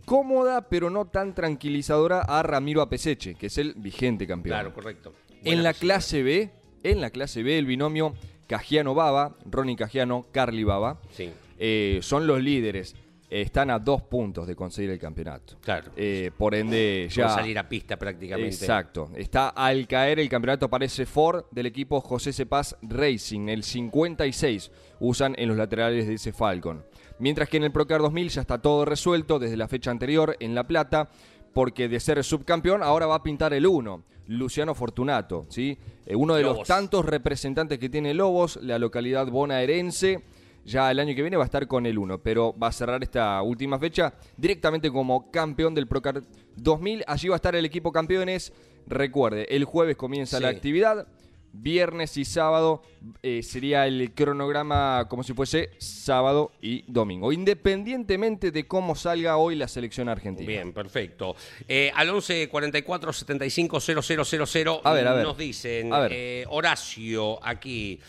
cómoda, 0.09 0.67
pero 0.67 0.89
no 0.89 1.05
tan 1.05 1.35
tranquilizadora 1.35 2.21
a 2.21 2.41
Ramiro 2.41 2.81
Apeseche, 2.81 3.35
que 3.35 3.45
es 3.45 3.59
el 3.59 3.75
vigente 3.75 4.25
campeón. 4.25 4.55
Claro, 4.55 4.73
correcto. 4.73 5.13
En 5.43 5.61
la 5.61 5.69
posición. 5.69 5.87
clase 5.91 6.23
B, 6.23 6.49
en 6.81 6.99
la 6.99 7.11
clase 7.11 7.43
B, 7.43 7.59
el 7.59 7.67
binomio 7.67 8.15
Cajiano 8.47 8.95
Baba, 8.95 9.35
Ronnie 9.45 9.75
Cajiano, 9.75 10.25
Carly 10.31 10.63
Baba, 10.63 10.99
Sí. 11.11 11.29
eh, 11.59 11.99
son 12.01 12.25
los 12.25 12.41
líderes. 12.41 12.95
Están 13.29 13.69
a 13.69 13.77
dos 13.77 14.01
puntos 14.01 14.47
de 14.47 14.55
conseguir 14.55 14.89
el 14.89 14.97
campeonato. 14.97 15.57
Claro. 15.61 15.91
Eh, 15.95 16.31
por 16.35 16.55
ende, 16.55 17.05
Por 17.09 17.15
ya. 17.15 17.29
salir 17.29 17.59
a 17.59 17.69
pista 17.69 17.95
prácticamente. 17.95 18.49
Exacto. 18.55 19.11
Está 19.15 19.49
al 19.49 19.87
caer 19.87 20.19
el 20.19 20.27
campeonato, 20.27 20.65
aparece 20.65 21.05
Ford 21.05 21.45
del 21.51 21.67
equipo 21.67 22.01
José 22.01 22.33
Cepaz 22.33 22.75
Racing, 22.81 23.47
el 23.49 23.61
56 23.61 24.71
usan 24.99 25.35
en 25.37 25.49
los 25.49 25.57
laterales 25.57 26.07
de 26.07 26.15
ese 26.15 26.33
Falcon. 26.33 26.83
Mientras 27.19 27.49
que 27.49 27.57
en 27.57 27.63
el 27.65 27.71
Procar 27.71 28.01
2000 28.01 28.29
ya 28.29 28.41
está 28.41 28.57
todo 28.61 28.85
resuelto 28.85 29.39
desde 29.39 29.57
la 29.57 29.67
fecha 29.67 29.91
anterior 29.91 30.35
en 30.39 30.55
La 30.55 30.65
Plata, 30.65 31.09
porque 31.53 31.87
de 31.89 31.99
ser 31.99 32.23
subcampeón 32.23 32.81
ahora 32.83 33.05
va 33.07 33.15
a 33.15 33.23
pintar 33.23 33.53
el 33.53 33.65
1, 33.67 34.03
Luciano 34.27 34.73
Fortunato, 34.75 35.45
¿sí? 35.49 35.77
Eh, 36.05 36.15
uno 36.15 36.35
de 36.35 36.43
los 36.43 36.67
tantos 36.67 37.05
representantes 37.05 37.79
que 37.79 37.89
tiene 37.89 38.13
Lobos, 38.13 38.57
la 38.61 38.77
localidad 38.79 39.27
bonaerense. 39.27 40.21
Ya 40.65 40.91
el 40.91 40.99
año 40.99 41.15
que 41.15 41.21
viene 41.21 41.37
va 41.37 41.43
a 41.43 41.45
estar 41.45 41.67
con 41.67 41.85
el 41.85 41.97
1, 41.97 42.19
pero 42.21 42.53
va 42.61 42.67
a 42.67 42.71
cerrar 42.71 43.01
esta 43.01 43.41
última 43.41 43.79
fecha 43.79 44.13
directamente 44.37 44.91
como 44.91 45.31
campeón 45.31 45.73
del 45.73 45.87
Procar 45.87 46.21
2000. 46.57 47.03
Allí 47.07 47.27
va 47.29 47.35
a 47.35 47.37
estar 47.37 47.55
el 47.55 47.65
equipo 47.65 47.91
campeones. 47.91 48.53
Recuerde, 48.85 49.47
el 49.55 49.63
jueves 49.65 49.95
comienza 49.97 50.37
Sí. 50.37 50.43
la 50.43 50.49
actividad. 50.49 51.07
Viernes 51.51 52.15
y 52.17 52.25
sábado 52.25 52.83
eh, 53.23 53.41
sería 53.43 53.87
el 53.87 54.11
cronograma 54.13 55.07
como 55.09 55.23
si 55.23 55.33
fuese 55.33 55.71
sábado 55.79 56.51
y 56.61 56.83
domingo, 56.87 57.31
independientemente 57.31 58.51
de 58.51 58.67
cómo 58.67 58.95
salga 58.95 59.37
hoy 59.37 59.55
la 59.55 59.67
selección 59.67 60.09
argentina. 60.09 60.47
Bien, 60.47 60.71
perfecto. 60.73 61.35
Eh, 61.67 61.91
al 61.95 62.09
11 62.09 62.49
44 62.49 63.11
75 63.13 63.79
000 63.79 64.81
A 64.83 64.93
ver, 64.93 65.07
a 65.07 65.13
ver. 65.13 65.23
nos 65.25 65.37
dicen, 65.37 65.91
A 65.91 65.99
ver. 66.01 66.11
eh, 66.13 66.45
Horacio, 66.49 67.43
aquí. 67.45 67.99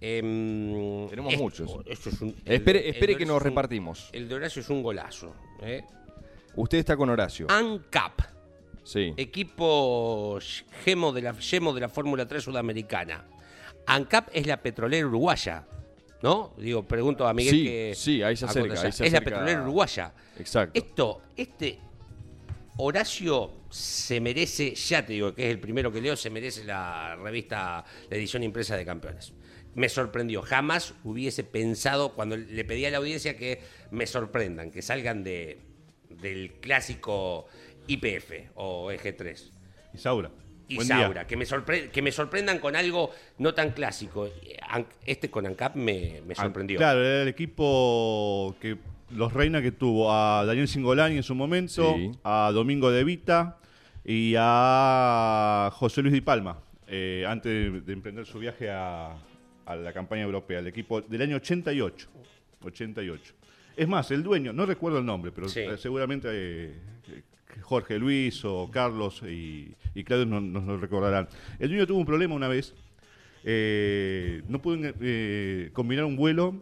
em, 0.00 1.08
Tenemos 1.08 1.36
muchos. 1.36 1.70
esto 1.86 2.10
es 2.10 2.20
un- 2.20 2.34
Espere- 2.44 2.80
el 2.84 2.90
espere 2.94 3.16
que 3.16 3.26
nos 3.26 3.38
un- 3.38 3.42
repartimos. 3.44 4.08
El 4.12 4.28
de 4.28 4.34
Horacio 4.34 4.60
es 4.62 4.68
un 4.70 4.82
golazo. 4.82 5.34
¿eh? 5.62 5.82
Usted 6.56 6.78
está 6.78 6.96
con 6.96 7.08
Horacio. 7.10 7.46
ANCAP, 7.50 8.20
Sí. 8.84 9.14
equipo 9.16 10.38
gemo 10.84 11.12
de 11.12 11.22
la, 11.22 11.32
de 11.32 11.80
la 11.80 11.88
Fórmula 11.88 12.28
3 12.28 12.42
sudamericana. 12.42 13.24
ANCAP 13.86 14.28
es 14.32 14.46
la 14.46 14.62
petrolera 14.62 15.06
uruguaya, 15.06 15.66
¿no? 16.22 16.54
Digo, 16.56 16.82
pregunto 16.84 17.26
a 17.26 17.34
Miguel 17.34 17.54
Sí, 17.54 17.64
que... 17.64 17.92
sí, 17.94 18.22
ahí 18.22 18.36
se 18.36 18.44
acerca, 18.44 18.80
ahí 18.80 18.92
se 18.92 19.06
es 19.06 19.12
la 19.12 19.20
petrolera 19.20 19.62
uruguaya. 19.62 20.12
Exacto. 20.38 20.78
Esto, 20.78 21.22
este 21.36 21.78
Horacio 22.76 23.52
se 23.70 24.20
merece, 24.20 24.74
ya 24.74 25.06
te 25.06 25.12
digo 25.12 25.34
que 25.34 25.44
es 25.44 25.50
el 25.50 25.60
primero 25.60 25.92
que 25.92 26.00
leo, 26.00 26.16
se 26.16 26.28
merece 26.30 26.64
la 26.64 27.14
revista, 27.16 27.84
la 28.10 28.16
edición 28.16 28.42
impresa 28.42 28.76
de 28.76 28.84
campeones. 28.84 29.32
Me 29.74 29.88
sorprendió, 29.88 30.42
jamás 30.42 30.94
hubiese 31.04 31.44
pensado 31.44 32.14
cuando 32.14 32.36
le 32.36 32.64
pedí 32.64 32.84
a 32.84 32.90
la 32.90 32.98
audiencia 32.98 33.36
que 33.36 33.60
me 33.90 34.06
sorprendan, 34.06 34.70
que 34.70 34.82
salgan 34.82 35.22
de, 35.22 35.60
del 36.08 36.52
clásico 36.60 37.46
IPF 37.86 38.50
o 38.54 38.90
EG3. 38.90 39.50
Isaura. 39.94 40.30
Y 40.66 40.76
buen 40.76 40.88
día. 40.88 40.96
Saura, 41.02 41.26
que 41.26 41.36
me, 41.36 41.44
sorpre- 41.44 41.90
que 41.90 42.00
me 42.00 42.10
sorprendan 42.10 42.58
con 42.58 42.74
algo 42.74 43.10
no 43.38 43.52
tan 43.52 43.72
clásico. 43.72 44.28
An- 44.68 44.86
Este 45.04 45.30
con 45.30 45.46
ANCAP 45.46 45.76
me, 45.76 46.22
me 46.26 46.32
Ah, 46.32 46.42
sorprendió. 46.42 46.78
Claro, 46.78 47.04
era 47.04 47.22
el 47.22 47.28
equipo 47.28 48.56
que 48.60 48.78
los 49.10 49.32
reina 49.34 49.60
que 49.60 49.72
tuvo 49.72 50.10
a 50.12 50.44
Daniel 50.46 50.66
Singolani 50.66 51.16
en 51.18 51.22
su 51.22 51.34
momento, 51.34 51.94
Sí. 51.96 52.10
a 52.24 52.50
Domingo 52.54 52.90
De 52.90 53.04
Vita 53.04 53.58
y 54.04 54.34
a 54.38 55.70
José 55.74 56.00
Luis 56.02 56.14
Di 56.14 56.22
Palma, 56.22 56.58
eh, 56.86 57.24
antes 57.28 57.52
de, 57.72 57.80
de 57.82 57.92
emprender 57.92 58.24
su 58.26 58.38
viaje 58.38 58.70
a, 58.70 59.16
a 59.66 59.76
la 59.76 59.92
campaña 59.92 60.22
europea, 60.22 60.60
el 60.60 60.66
equipo 60.66 61.02
del 61.02 61.20
año 61.22 61.36
88. 61.36 62.08
88. 62.62 63.34
Es 63.76 63.88
más, 63.88 64.10
el 64.10 64.22
dueño, 64.22 64.52
no 64.52 64.66
recuerdo 64.66 64.98
el 64.98 65.06
nombre, 65.06 65.32
pero 65.32 65.48
Sí. 65.48 65.60
eh, 65.60 65.76
seguramente 65.78 66.28
eh, 66.32 66.74
Jorge 67.62 67.98
Luis 67.98 68.44
o 68.44 68.70
Carlos 68.70 69.22
y, 69.22 69.74
y 69.94 70.04
Claudio 70.04 70.26
nos, 70.26 70.64
lo 70.64 70.76
recordarán. 70.76 71.28
El 71.58 71.68
dueño 71.70 71.86
tuvo 71.86 71.98
un 71.98 72.06
problema 72.06 72.34
una 72.34 72.48
vez. 72.48 72.74
eh, 73.44 74.42
no 74.48 74.60
pudo 74.62 74.78
eh, 75.00 75.70
combinar 75.72 76.04
un 76.04 76.16
vuelo 76.16 76.60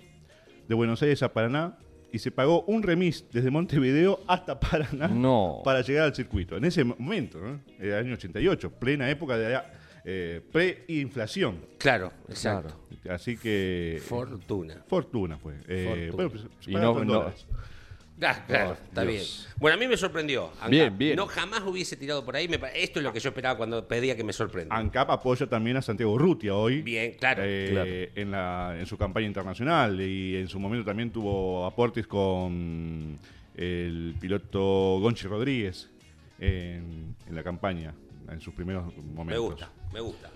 de 0.69 0.75
Buenos 0.75 1.01
Aires 1.03 1.23
a 1.23 1.33
Paraná 1.33 1.79
y 2.13 2.19
se 2.19 2.31
pagó 2.31 2.63
un 2.65 2.83
remis 2.83 3.25
desde 3.33 3.51
Montevideo 3.51 4.21
hasta 4.27 4.59
Paraná 4.59 5.09
No. 5.09 5.61
para 5.65 5.81
llegar 5.83 6.05
al 6.05 6.15
circuito. 6.15 6.57
En 6.57 6.65
ese 6.65 6.83
momento, 6.85 7.39
¿no? 7.41 7.61
El 7.79 7.95
año 7.95 8.15
88, 8.15 8.71
plena 8.79 9.09
época 9.11 9.37
de 9.37 9.51
la 9.53 9.65
eh, 10.05 10.41
pre-inflación. 10.53 11.65
Claro, 11.79 12.13
exacto. 12.29 12.79
Así 13.09 13.37
que... 13.37 14.01
Fortuna. 14.07 14.85
Fortuna 14.87 15.37
fue. 15.39 15.55
Eh, 15.69 16.09
Fortuna. 16.11 16.29
bueno, 16.29 16.31
pues, 16.31 16.67
Y 16.69 16.75
no-. 16.75 17.33
Ah, 18.25 18.45
claro, 18.47 18.71
Oh, 18.71 18.73
está 18.75 19.03
Dios. 19.03 19.13
bien. 19.49 19.57
Bueno, 19.59 19.77
a 19.77 19.81
mí 19.81 19.89
me 19.89 19.97
sorprendió. 19.97 20.51
Ancap. 20.57 20.71
Bien, 20.71 20.97
bien. 20.99 21.17
No 21.17 21.27
jamás 21.27 21.63
hubiese 21.63 21.97
tirado 21.97 22.25
por 22.25 22.37
ahí. 22.37 22.49
Esto 22.75 23.01
es 23.01 23.05
lo 23.05 23.13
que 23.13 23.19
yo 23.19 23.31
esperaba 23.31 23.57
cuando 23.57 23.89
pedía 23.89 24.15
que 24.17 24.23
me 24.23 24.33
sorprenda. 24.33 24.77
ANCAP 24.77 25.11
apoya 25.11 25.49
también 25.49 25.77
a 25.79 25.83
Santiago 25.83 26.13
Urrutia 26.13 26.55
hoy. 26.55 26.83
Bien, 26.83 27.15
claro. 27.19 27.43
eh, 27.45 27.69
Claro. 27.73 27.91
En, 28.15 28.31
la, 28.31 28.77
en 28.79 28.87
su 28.87 28.97
campaña 28.97 29.27
internacional 29.27 30.01
y 30.01 30.37
en 30.37 30.47
su 30.47 30.61
momento 30.61 30.85
también 30.85 31.11
tuvo 31.11 31.67
aportes 31.67 32.07
con 32.07 33.19
el 33.57 34.15
piloto 34.21 34.61
Gonchi 35.01 35.27
Rodríguez 35.27 35.91
en, 36.39 37.17
en 37.27 37.35
la 37.35 37.43
campaña, 37.43 37.93
en 38.31 38.41
sus 38.41 38.55
primeros 38.55 38.85
momentos. 38.99 39.27
me 39.27 39.39
gusta, 39.39 39.73
me 39.93 40.01
gusta. 40.01 40.31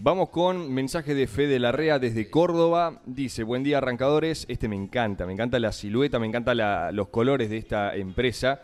Vamos 0.00 0.28
con 0.28 0.72
mensaje 0.72 1.14
de 1.14 1.26
Fede 1.26 1.58
Larrea 1.58 1.98
desde 1.98 2.30
Córdoba. 2.30 3.00
Dice, 3.04 3.42
buen 3.42 3.64
día 3.64 3.78
arrancadores. 3.78 4.44
Este 4.48 4.68
me 4.68 4.76
encanta, 4.76 5.26
me 5.26 5.32
encanta 5.32 5.58
la 5.58 5.72
silueta, 5.72 6.18
me 6.20 6.26
encanta 6.26 6.54
la- 6.54 6.92
los 6.92 7.08
colores 7.08 7.50
de 7.50 7.56
esta 7.56 7.96
empresa 7.96 8.62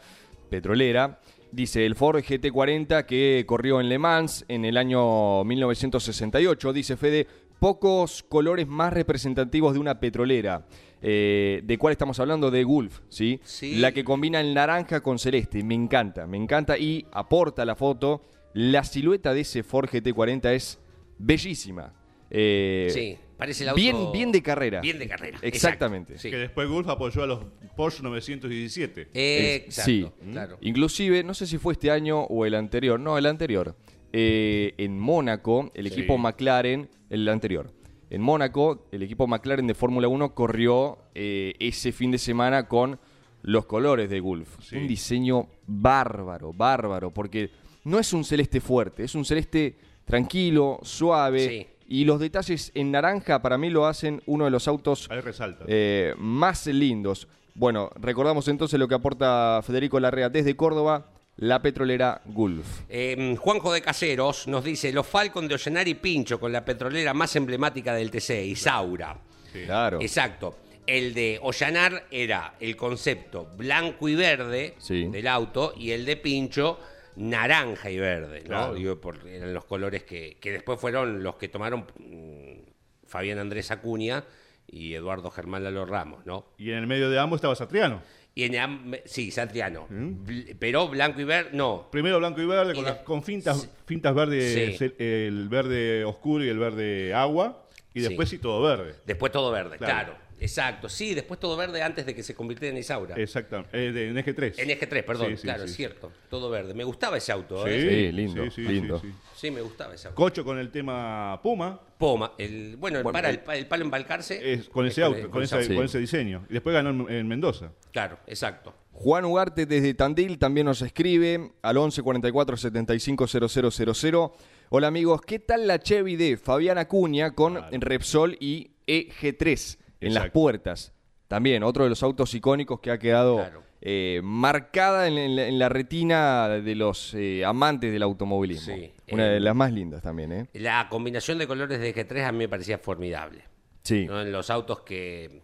petrolera. 0.49 1.21
Dice, 1.51 1.87
el 1.87 1.97
Ford 1.97 2.19
GT40 2.23 3.05
que 3.07 3.45
corrió 3.47 3.81
en 3.81 3.89
Le 3.89 3.99
Mans 3.99 4.45
en 4.49 4.65
el 4.65 4.77
año 4.77 5.43
1968. 5.45 6.73
Dice 6.73 6.97
Fede, 6.97 7.27
pocos 7.59 8.23
colores 8.23 8.69
más 8.69 8.93
representativos 8.93 9.75
de 9.75 9.81
una 9.81 9.99
petrolera. 9.99 10.67
Eh, 11.03 11.63
¿De 11.65 11.79
cuál 11.79 11.93
estamos 11.93 12.19
hablando? 12.21 12.51
De 12.51 12.63
Gulf, 12.65 13.01
¿sí? 13.09 13.41
Sí. 13.45 13.77
La 13.77 13.93
que 13.93 14.05
combina 14.05 14.41
el 14.41 14.55
naranja 14.55 15.01
con 15.01 15.19
celeste. 15.19 15.63
Me 15.65 15.75
encanta, 15.75 16.27
me 16.29 16.37
encanta 16.37 16.79
y 16.79 17.07
aporta 17.13 17.65
la 17.65 17.75
foto. 17.75 18.23
La 18.55 18.83
silueta 18.85 19.35
de 19.35 19.41
ese 19.43 19.63
Ford 19.63 19.89
GT40 19.89 20.53
es 20.55 20.79
bellísima. 21.19 21.93
Eh, 22.31 22.89
Sí, 22.93 23.17
parece 23.37 23.65
el 23.65 23.71
auto... 23.71 23.81
bien, 23.81 23.97
bien 24.13 24.33
de 24.33 24.43
carrera. 24.43 24.81
Bien 24.81 24.99
de 24.99 25.07
carrera. 25.09 25.39
Exactamente. 25.43 26.15
Que 26.15 26.37
después 26.37 26.69
Gulf 26.69 26.89
apoyó 26.89 27.23
a 27.23 27.27
los 27.27 27.41
Porsche 27.77 28.03
917. 28.03 29.05
sí. 29.05 29.09
Exacto, 29.13 29.91
Sí. 29.91 30.07
claro. 30.33 30.59
Inclusive, 30.61 31.23
no 31.23 31.35
sé 31.35 31.47
si 31.47 31.59
fue 31.59 31.75
este 31.75 31.91
año 31.91 32.23
o 32.23 32.47
el 32.47 32.55
anterior. 32.55 32.99
No, 32.99 33.19
el 33.19 33.27
anterior. 33.27 33.77
Eh, 34.13 34.75
en 34.79 34.99
Mónaco, 34.99 35.71
el 35.75 35.89
Sí. 35.89 35.93
equipo 35.95 36.17
McLaren, 36.19 36.89
el 37.11 37.29
anterior. 37.29 37.73
En 38.11 38.23
Mónaco, 38.23 38.87
el 38.93 39.03
equipo 39.03 39.27
McLaren 39.27 39.67
de 39.67 39.75
Fórmula 39.75 40.07
1 40.09 40.35
corrió 40.35 40.99
eh, 41.17 41.55
ese 41.59 41.91
fin 41.93 42.11
de 42.13 42.19
semana 42.19 42.69
con 42.69 42.99
los 43.43 43.67
colores 43.67 44.09
de 44.11 44.21
Gulf. 44.21 44.57
Sí. 44.61 44.77
Un 44.77 44.87
diseño 44.87 45.49
bárbaro, 45.67 46.53
bárbaro, 46.53 47.13
porque 47.13 47.51
no 47.85 47.99
es 47.99 48.13
un 48.13 48.25
celeste 48.25 48.61
fuerte, 48.61 49.05
es 49.05 49.15
un 49.15 49.25
celeste 49.25 49.77
tranquilo, 50.05 50.79
suave. 50.83 51.49
Sí. 51.49 51.67
Y 51.87 52.05
los 52.05 52.19
detalles 52.19 52.73
en 52.75 52.91
naranja 52.91 53.43
para 53.43 53.59
mí 53.59 53.69
lo 53.71 53.87
hacen 53.87 54.23
uno 54.27 54.47
de 54.47 54.51
los 54.51 54.67
autos 54.69 55.07
Ahí 55.11 55.21
resalta. 55.21 55.65
eh, 55.69 56.15
más 56.19 56.67
lindos. 56.67 57.29
Bueno, 57.55 57.91
recordamos 57.97 58.49
entonces 58.49 58.79
lo 58.81 58.89
que 58.89 58.95
aporta 58.95 59.61
Federico 59.65 60.01
Larrea 60.01 60.29
desde 60.31 60.57
Córdoba, 60.57 61.07
la 61.37 61.61
petrolera 61.63 62.23
Gulf. 62.25 62.81
Eh, 62.89 63.37
Juanjo 63.39 63.73
de 63.73 63.83
Caseros 63.83 64.49
nos 64.49 64.65
dice, 64.65 64.93
los 64.93 65.07
Falcon 65.07 65.47
de 65.47 65.55
Ollenar 65.55 65.87
y 65.87 65.95
Pincho 65.95 66.41
con 66.41 66.53
la 66.53 66.65
petrolera 66.65 67.13
más 67.13 67.37
emblemática 67.37 67.95
del 67.95 68.11
TC, 68.11 68.45
Isaura. 68.47 69.17
Claro. 69.53 70.01
Exacto. 70.01 70.57
El 70.87 71.15
de 71.15 71.39
Ollanar 71.43 72.07
era 72.11 72.55
el 72.61 72.77
concepto 72.77 73.49
blanco 73.57 74.09
y 74.09 74.15
verde 74.15 74.75
Sí. 74.79 75.05
del 75.07 75.27
auto 75.29 75.75
y 75.77 75.91
el 75.93 76.05
de 76.05 76.17
Pincho 76.17 76.79
naranja 77.17 77.91
y 77.91 77.99
verde, 77.99 78.41
¿no? 78.41 78.47
Claro. 78.47 78.75
Digo, 78.75 79.01
por- 79.01 79.27
eran 79.29 79.53
los 79.55 79.65
colores 79.65 80.03
que, 80.05 80.37
que 80.41 80.53
después 80.53 80.81
fueron 80.81 81.23
los 81.23 81.37
que 81.37 81.49
tomaron 81.49 81.87
mm, 81.99 83.07
Fabián 83.07 83.39
Andrés 83.39 83.71
Acuña 83.71 84.25
y 84.67 84.95
Eduardo 84.95 85.31
Germán 85.31 85.63
Lalo 85.65 85.85
Ramos, 85.87 86.25
¿no? 86.27 86.47
Y 86.59 86.71
en 86.71 86.79
el 86.79 86.87
medio 86.87 87.11
de 87.11 87.19
ambos 87.19 87.39
estaba 87.39 87.55
Satriano. 87.55 88.03
Y 88.37 88.45
en 88.45 89.01
sí, 89.05 89.31
Santiano. 89.31 89.87
¿Mm? 89.89 90.25
Bl- 90.25 90.57
Pero 90.59 90.89
blanco 90.89 91.21
y 91.21 91.25
verde, 91.25 91.51
no. 91.53 91.89
Primero 91.93 92.19
blanco 92.19 92.41
y 92.41 92.47
verde, 92.47 92.73
Y 92.73 92.75
con, 92.75 92.85
las- 92.85 92.99
con 92.99 93.23
fintas, 93.23 93.71
fintas 93.87 94.13
verdes, 94.15 94.77
Sí. 94.79 94.93
el 94.99 95.49
verde 95.49 96.05
oscuro 96.05 96.45
y 96.45 96.49
el 96.49 96.59
verde 96.59 97.15
agua. 97.15 97.61
Y 97.93 98.01
Sí. 98.01 98.09
después 98.09 98.29
sí 98.29 98.39
todo 98.39 98.61
verde. 98.61 98.97
Después 99.07 99.31
todo 99.31 99.53
verde, 99.53 99.77
Claro. 99.79 99.93
claro. 100.15 100.24
Exacto. 100.41 100.89
Sí, 100.89 101.15
después 101.15 101.39
todo 101.41 101.57
verde 101.57 101.83
antes 101.83 102.07
de 102.07 102.15
que 102.15 102.23
se 102.23 102.35
convirtiera 102.35 102.73
en 102.73 102.79
Isaura. 102.79 103.15
Exacto, 103.19 103.65
eh, 103.73 103.93
de, 103.93 104.09
en 104.09 104.19
eje 104.19 104.33
3. 104.35 104.59
En 104.59 104.71
eje 104.71 104.87
3, 104.87 105.03
perdón. 105.05 105.31
Sí, 105.31 105.37
sí, 105.39 105.43
claro, 105.43 105.65
sí. 105.65 105.71
es 105.71 105.77
cierto. 105.77 106.13
Todo 106.31 106.51
verde. 106.51 106.75
Me 106.75 106.85
gustaba 106.85 107.17
ese 107.17 107.33
auto, 107.33 107.65
Sí, 107.65 107.71
¿eh? 107.73 107.81
Sí, 108.09 108.13
lindo, 108.13 108.45
lindo. 108.57 109.03
Sí, 109.37 109.51
me 109.51 109.61
gustaba 109.61 109.95
ese 109.95 110.09
auto. 110.09 110.17
Cocho 110.17 110.45
con 110.45 110.59
el 110.59 110.71
tema 110.71 111.41
Puma, 111.43 111.81
Poma. 111.99 112.33
El, 112.39 112.77
bueno, 112.77 112.99
el, 112.99 113.03
Bueno, 113.05 113.13
para, 113.13 113.29
el- 113.31 113.37
el, 113.37 113.41
pa- 113.43 113.57
el 113.57 113.67
palo 113.67 113.85
embalcarse. 113.85 114.53
es 114.53 114.69
con 114.69 114.87
es 114.87 114.93
ese 114.93 115.03
auto, 115.03 115.31
con, 115.31 115.43
ese 115.43 115.59
ese, 115.59 115.69
sí. 115.69 115.75
con 115.75 115.85
ese 115.85 115.99
diseño. 115.99 116.45
Y 116.49 116.55
después 116.55 116.73
ganó 116.75 116.91
en, 116.91 117.11
en 117.15 117.29
Mendoza. 117.29 117.73
Claro, 117.93 118.19
exacto. 118.27 118.75
Juan 118.93 119.25
Ugarte 119.25 119.67
desde 119.67 119.93
Tandil 119.95 120.39
también 120.39 120.67
nos 120.67 120.81
escribe 120.81 121.51
al 121.63 121.77
11 121.77 122.01
44 122.03 122.57
75 122.57 123.27
000. 123.27 124.33
Hola 124.71 124.87
amigos, 124.87 125.21
¿qué 125.27 125.41
tal 125.41 125.67
la 125.67 125.81
Chevy 125.81 126.15
de 126.17 126.37
Fabián 126.37 126.79
Acuña 126.79 127.33
con 127.35 127.55
Claro. 127.55 127.77
Repsol 127.81 128.37
y 128.41 128.71
EG3 128.87 129.79
en 130.07 130.15
las 130.15 130.31
puertas? 130.31 130.93
También 131.29 131.63
otro 131.63 131.85
de 131.85 131.91
los 131.91 132.03
autos 132.03 132.33
icónicos 132.35 132.81
que 132.81 132.91
ha 132.91 132.99
quedado 132.99 133.37
Claro. 133.37 133.63
eh, 133.81 134.21
marcada 134.23 135.09
en, 135.09 135.17
en 135.19 135.37
la, 135.37 135.47
en 135.49 135.59
la 135.59 135.69
retina 135.69 136.49
de 136.49 136.75
los 136.75 137.15
eh, 137.15 137.45
amantes 137.45 137.93
del 137.93 138.03
automovilismo. 138.03 138.75
Sí. 138.77 138.93
Una 139.11 139.25
de 139.29 139.41
las 139.41 139.55
más 139.57 139.73
lindas 139.73 140.03
también, 140.03 140.33
¿eh? 140.33 140.47
La 140.55 140.87
combinación 140.89 141.39
de 141.39 141.47
colores 141.47 141.81
de 141.81 141.95
G3 141.95 142.25
a 142.25 142.33
mí 142.33 142.39
me 142.39 142.49
parecía 142.49 142.79
formidable. 142.79 143.45
Sí. 143.83 144.07
¿no? 144.07 144.21
En 144.21 144.31
los 144.33 144.51
autos 144.51 144.81
que. 144.81 145.43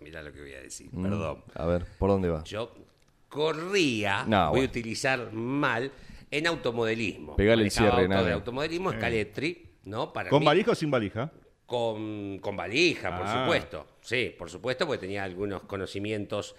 Mirá 0.00 0.20
lo 0.22 0.32
que 0.32 0.40
voy 0.40 0.52
a 0.54 0.60
decir, 0.60 0.88
Mm, 0.92 1.02
perdón. 1.02 1.44
A 1.54 1.64
ver, 1.66 1.86
¿por 1.98 2.10
dónde 2.10 2.28
va? 2.28 2.42
Yo 2.44 2.74
corría, 3.28 4.24
No, 4.26 4.48
voy 4.50 4.58
bueno. 4.60 4.66
a 4.66 4.70
utilizar 4.70 5.32
mal, 5.32 5.90
en 6.30 6.46
automodelismo. 6.46 7.36
Pegale 7.36 7.64
el 7.64 7.70
cierre, 7.70 8.08
nada. 8.08 8.22
de 8.26 8.32
automodelismo, 8.32 8.92
Scaletri, 8.92 9.68
¿no? 9.84 10.12
Para 10.12 10.28
¿Con 10.30 10.40
mí, 10.40 10.46
valija 10.46 10.72
o 10.72 10.74
sin 10.74 10.90
valija? 10.90 11.30
Con, 11.66 12.38
con 12.40 12.56
valija, 12.56 13.16
por 13.16 13.26
Ah. 13.26 13.44
supuesto. 13.44 13.86
Sí, 14.02 14.34
por 14.36 14.50
supuesto, 14.50 14.86
porque 14.86 15.00
tenía 15.00 15.24
algunos 15.24 15.62
conocimientos. 15.62 16.54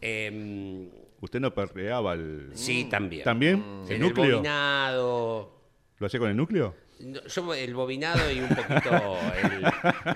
em, 0.00 0.88
Usted 1.20 1.40
no 1.40 1.52
perreaba 1.54 2.14
el. 2.14 2.50
sí, 2.54 2.84
también. 2.84 3.24
¿También? 3.24 3.54
En 3.54 3.86
¿El 3.88 3.92
el 3.94 4.00
núcleo? 4.00 4.36
bobinado. 4.36 5.52
¿Lo 5.98 6.06
hacía 6.06 6.20
con 6.20 6.30
el 6.30 6.36
núcleo? 6.36 6.74
No, 7.00 7.20
Yo 7.26 7.54
el 7.54 7.74
bobinado 7.74 8.30
y 8.30 8.38
un 8.40 8.48
poquito 8.48 9.18
el, 9.42 9.64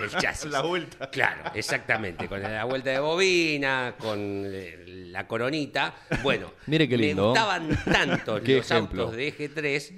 el 0.03 0.11
chasis. 0.21 0.51
La 0.53 0.63
vuelta. 0.63 1.11
Claro, 1.11 1.51
exactamente. 1.55 2.29
Con 2.29 2.41
la 2.43 2.65
vuelta 2.65 2.91
de 2.91 3.01
bobina, 3.01 3.95
con 3.99 4.19
eh, 4.47 4.85
la 4.87 5.27
coronita. 5.27 5.95
Bueno, 6.23 6.53
Mire 6.67 6.89
qué 6.89 6.97
lindo. 6.97 7.23
me 7.23 7.29
gustaban 7.31 7.69
tanto 7.85 8.39
los 8.39 8.49
ejemplo. 8.49 9.03
autos 9.05 9.17
de 9.17 9.29
eje 9.29 9.49
3 9.49 9.95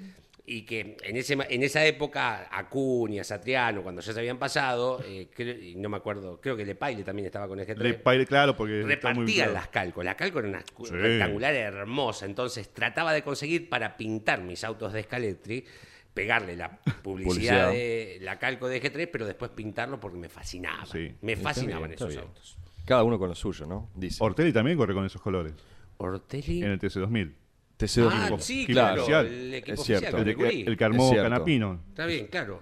y 0.51 0.63
que 0.63 0.97
en, 1.03 1.15
ese, 1.17 1.35
ma- 1.35 1.45
en 1.49 1.61
esa 1.61 1.85
época 1.85 2.47
Acuña, 2.51 3.23
Satriano, 3.23 3.83
cuando 3.83 4.01
ya 4.01 4.11
se 4.13 4.19
habían 4.19 4.39
pasado, 4.39 4.99
eh, 5.05 5.29
creo- 5.33 5.57
y 5.61 5.75
no 5.75 5.89
me 5.89 5.97
acuerdo, 5.97 6.41
creo 6.41 6.57
que 6.57 6.65
Lepaile 6.65 7.03
también 7.03 7.27
estaba 7.27 7.47
con 7.47 7.59
eje 7.59 7.75
3 7.75 7.83
Le 7.91 7.93
paile, 7.99 8.25
claro, 8.25 8.55
porque 8.57 8.81
muy 8.81 8.83
repartían 8.89 9.25
claro. 9.25 9.53
las 9.53 9.67
calcos. 9.67 10.03
La 10.03 10.15
calco 10.15 10.39
era 10.39 10.47
una 10.49 10.61
Sí. 10.61 10.91
rectangular 10.91 11.53
hermosa. 11.53 12.25
Entonces 12.25 12.69
trataba 12.73 13.13
de 13.13 13.21
conseguir 13.21 13.69
para 13.69 13.95
pintar 13.95 14.41
mis 14.41 14.63
autos 14.63 14.91
de 14.93 15.03
Scaletri, 15.03 15.65
pegarle 16.13 16.55
la 16.55 16.79
publicidad, 17.03 17.69
Publicidad. 17.69 17.71
de 17.71 18.17
la 18.21 18.39
calco 18.39 18.67
de 18.67 18.81
G3, 18.81 19.07
pero 19.11 19.25
después 19.27 19.51
pintarlo 19.51 19.99
porque 19.99 20.17
me 20.17 20.29
fascinaba. 20.29 20.85
Sí. 20.87 21.13
Me 21.21 21.35
fascinaban 21.35 21.91
esos 21.93 22.09
bien. 22.09 22.21
autos. 22.21 22.57
Cada 22.85 23.03
uno 23.03 23.19
con 23.19 23.29
lo 23.29 23.35
suyo, 23.35 23.67
¿no? 23.67 23.91
Dice. 23.93 24.17
Ortelli 24.23 24.51
también 24.51 24.75
corre 24.77 24.95
con 24.95 25.05
esos 25.05 25.21
colores. 25.21 25.53
Ortelli. 25.97 26.63
En 26.63 26.71
el 26.71 26.79
TC2000. 26.79 27.33
TC2000. 27.79 28.09
Ah, 28.11 28.27
equipo- 28.27 28.39
sí, 28.41 28.63
equipo 28.63 28.73
claro. 28.73 29.01
oficial. 29.01 29.25
El 29.27 29.53
equipo 29.53 29.73
Es 29.73 29.79
oficial. 29.79 29.99
cierto. 29.99 30.17
El, 30.17 30.77
que 30.77 30.83
armó 30.83 31.13
Es. 31.13 31.21
Canapino. 31.21 31.79
Está 31.89 32.05
bien, 32.05 32.27
claro. 32.27 32.61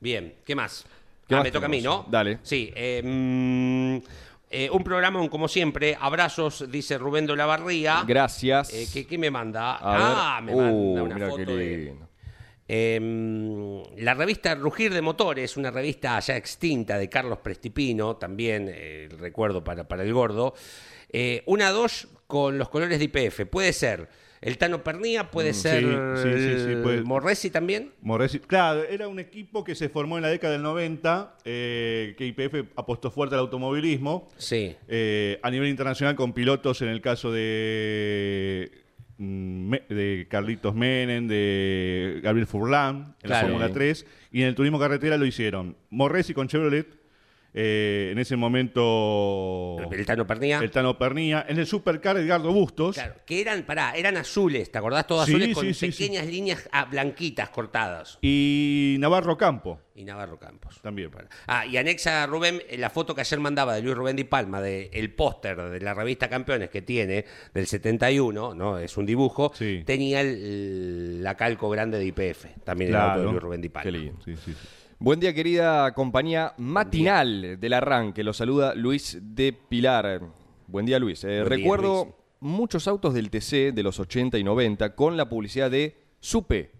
Bien, 0.00 0.34
¿qué 0.44 0.54
más? 0.54 0.84
¿Qué 1.26 1.34
ah, 1.34 1.38
más 1.38 1.44
me 1.44 1.50
toca 1.50 1.66
a 1.66 1.68
mí? 1.68 1.80
¿no? 1.80 2.06
Dale. 2.08 2.38
Sí, 2.42 2.72
eh, 2.74 3.02
mm, 3.04 3.96
eh, 4.50 4.70
un 4.70 4.84
programa 4.84 5.26
como 5.28 5.48
siempre. 5.48 5.96
Abrazos, 6.00 6.70
dice 6.70 6.98
Rubén 6.98 7.26
de 7.26 7.36
la 7.36 7.46
Barría. 7.46 8.04
Gracias. 8.06 8.72
Eh, 8.72 8.86
¿qué, 8.92 9.06
qué 9.06 9.18
me 9.18 9.30
manda? 9.30 9.76
A 9.76 10.36
ah, 10.36 10.40
ver. 10.40 10.54
me 10.54 10.54
Uh, 10.54 10.94
manda 10.94 11.02
una 11.02 11.14
mira 11.14 11.28
foto 11.30 11.56
de... 11.56 12.08
Eh, 12.70 13.82
la 13.96 14.12
revista 14.12 14.54
Rugir 14.54 14.92
de 14.92 15.00
Motores, 15.00 15.56
una 15.56 15.70
revista 15.70 16.20
ya 16.20 16.36
extinta 16.36 16.98
de 16.98 17.08
Carlos 17.08 17.38
Prestipino, 17.38 18.16
también 18.16 18.68
eh, 18.68 19.08
el 19.10 19.18
recuerdo 19.18 19.64
para, 19.64 19.88
para 19.88 20.02
el 20.02 20.12
gordo. 20.12 20.54
Eh, 21.10 21.42
una 21.46 21.70
dos 21.70 22.08
con 22.26 22.58
los 22.58 22.68
colores 22.68 22.98
de 22.98 23.04
IPF. 23.06 23.46
Puede 23.46 23.72
ser 23.72 24.08
el 24.40 24.56
Tano 24.56 24.84
Pernía, 24.84 25.30
puede 25.30 25.50
Mm, 25.50 25.54
ser 25.54 25.80
sí, 25.82 26.82
puede- 26.82 27.02
Morresi 27.02 27.50
también. 27.50 27.90
Morresi- 28.04 28.40
claro, 28.40 28.84
era 28.84 29.08
un 29.08 29.18
equipo 29.18 29.64
que 29.64 29.74
se 29.74 29.88
formó 29.88 30.16
en 30.16 30.22
la 30.22 30.28
década 30.28 30.52
del 30.52 30.62
90, 30.62 31.36
eh, 31.44 32.14
que 32.16 32.26
IPF 32.26 32.66
apostó 32.76 33.10
fuerte 33.10 33.34
al 33.34 33.40
automovilismo. 33.40 34.28
Sí. 34.36 34.76
eh, 34.86 35.40
a 35.42 35.50
nivel 35.50 35.68
internacional 35.68 36.14
con 36.14 36.32
pilotos 36.34 36.82
en 36.82 36.88
el 36.88 37.00
caso 37.00 37.32
de, 37.32 38.70
mm, 39.18 39.72
de 39.88 40.26
Carlitos 40.30 40.74
Menem, 40.74 41.26
de 41.26 42.20
Gabriel 42.22 42.46
Furlan 42.46 42.96
en 43.22 43.26
Claro. 43.26 43.48
la 43.48 43.52
Fórmula 43.54 43.72
3 43.72 44.06
y 44.30 44.42
en 44.42 44.48
el 44.48 44.54
turismo 44.54 44.78
carretera 44.78 45.16
lo 45.16 45.26
hicieron 45.26 45.76
Morresi 45.90 46.34
con 46.34 46.46
Chevrolet, 46.48 46.86
eh, 47.54 48.10
en 48.12 48.18
ese 48.18 48.36
momento 48.36 49.78
El 49.90 50.06
Tano 50.06 50.26
Pernía. 50.26 50.58
el 50.60 50.70
Tano 50.70 50.98
Pernía, 50.98 51.44
en 51.48 51.58
el 51.58 51.66
Supercar 51.66 52.16
Edgardo 52.16 52.52
Bustos. 52.52 52.94
Claro, 52.96 53.14
que 53.26 53.40
eran, 53.40 53.62
pará, 53.64 53.92
eran 53.96 54.16
azules, 54.16 54.70
¿te 54.70 54.78
acordás? 54.78 55.06
Todos 55.06 55.26
Sí, 55.26 55.32
azules 55.32 55.54
con 55.54 55.64
sí, 55.64 55.74
sí, 55.74 55.92
sí. 55.92 56.04
pequeñas 56.04 56.26
líneas 56.26 56.68
ah, 56.72 56.84
blanquitas 56.84 57.48
cortadas. 57.50 58.18
Y 58.22 58.96
Navarro 58.98 59.36
Campo 59.36 59.80
Y 59.94 60.04
Navarro 60.04 60.38
Campos. 60.38 60.78
también. 60.82 61.10
Ah, 61.46 61.64
y 61.66 61.76
anexa 61.76 62.26
Rubén 62.26 62.60
eh, 62.68 62.76
la 62.78 62.90
foto 62.90 63.14
que 63.14 63.22
ayer 63.22 63.40
mandaba 63.40 63.74
de 63.74 63.82
Luis 63.82 63.96
Rubén 63.96 64.16
Di 64.16 64.24
Palma, 64.24 64.60
de 64.60 64.90
el 64.92 65.12
póster 65.14 65.56
de 65.70 65.80
la 65.80 65.94
revista 65.94 66.28
Campeones 66.28 66.70
que 66.70 66.82
tiene, 66.82 67.24
del 67.54 67.66
71, 67.66 68.54
¿no? 68.54 68.78
Es 68.78 68.96
un 68.96 69.06
dibujo, 69.06 69.52
tenía 69.84 70.20
el- 70.20 71.22
la 71.22 71.36
calco 71.36 71.68
grande 71.70 71.98
de 71.98 72.06
IPF, 72.06 72.46
también 72.64 72.90
el 72.90 72.96
auto 72.96 73.08
de 73.10 73.14
Claro. 73.22 73.30
Luis 73.32 73.42
Rubén 73.42 73.60
Di 73.60 73.68
Palma. 73.68 73.84
Qué 73.90 73.92
lindo. 73.98 74.20
Sí, 74.24 74.36
sí, 74.36 74.52
sí. 74.52 74.68
Buen 75.00 75.20
día, 75.20 75.32
querida 75.32 75.92
compañía 75.94 76.54
matinal 76.58 77.58
del 77.60 77.72
arranque. 77.72 78.24
Lo 78.24 78.32
saluda 78.32 78.74
Luis 78.74 79.18
de 79.20 79.52
Pilar. 79.52 80.20
Buen 80.66 80.86
día, 80.86 80.98
Luis. 80.98 81.22
Eh, 81.22 81.26
Buen 81.26 81.44
día, 81.44 81.44
recuerdo 81.56 82.04
Luis. 82.04 82.14
muchos 82.40 82.88
autos 82.88 83.14
del 83.14 83.30
TC 83.30 83.72
de 83.72 83.82
los 83.82 84.00
80 84.00 84.38
y 84.38 84.44
90 84.44 84.94
con 84.96 85.16
la 85.16 85.28
publicidad 85.28 85.70
de 85.70 85.96
Supe, 86.18 86.72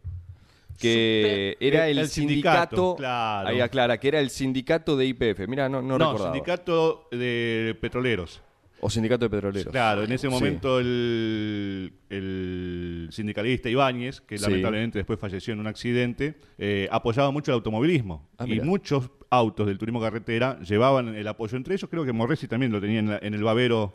que 0.81 1.57
era 1.61 1.85
El- 1.87 1.99
el, 1.99 2.05
el 2.05 2.09
sindicato, 2.09 2.77
sindicato. 2.77 2.97
claro. 2.97 3.49
Ahí 3.49 3.61
aclara, 3.61 3.99
que 3.99 4.09
era 4.09 4.19
el 4.19 4.31
sindicato 4.31 4.97
de 4.97 5.07
IPF. 5.07 5.47
Mira, 5.47 5.69
no, 5.69 5.81
no, 5.81 5.97
No, 5.97 6.07
recordaba. 6.11 6.33
sindicato 6.35 7.07
de 7.13 7.79
petroleros. 7.81 8.43
O 8.81 8.88
sindicato 8.88 9.25
de 9.25 9.31
petroleros. 9.31 9.73
Claro, 9.73 10.05
en 10.05 10.12
ese 10.12 10.29
Sí. 10.29 10.33
momento 10.33 10.79
el, 10.79 11.93
el 12.11 13.09
sindicalista 13.11 13.69
Ibáñez, 13.69 14.21
que 14.21 14.38
Sí. 14.38 14.45
lamentablemente 14.45 14.99
después 15.01 15.19
falleció 15.19 15.53
en 15.53 15.61
un 15.61 15.67
accidente, 15.67 16.37
eh, 16.59 16.88
apoyaba 16.91 17.31
mucho 17.31 17.51
el 17.51 17.55
automovilismo. 17.57 18.29
Ah, 18.38 18.45
y 18.47 18.61
muchos 18.61 19.11
autos 19.31 19.67
del 19.67 19.79
turismo 19.79 20.01
carretera 20.01 20.59
llevaban 20.61 21.14
el 21.14 21.27
apoyo. 21.27 21.57
Entre 21.57 21.75
ellos 21.75 21.91
creo 21.91 22.05
que 22.05 22.12
Morresi 22.12 22.47
también 22.47 22.71
lo 22.73 22.81
tenía 22.81 23.01
en, 23.01 23.09
la- 23.11 23.19
en 23.21 23.35
el 23.35 23.43
babero 23.43 23.95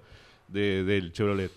de- 0.50 0.84
del 0.84 1.12
Chevrolet. 1.13 1.52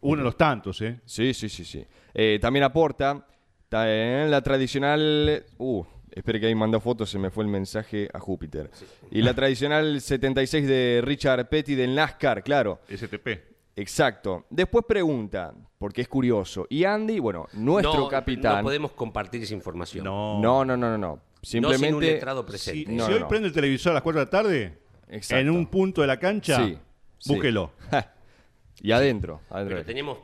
Uno 0.00 0.18
de 0.18 0.24
los 0.24 0.36
tantos, 0.36 0.80
¿eh? 0.82 1.00
Sí, 1.06 1.32
sí, 1.32 1.48
sí, 1.48 1.64
sí. 1.64 1.84
Eh, 2.12 2.38
también 2.42 2.64
aporta 2.64 3.26
ta- 3.68 3.88
en 3.90 4.30
la 4.30 4.42
tradicional... 4.42 5.44
Uh, 5.58 5.84
espere 6.14 6.40
que 6.40 6.46
ahí 6.46 6.54
mandó 6.54 6.80
fotos, 6.80 7.10
se 7.10 7.18
me 7.18 7.30
fue 7.30 7.44
el 7.44 7.50
mensaje 7.50 8.08
a 8.12 8.20
Júpiter. 8.20 8.70
Y 9.10 9.22
la 9.22 9.34
tradicional 9.34 10.00
76 10.00 10.66
de 10.66 11.00
Richard 11.04 11.48
Petty 11.48 11.74
del 11.74 11.94
NASCAR, 11.94 12.42
claro. 12.42 12.80
STP. 12.88 13.28
Exacto. 13.76 14.44
Después 14.50 14.84
pregunta, 14.86 15.52
porque 15.78 16.02
es 16.02 16.08
curioso. 16.08 16.66
Y 16.70 16.84
Andy, 16.84 17.18
bueno, 17.18 17.48
nuestro 17.54 17.94
no, 17.94 18.08
capitán... 18.08 18.58
No 18.58 18.62
podemos 18.62 18.92
compartir 18.92 19.42
esa 19.42 19.54
información. 19.54 20.04
No. 20.04 20.40
no, 20.40 20.64
no, 20.64 20.76
no, 20.76 20.90
no, 20.90 20.98
no. 20.98 21.08
No 21.16 21.20
Simplemente... 21.42 21.86
sin 21.86 21.94
un 21.94 22.00
letrado 22.00 22.42
Si, 22.42 22.46
presente. 22.48 22.92
No, 22.92 23.04
si 23.04 23.10
no, 23.10 23.16
hoy 23.16 23.20
no. 23.22 23.28
prende 23.28 23.48
el 23.48 23.54
televisor 23.54 23.90
a 23.90 23.94
las 23.94 24.02
4 24.02 24.20
de 24.20 24.24
la 24.24 24.30
tarde, 24.30 24.78
Exacto. 25.08 25.40
en 25.40 25.50
un 25.50 25.66
punto 25.66 26.00
de 26.00 26.06
la 26.06 26.18
cancha, 26.18 26.64
Sí, 26.64 26.78
sí. 27.18 27.32
búsquelo. 27.32 27.72
y 28.80 28.92
adentro. 28.92 29.40
adentro. 29.50 29.76
Pero 29.76 29.84
tenemos 29.84 30.18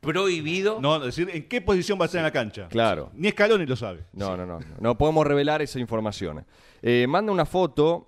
prohibido. 0.00 0.80
No, 0.80 0.98
decir 0.98 1.28
en 1.32 1.48
qué 1.48 1.60
posición 1.60 1.98
va 2.00 2.04
a 2.04 2.06
estar 2.06 2.18
en 2.20 2.24
la 2.24 2.30
cancha. 2.32 2.68
Claro. 2.68 3.10
Ni 3.14 3.30
Scaloni 3.30 3.66
lo 3.66 3.76
sabe. 3.76 4.04
No, 4.12 4.36
no, 4.36 4.46
no. 4.46 4.58
No 4.80 4.96
podemos 4.98 5.26
revelar 5.26 5.62
esa 5.62 5.78
información. 5.78 6.44
Eh, 6.82 7.06
manda 7.08 7.30
una 7.32 7.44
foto 7.46 8.06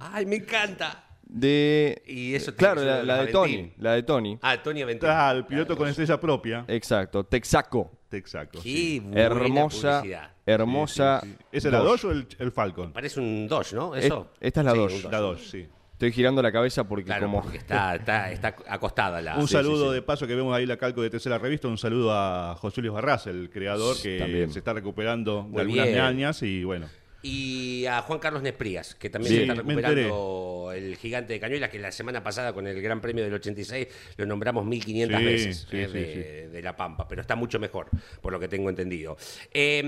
¡Ay, 0.00 0.26
me 0.26 0.36
encanta! 0.36 1.00
de... 1.26 2.02
Y 2.06 2.34
eso 2.34 2.52
tiene 2.52 2.58
Claro, 2.74 2.84
la, 2.84 3.02
la 3.02 3.24
de. 3.24 3.32
Tony. 3.32 3.72
La 3.78 3.92
de 3.94 4.02
Tony. 4.02 4.38
Ah, 4.42 4.62
Tony 4.62 4.82
Aventura. 4.82 5.12
Claro, 5.12 5.38
el 5.38 5.46
piloto 5.46 5.76
con 5.76 5.88
estrella 5.88 6.20
propia. 6.20 6.64
Exacto. 6.68 7.24
Texaco. 7.24 7.90
Exacto. 8.12 8.60
Qué 8.62 8.68
sí. 8.68 9.00
buena 9.00 9.20
Hermosa. 9.22 9.98
publicidad. 10.00 10.30
Hermosa. 10.46 11.20
Sí, 11.22 11.28
sí, 11.30 11.36
sí. 11.40 11.46
¿Es 11.56 11.64
el 11.64 11.70
Dodge 11.72 12.04
o 12.06 12.10
el, 12.12 12.28
el 12.38 12.52
Falcon? 12.52 12.92
Parece 12.92 13.18
un 13.18 13.48
Dodge, 13.48 13.72
¿no? 13.74 13.96
Es- 13.96 14.04
Eso. 14.04 14.30
esta 14.40 14.60
es 14.60 14.66
la 14.66 14.72
Sí, 14.72 14.78
Dodge. 14.78 15.04
un 15.06 15.10
La 15.10 15.18
Dodge, 15.18 15.40
sí. 15.44 15.66
Estoy 16.06 16.12
girando 16.16 16.42
la 16.42 16.52
cabeza 16.52 16.84
porque 16.86 17.04
Claro, 17.06 17.26
como... 17.26 17.42
porque 17.42 17.56
está, 17.58 17.94
está, 17.96 18.30
está 18.30 18.54
acostada 18.68 19.22
la. 19.22 19.36
Un 19.38 19.48
sí, 19.48 19.52
saludo 19.54 19.88
sí. 19.88 19.94
de 19.94 20.02
paso 20.02 20.26
que 20.26 20.34
vemos 20.34 20.54
ahí 20.54 20.66
la 20.66 20.76
calco 20.76 21.00
de 21.02 21.08
tercera 21.10 21.38
revista. 21.38 21.66
Un 21.68 21.78
saludo 21.78 22.12
a 22.12 22.54
José 22.56 22.82
Luis 22.82 22.92
Barras, 22.92 23.26
el 23.26 23.48
creador 23.50 23.96
que 24.02 24.18
También. 24.18 24.52
se 24.52 24.58
está 24.58 24.72
recuperando 24.74 25.42
de 25.44 25.48
Muy 25.48 25.60
algunas 25.62 25.84
bien. 25.86 25.96
meañas 25.98 26.42
y 26.42 26.62
bueno. 26.64 26.88
Y 27.22 27.86
a 27.86 28.02
Juan 28.02 28.18
Carlos 28.18 28.42
Nesprías, 28.42 28.94
que 28.96 29.08
también 29.08 29.30
Sí, 29.32 29.36
se 29.38 29.42
está 29.44 29.54
recuperando 29.54 30.72
el 30.74 30.96
gigante 30.98 31.32
de 31.32 31.40
Cañuelas, 31.40 31.70
que 31.70 31.78
la 31.78 31.90
semana 31.90 32.22
pasada 32.22 32.52
con 32.52 32.66
el 32.66 32.82
Gran 32.82 33.00
Premio 33.00 33.24
del 33.24 33.32
86 33.32 33.88
lo 34.18 34.26
nombramos 34.26 34.66
1500 34.66 35.18
Sí, 35.18 35.24
veces 35.24 35.66
sí, 35.70 35.76
eh, 35.78 35.88
sí, 35.90 35.98
de, 35.98 36.48
de 36.50 36.62
La 36.62 36.76
Pampa, 36.76 37.08
pero 37.08 37.22
está 37.22 37.34
mucho 37.34 37.58
mejor, 37.58 37.88
por 38.20 38.30
lo 38.30 38.38
que 38.38 38.46
tengo 38.48 38.68
entendido. 38.68 39.16
Eh, 39.54 39.82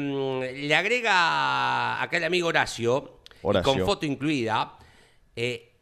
le 0.56 0.74
agrega 0.74 2.02
acá 2.02 2.16
el 2.16 2.24
amigo 2.24 2.48
Horacio. 2.48 3.18
con 3.62 3.80
foto 3.84 4.06
incluida, 4.06 4.78
eh, 5.36 5.72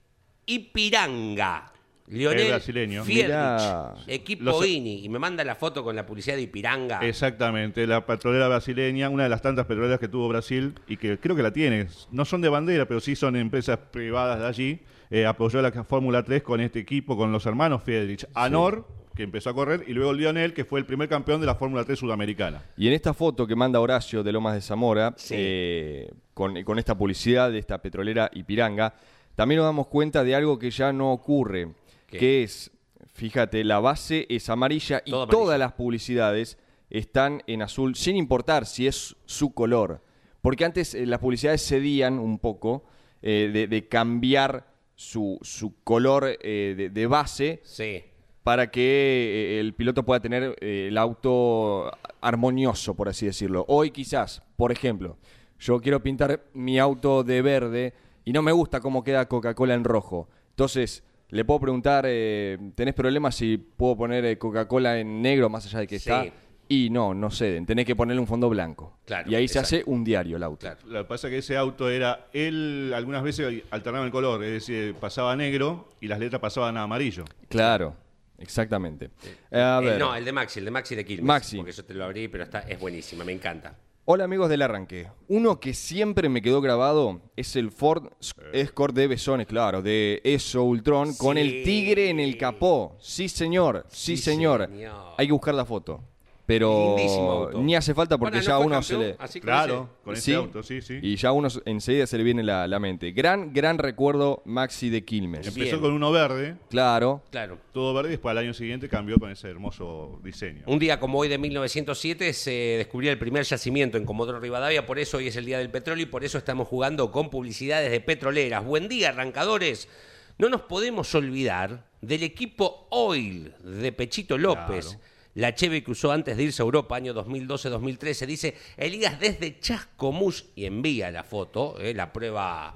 Ipiranga. 0.46 1.70
Leonel 2.06 2.40
El 2.40 2.48
brasileño. 2.48 3.02
Fierlich, 3.02 3.28
Mirá. 3.28 3.94
equipo 4.06 4.44
Los- 4.44 4.66
INI, 4.66 5.04
y 5.06 5.08
me 5.08 5.18
manda 5.18 5.42
la 5.42 5.54
foto 5.54 5.82
con 5.82 5.96
la 5.96 6.04
publicidad 6.04 6.36
de 6.36 6.42
Ipiranga. 6.42 7.00
Exactamente, 7.00 7.86
la 7.86 8.04
petrolera 8.04 8.46
brasileña, 8.46 9.08
una 9.08 9.22
de 9.22 9.30
las 9.30 9.40
tantas 9.40 9.64
petroleras 9.64 9.98
que 9.98 10.08
tuvo 10.08 10.28
Brasil 10.28 10.74
y 10.86 10.98
que 10.98 11.18
creo 11.18 11.34
que 11.34 11.42
la 11.42 11.52
tiene. 11.52 11.86
No 12.10 12.26
son 12.26 12.42
de 12.42 12.50
bandera, 12.50 12.86
pero 12.86 13.00
sí 13.00 13.16
son 13.16 13.36
empresas 13.36 13.78
privadas 13.90 14.38
de 14.38 14.46
allí. 14.46 14.80
Eh, 15.10 15.24
apoyó 15.24 15.62
la 15.62 15.72
Fórmula 15.84 16.22
3 16.22 16.42
con 16.42 16.60
este 16.60 16.80
equipo, 16.80 17.16
con 17.16 17.32
los 17.32 17.46
hermanos 17.46 17.82
Friedrich. 17.82 18.26
Anor, 18.34 18.86
que 19.16 19.22
empezó 19.22 19.48
a 19.50 19.54
correr, 19.54 19.84
y 19.86 19.92
luego 19.94 20.12
Lionel, 20.12 20.52
que 20.52 20.66
fue 20.66 20.80
el 20.80 20.84
primer 20.86 21.08
campeón 21.08 21.40
de 21.40 21.46
la 21.46 21.54
Fórmula 21.54 21.84
3 21.84 21.98
sudamericana. 21.98 22.62
Y 22.76 22.86
en 22.88 22.92
esta 22.92 23.14
foto 23.14 23.46
que 23.46 23.56
manda 23.56 23.80
Horacio 23.80 24.22
de 24.22 24.30
Lomas 24.32 24.54
de 24.54 24.60
Zamora, 24.60 25.14
Sí. 25.16 25.34
eh, 25.38 26.10
con, 26.34 26.62
con 26.64 26.78
esta 26.78 26.98
publicidad 26.98 27.50
de 27.50 27.58
esta 27.60 27.80
petrolera 27.80 28.28
Ipiranga, 28.34 28.94
también 29.34 29.58
nos 29.58 29.66
damos 29.66 29.86
cuenta 29.88 30.24
de 30.24 30.34
algo 30.34 30.58
que 30.58 30.70
ya 30.70 30.92
no 30.92 31.12
ocurre, 31.12 31.72
¿Qué? 32.06 32.18
que 32.18 32.42
es, 32.44 32.70
fíjate, 33.12 33.64
la 33.64 33.80
base 33.80 34.26
es 34.28 34.48
amarilla 34.48 35.02
y 35.04 35.10
todas 35.10 35.58
las 35.58 35.72
publicidades 35.72 36.58
están 36.90 37.42
en 37.46 37.62
azul, 37.62 37.94
sin 37.96 38.16
importar 38.16 38.66
si 38.66 38.86
es 38.86 39.16
su 39.24 39.52
color. 39.54 40.02
Porque 40.42 40.64
antes 40.64 40.94
eh, 40.94 41.06
las 41.06 41.18
publicidades 41.20 41.66
cedían 41.66 42.18
un 42.18 42.38
poco 42.38 42.84
eh, 43.22 43.50
de, 43.52 43.66
de 43.66 43.88
cambiar 43.88 44.66
su, 44.94 45.38
su 45.42 45.82
color 45.82 46.36
eh, 46.42 46.74
de- 46.76 46.90
de 46.90 47.06
base 47.06 47.60
Sí. 47.64 48.04
para 48.44 48.70
que 48.70 49.58
el 49.58 49.74
piloto 49.74 50.04
pueda 50.04 50.20
tener 50.20 50.54
el 50.62 50.96
auto 50.98 51.90
armonioso, 52.20 52.94
por 52.94 53.08
así 53.08 53.26
decirlo. 53.26 53.64
Hoy 53.68 53.90
quizás, 53.90 54.42
por 54.56 54.70
ejemplo, 54.70 55.16
yo 55.58 55.80
quiero 55.80 56.02
pintar 56.02 56.44
mi 56.52 56.78
auto 56.78 57.24
de 57.24 57.42
verde 57.42 57.94
y 58.24 58.32
no 58.32 58.42
me 58.42 58.52
gusta 58.52 58.80
cómo 58.80 59.02
queda 59.04 59.26
Coca-Cola 59.28 59.74
en 59.74 59.84
rojo. 59.84 60.28
Entonces, 60.50 61.02
le 61.30 61.44
puedo 61.44 61.60
preguntar, 61.60 62.04
eh, 62.06 62.58
¿tenés 62.74 62.94
problemas 62.94 63.34
si 63.34 63.56
puedo 63.58 63.96
poner 63.96 64.24
eh, 64.24 64.38
Coca-Cola 64.38 64.98
en 64.98 65.20
negro 65.22 65.48
más 65.48 65.66
allá 65.66 65.80
de 65.80 65.86
que 65.86 65.98
Sí. 65.98 66.10
está? 66.10 66.24
Y 66.66 66.88
no, 66.88 67.12
no 67.12 67.30
ceden. 67.30 67.66
Tenés 67.66 67.84
que 67.84 67.94
ponerle 67.94 68.20
un 68.20 68.26
fondo 68.26 68.48
blanco. 68.48 68.96
Claro, 69.04 69.30
y 69.30 69.34
ahí 69.34 69.44
exacto. 69.44 69.68
se 69.68 69.76
hace 69.80 69.84
un 69.90 70.02
diario 70.02 70.38
el 70.38 70.42
auto. 70.42 70.60
Claro. 70.60 70.78
Lo 70.86 71.02
que 71.02 71.08
pasa 71.08 71.26
es 71.26 71.32
que 71.32 71.38
ese 71.38 71.56
auto 71.58 71.90
era, 71.90 72.28
él 72.32 72.90
algunas 72.96 73.22
veces 73.22 73.62
alternaba 73.70 74.06
el 74.06 74.10
color, 74.10 74.42
es 74.44 74.52
decir, 74.66 74.94
pasaba 74.94 75.32
a 75.32 75.36
negro 75.36 75.90
y 76.00 76.08
las 76.08 76.18
letras 76.18 76.40
pasaban 76.40 76.78
a 76.78 76.82
amarillo. 76.84 77.24
Claro, 77.50 77.94
exactamente. 78.38 79.10
Eh, 79.50 79.60
a 79.60 79.78
Eh, 79.82 79.84
ver. 79.84 79.98
no, 79.98 80.14
el 80.14 80.24
de 80.24 80.32
Maxi, 80.32 80.58
el 80.60 80.64
de 80.64 80.70
Maxi 80.70 80.94
de 80.94 81.04
Quilmes. 81.04 81.26
Maxi. 81.26 81.56
Porque 81.58 81.72
yo 81.72 81.84
te 81.84 81.92
lo 81.92 82.04
abrí, 82.04 82.28
pero 82.28 82.44
está, 82.44 82.60
es 82.60 82.78
buenísima, 82.80 83.24
me 83.24 83.32
encanta. 83.32 83.76
Hola 84.06 84.24
amigos 84.24 84.50
del 84.50 84.60
arranque. 84.60 85.08
Uno 85.28 85.58
que 85.60 85.72
siempre 85.72 86.28
me 86.28 86.42
quedó 86.42 86.60
grabado 86.60 87.22
es 87.36 87.56
el 87.56 87.70
Ford 87.70 88.08
Escort 88.52 88.94
de 88.94 89.06
Besones, 89.06 89.46
claro, 89.46 89.80
de 89.80 90.20
Eso 90.24 90.62
Ultron, 90.62 91.14
con 91.14 91.38
el 91.38 91.62
tigre 91.64 92.10
en 92.10 92.20
el 92.20 92.36
capó. 92.36 92.96
Sí, 93.00 93.30
señor, 93.30 93.86
sí, 93.88 94.16
Sí, 94.18 94.22
señor. 94.22 94.66
señor. 94.68 94.92
Hay 95.16 95.26
que 95.26 95.32
buscar 95.32 95.54
la 95.54 95.64
foto. 95.64 96.02
Pero 96.46 96.96
auto. 96.98 97.62
ni 97.62 97.74
hace 97.74 97.94
falta 97.94 98.18
porque 98.18 98.36
Ahora, 98.36 98.48
¿no 98.48 98.58
ya 98.60 98.66
uno 98.66 98.82
se 98.82 98.98
le... 98.98 99.16
Así 99.18 99.40
con 99.40 99.46
Claro, 99.46 99.88
ese- 99.94 100.04
con 100.04 100.12
ese 100.12 100.22
Sí, 100.22 100.32
auto, 100.34 100.62
sí, 100.62 100.82
sí. 100.82 100.98
Y 101.00 101.16
ya 101.16 101.32
uno 101.32 101.48
enseguida 101.64 102.06
se 102.06 102.18
le 102.18 102.22
viene 102.24 102.42
la, 102.42 102.68
la 102.68 102.78
mente. 102.78 103.12
Gran, 103.12 103.54
gran 103.54 103.78
recuerdo 103.78 104.42
Maxi 104.44 104.90
de 104.90 105.06
Quilmes. 105.06 105.46
Empezó 105.46 105.64
Bien. 105.64 105.80
con 105.80 105.92
uno 105.94 106.12
verde, 106.12 106.56
Claro. 106.68 107.22
Claro. 107.30 107.58
todo 107.72 107.94
verde, 107.94 108.10
y 108.10 108.12
después 108.12 108.30
al 108.32 108.38
año 108.38 108.52
siguiente 108.52 108.90
cambió 108.90 109.16
con 109.18 109.30
ese 109.30 109.48
hermoso 109.48 110.20
diseño. 110.22 110.64
Un 110.66 110.78
día 110.78 111.00
como 111.00 111.18
hoy 111.18 111.28
de 111.28 111.38
1907 111.38 112.34
se 112.34 112.50
descubrió 112.76 113.10
el 113.10 113.18
primer 113.18 113.44
yacimiento 113.44 113.96
en 113.96 114.04
Comodoro 114.04 114.38
Rivadavia, 114.38 114.84
por 114.84 114.98
eso 114.98 115.16
hoy 115.16 115.28
es 115.28 115.36
el 115.36 115.46
Día 115.46 115.56
del 115.58 115.70
Petróleo 115.70 116.02
y 116.02 116.06
por 116.10 116.24
eso 116.24 116.36
estamos 116.36 116.68
jugando 116.68 117.10
con 117.10 117.30
publicidades 117.30 117.90
de 117.90 118.00
petroleras. 118.02 118.62
Buen 118.62 118.88
día, 118.88 119.08
arrancadores. 119.08 119.88
No 120.36 120.50
nos 120.50 120.60
podemos 120.62 121.14
olvidar 121.14 121.86
del 122.02 122.22
equipo 122.22 122.86
Oil 122.90 123.54
de 123.64 123.92
Pechito 123.92 124.36
López. 124.36 124.86
Claro. 124.88 125.00
La 125.34 125.54
Cheve 125.54 125.82
que 125.82 125.90
usó 125.90 126.12
antes 126.12 126.36
de 126.36 126.44
irse 126.44 126.62
a 126.62 126.64
Europa, 126.64 126.96
año 126.96 127.12
2012-2013, 127.14 128.26
dice 128.26 128.56
Elías 128.76 129.18
desde 129.18 129.58
Chascomús 129.58 130.46
y 130.54 130.64
envía 130.64 131.10
la 131.10 131.24
foto, 131.24 131.76
eh, 131.80 131.92
la 131.92 132.12
prueba 132.12 132.74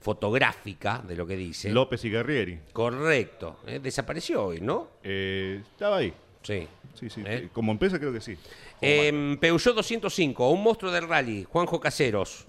fotográfica 0.00 1.02
de 1.06 1.16
lo 1.16 1.26
que 1.26 1.36
dice. 1.36 1.70
López 1.70 2.04
y 2.04 2.10
Guerrieri. 2.10 2.60
Correcto. 2.72 3.58
eh, 3.66 3.78
desapareció 3.82 4.46
hoy, 4.46 4.60
¿no? 4.60 4.88
Eh, 5.02 5.60
estaba 5.70 5.98
ahí. 5.98 6.14
Sí. 6.42 6.66
Sí, 6.94 7.10
sí. 7.10 7.22
Como 7.52 7.72
empresa 7.72 7.98
creo 7.98 8.12
que 8.12 8.20
sí. 8.20 8.36
Peugeot 8.80 9.76
205, 9.76 10.50
un 10.50 10.62
monstruo 10.62 10.90
del 10.90 11.06
rally, 11.06 11.44
Juanjo 11.44 11.78
Caseros. 11.78 12.46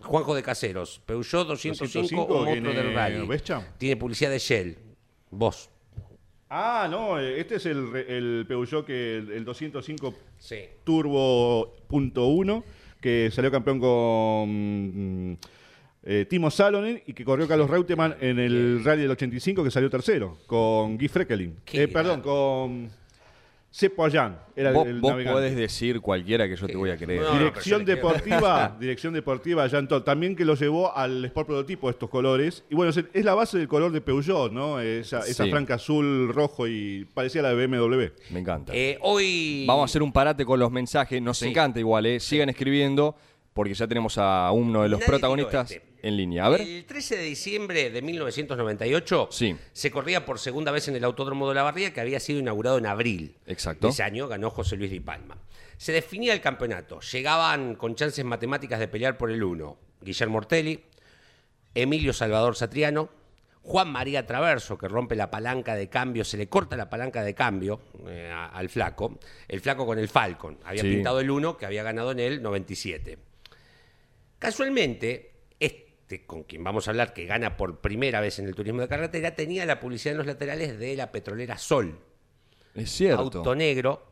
Juanjo 0.00 0.34
de 0.34 0.42
Caseros. 0.42 1.00
Peugeot 1.04 1.46
205, 1.46 1.84
205 1.84 2.34
un 2.34 2.44
monstruo 2.44 2.72
del 2.72 2.94
rally. 2.94 3.40
Tiene 3.78 3.96
publicidad 3.96 4.30
de 4.30 4.38
Shell. 4.38 4.78
Vos. 5.30 5.71
Ah, 6.54 6.86
no, 6.90 7.18
este 7.18 7.54
es 7.54 7.64
el, 7.64 7.96
el 7.96 8.44
Peugeot 8.46 8.84
que 8.84 9.16
el, 9.16 9.30
el 9.32 9.44
205 9.46 10.14
Sí. 10.38 10.56
Turbo 10.84 11.74
punto 11.88 12.26
uno, 12.26 12.62
que 13.00 13.30
salió 13.32 13.50
campeón 13.50 13.80
con 13.80 15.30
mm, 15.30 15.38
eh, 16.02 16.26
Timo 16.28 16.50
Salonen 16.50 17.02
y 17.06 17.14
que 17.14 17.24
corrió 17.24 17.48
Carlos 17.48 17.70
Reutemann 17.70 18.16
en 18.20 18.38
el 18.38 18.84
Rally 18.84 19.00
del 19.00 19.12
85 19.12 19.64
que 19.64 19.70
salió 19.70 19.88
tercero, 19.88 20.36
con 20.46 20.98
Guy 20.98 21.08
Freckelin. 21.08 21.56
Eh, 21.72 21.88
perdón, 21.88 22.20
con 22.20 22.90
Allan. 23.98 24.38
Era 24.54 24.68
el- 24.68 24.74
Vos, 24.74 24.86
el 24.86 25.00
vos 25.00 25.10
navegante. 25.12 25.34
podés 25.34 25.56
decir 25.56 26.00
cualquiera 26.00 26.46
que 26.46 26.56
yo 26.56 26.66
te 26.66 26.76
voy 26.76 26.90
a 26.90 26.96
creer. 26.98 27.22
No, 27.22 27.32
Dirección 27.38 27.84
deportiva, 27.86 28.76
dirección 28.78 29.14
deportiva 29.14 29.66
Jean 29.66 29.88
Todt, 29.88 30.04
también 30.04 30.36
que 30.36 30.44
lo 30.44 30.54
llevó 30.54 30.94
al 30.94 31.24
Sport 31.24 31.46
Prototipo 31.46 31.88
estos 31.88 32.10
colores. 32.10 32.64
Y 32.70 32.74
bueno, 32.74 32.90
es, 32.90 33.24
la 33.24 33.34
base 33.34 33.56
del 33.58 33.68
color 33.68 33.90
de 33.92 34.00
Peugeot, 34.02 34.52
¿no? 34.52 34.78
Esa, 34.80 35.20
esa 35.20 35.44
Sí. 35.44 35.50
franca 35.50 35.74
azul, 35.74 36.30
rojo 36.34 36.68
y 36.68 37.06
parecía 37.14 37.40
la 37.42 37.54
de 37.54 37.66
BMW. 37.66 38.10
Me 38.30 38.40
encanta. 38.40 38.72
Eh, 38.74 38.98
hoy. 39.00 39.64
Vamos 39.66 39.82
a 39.82 39.84
hacer 39.86 40.02
un 40.02 40.12
parate 40.12 40.44
con 40.44 40.60
los 40.60 40.70
mensajes. 40.70 41.22
Nos 41.22 41.38
Sí. 41.38 41.48
encanta 41.48 41.78
igual, 41.80 42.04
¿eh? 42.06 42.20
Sigan 42.20 42.50
escribiendo 42.50 43.16
porque 43.54 43.74
ya 43.74 43.86
tenemos 43.86 44.16
a 44.18 44.50
uno 44.52 44.82
de 44.82 44.88
los 44.88 45.00
Nadie 45.00 45.08
protagonistas 45.10 45.70
este. 45.72 45.86
en 46.08 46.16
línea. 46.16 46.46
A 46.46 46.48
ver. 46.48 46.60
El 46.62 46.84
13 46.86 47.16
de 47.18 47.22
diciembre 47.24 47.90
de 47.90 48.00
1998 48.02 49.28
Sí. 49.30 49.56
se 49.72 49.90
corría 49.90 50.24
por 50.24 50.38
segunda 50.38 50.72
vez 50.72 50.88
en 50.88 50.96
el 50.96 51.04
Autódromo 51.04 51.48
de 51.48 51.54
la 51.54 51.62
Barría, 51.62 51.92
que 51.92 52.00
había 52.00 52.18
sido 52.20 52.38
inaugurado 52.40 52.78
en 52.78 52.86
abril. 52.86 53.36
Exacto. 53.46 53.88
Ese 53.88 54.02
año 54.02 54.28
ganó 54.28 54.50
José 54.50 54.76
Luis 54.76 54.90
Di 54.90 55.00
Palma. 55.00 55.36
Se 55.76 55.92
definía 55.92 56.32
el 56.32 56.40
campeonato. 56.40 57.00
Llegaban 57.00 57.74
con 57.74 57.94
chances 57.94 58.24
matemáticas 58.24 58.78
de 58.80 58.88
pelear 58.88 59.18
por 59.18 59.30
el 59.30 59.42
1. 59.42 59.76
Guillermo 60.00 60.38
Ortelli, 60.38 60.82
Emilio 61.74 62.12
Salvador 62.12 62.56
Satriano, 62.56 63.08
Juan 63.64 63.90
María 63.90 64.26
Traverso, 64.26 64.76
que 64.76 64.88
rompe 64.88 65.14
la 65.14 65.30
palanca 65.30 65.74
de 65.76 65.88
cambio, 65.88 66.24
se 66.24 66.36
le 66.36 66.48
corta 66.48 66.76
la 66.76 66.90
palanca 66.90 67.22
de 67.22 67.34
cambio 67.34 67.80
eh, 68.08 68.30
al 68.32 68.68
flaco. 68.68 69.18
El 69.46 69.60
flaco 69.60 69.86
con 69.86 69.98
el 69.98 70.08
Falcon. 70.08 70.58
Había 70.64 70.82
Sí. 70.82 70.88
pintado 70.90 71.20
el 71.20 71.30
1, 71.30 71.56
que 71.56 71.66
había 71.66 71.82
ganado 71.84 72.10
en 72.10 72.18
el 72.20 72.42
97. 72.42 73.18
Casualmente, 74.42 75.30
este 75.60 76.26
con 76.26 76.42
quien 76.42 76.64
vamos 76.64 76.88
a 76.88 76.90
hablar, 76.90 77.14
que 77.14 77.26
gana 77.26 77.56
por 77.56 77.80
primera 77.80 78.20
vez 78.20 78.40
en 78.40 78.48
el 78.48 78.56
turismo 78.56 78.80
de 78.80 78.88
carretera, 78.88 79.36
tenía 79.36 79.64
la 79.64 79.78
publicidad 79.78 80.14
en 80.14 80.18
los 80.18 80.26
laterales 80.26 80.80
de 80.80 80.96
la 80.96 81.12
petrolera 81.12 81.58
Sol. 81.58 81.96
Es 82.74 82.90
cierto. 82.90 83.22
Auto 83.22 83.54
negro 83.54 84.02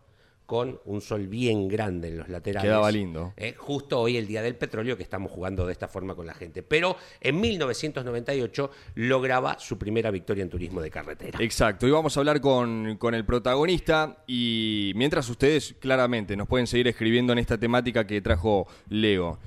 con 0.46 0.80
un 0.84 1.00
sol 1.00 1.26
bien 1.26 1.66
grande 1.66 2.08
en 2.08 2.18
los 2.18 2.28
laterales. 2.28 2.68
Quedaba 2.68 2.92
lindo. 2.92 3.34
Eh, 3.36 3.54
justo 3.58 3.98
hoy, 3.98 4.16
el 4.16 4.28
día 4.28 4.40
del 4.40 4.54
petróleo, 4.54 4.96
que 4.96 5.02
estamos 5.02 5.32
jugando 5.32 5.66
de 5.66 5.72
esta 5.72 5.88
forma 5.88 6.14
con 6.14 6.26
la 6.26 6.34
gente. 6.34 6.62
Pero 6.62 6.96
en 7.20 7.40
1998 7.40 8.70
lograba 8.94 9.58
su 9.58 9.78
primera 9.78 10.12
victoria 10.12 10.42
en 10.42 10.50
turismo 10.50 10.80
de 10.80 10.92
carretera. 10.92 11.40
Exacto, 11.42 11.88
y 11.88 11.90
vamos 11.90 12.16
a 12.16 12.20
hablar 12.20 12.40
con, 12.40 12.98
con 12.98 13.16
el 13.16 13.24
protagonista 13.24 14.22
y 14.28 14.92
mientras 14.94 15.28
ustedes 15.28 15.74
claramente 15.80 16.36
nos 16.36 16.46
pueden 16.46 16.68
seguir 16.68 16.86
escribiendo 16.86 17.32
en 17.32 17.40
esta 17.40 17.58
temática 17.58 18.06
que 18.06 18.20
trajo 18.20 18.68
Leo. 18.88 19.40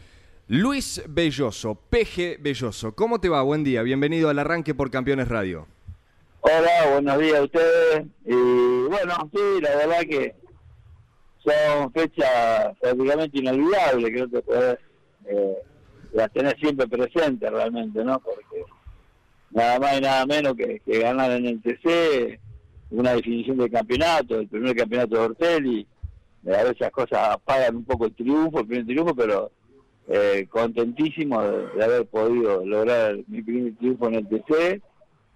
Luis 0.55 1.01
Belloso, 1.09 1.73
PG 1.73 2.37
Belloso, 2.39 2.93
¿cómo 2.93 3.19
te 3.19 3.27
va? 3.27 3.41
Buen 3.41 3.63
día, 3.63 3.81
bienvenido 3.81 4.29
al 4.29 4.37
arranque 4.37 4.75
por 4.75 4.91
Campeones 4.91 5.27
Radio. 5.27 5.65
Hola, 6.41 6.91
buenos 6.91 7.17
días 7.17 7.39
a 7.39 7.43
ustedes. 7.45 8.05
Y 8.23 8.35
bueno, 8.35 9.31
sí, 9.33 9.61
la 9.61 9.75
verdad 9.77 10.01
que 10.01 10.35
son 11.43 11.91
fechas 11.91 12.77
prácticamente 12.79 13.39
inolvidables, 13.39 14.11
creo 14.11 14.29
que 14.29 14.41
podés, 14.43 14.77
eh, 15.25 15.57
las 16.13 16.31
tenés 16.31 16.53
siempre 16.59 16.87
presentes 16.87 17.49
realmente, 17.49 18.03
¿no? 18.03 18.19
Porque 18.19 18.63
nada 19.49 19.79
más 19.79 19.97
y 19.97 20.01
nada 20.01 20.25
menos 20.27 20.53
que, 20.55 20.79
ganar 20.85 21.31
en 21.31 21.47
el 21.47 21.61
TC, 21.63 22.39
una 22.91 23.15
definición 23.15 23.57
del 23.57 23.71
campeonato, 23.71 24.39
el 24.39 24.47
primer 24.47 24.75
campeonato 24.75 25.15
de 25.15 25.21
Ortelli, 25.21 25.87
a 26.45 26.49
veces 26.61 26.75
esas 26.75 26.91
cosas 26.91 27.29
apagan 27.29 27.77
un 27.77 27.85
poco 27.85 28.05
el 28.05 28.13
triunfo, 28.13 28.59
el 28.59 28.67
primer 28.67 28.85
triunfo, 28.85 29.15
pero 29.15 29.51
eh, 30.07 30.47
contentísimo 30.49 31.41
de, 31.41 31.67
de 31.69 31.83
haber 31.83 32.05
podido 32.05 32.65
lograr 32.65 33.17
mi 33.27 33.41
primer 33.41 33.75
triunfo 33.75 34.07
en 34.07 34.15
el 34.15 34.27
TC 34.27 34.81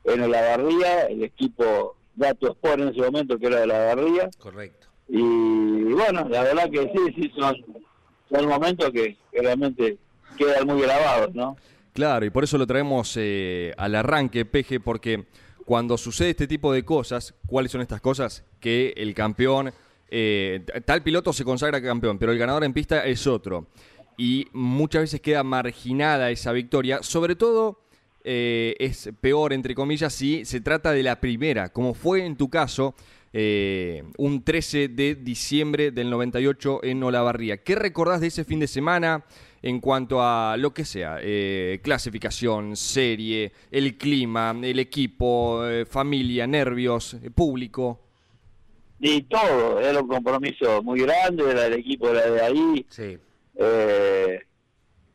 en 0.04 0.22
Olavarría, 0.22 1.08
el 1.08 1.24
equipo 1.24 1.96
Gato 2.16 2.52
Sport 2.52 2.82
en 2.82 2.90
ese 2.90 3.02
momento 3.02 3.38
que 3.38 3.48
era 3.48 3.58
de 3.58 3.64
Olavarría. 3.64 4.30
Correcto. 4.40 4.88
Y 5.08 5.22
bueno, 5.22 6.28
la 6.30 6.44
verdad 6.44 6.70
que 6.70 6.92
sí, 6.94 7.14
sí, 7.16 7.32
son, 7.38 7.56
son 8.30 8.48
momentos 8.48 8.90
que, 8.92 9.18
que 9.32 9.42
realmente 9.42 9.98
quedan 10.38 10.68
muy 10.68 10.82
grabados, 10.82 11.34
¿no? 11.34 11.58
Claro, 11.94 12.26
y 12.26 12.30
por 12.30 12.44
eso 12.44 12.58
lo 12.58 12.68
traemos 12.68 13.16
eh, 13.18 13.74
al 13.78 13.96
arranque, 13.96 14.46
Peje, 14.46 14.80
porque 14.80 15.26
cuando 15.66 15.98
sucede 15.98 16.32
este 16.32 16.48
tipo 16.48 16.72
de 16.72 16.86
cosas, 16.86 17.34
¿cuáles 17.48 17.72
son 17.72 17.82
estas 17.82 18.02
cosas? 18.02 18.46
Que 18.60 18.94
el 18.98 19.14
campeón, 19.14 19.74
eh, 20.10 20.64
tal 20.86 21.02
piloto 21.02 21.34
se 21.34 21.44
consagra 21.44 21.82
campeón, 21.82 22.20
pero 22.20 22.32
el 22.32 22.38
ganador 22.38 22.64
en 22.64 22.74
pista 22.74 23.04
es 23.06 23.26
otro. 23.26 23.68
Y 24.18 24.48
muchas 24.52 25.04
veces 25.04 25.22
queda 25.22 25.44
marginada 25.44 26.32
esa 26.32 26.52
victoria, 26.52 27.04
sobre 27.04 27.36
todo 27.36 27.80
eh, 28.24 28.76
es 28.80 29.12
peor, 29.22 29.54
entre 29.54 29.76
comillas, 29.76 30.14
si 30.14 30.44
se 30.44 30.60
trata 30.60 30.92
de 30.92 31.04
la 31.04 31.20
primera, 31.20 31.70
como 31.70 31.94
fue 31.94 32.26
en 32.26 32.36
tu 32.36 32.50
caso, 32.50 32.96
eh, 33.34 34.04
un 34.18 34.44
13 34.44 34.88
de 34.88 35.16
diciembre 35.16 35.92
del 35.92 36.10
98 36.10 36.80
en 36.84 37.04
Olavarría. 37.04 37.58
¿Qué 37.58 37.76
recordás 37.76 38.22
de 38.22 38.28
ese 38.28 38.44
fin 38.44 38.60
de 38.60 38.68
semana 38.68 39.24
en 39.62 39.80
cuanto 39.80 40.22
a 40.22 40.58
lo 40.58 40.74
que 40.74 40.86
sea? 40.86 41.20
eh, 41.22 41.80
clasificación, 41.84 42.76
serie, 42.76 43.52
el 43.72 43.98
clima, 43.98 44.56
el 44.62 44.80
equipo, 44.80 45.66
eh, 45.68 45.86
familia, 45.86 46.48
nervios, 46.48 47.16
eh, 47.16 47.30
público. 47.30 48.00
Y 49.00 49.22
todo, 49.24 49.80
era 49.80 50.02
un 50.02 50.08
compromiso 50.08 50.82
muy 50.82 51.02
grande, 51.02 51.52
era 51.52 51.68
el 51.68 51.74
equipo 51.74 52.10
era 52.10 52.30
de 52.32 52.42
ahí. 52.42 52.86
Sí. 52.90 53.18
Eh, 53.58 54.40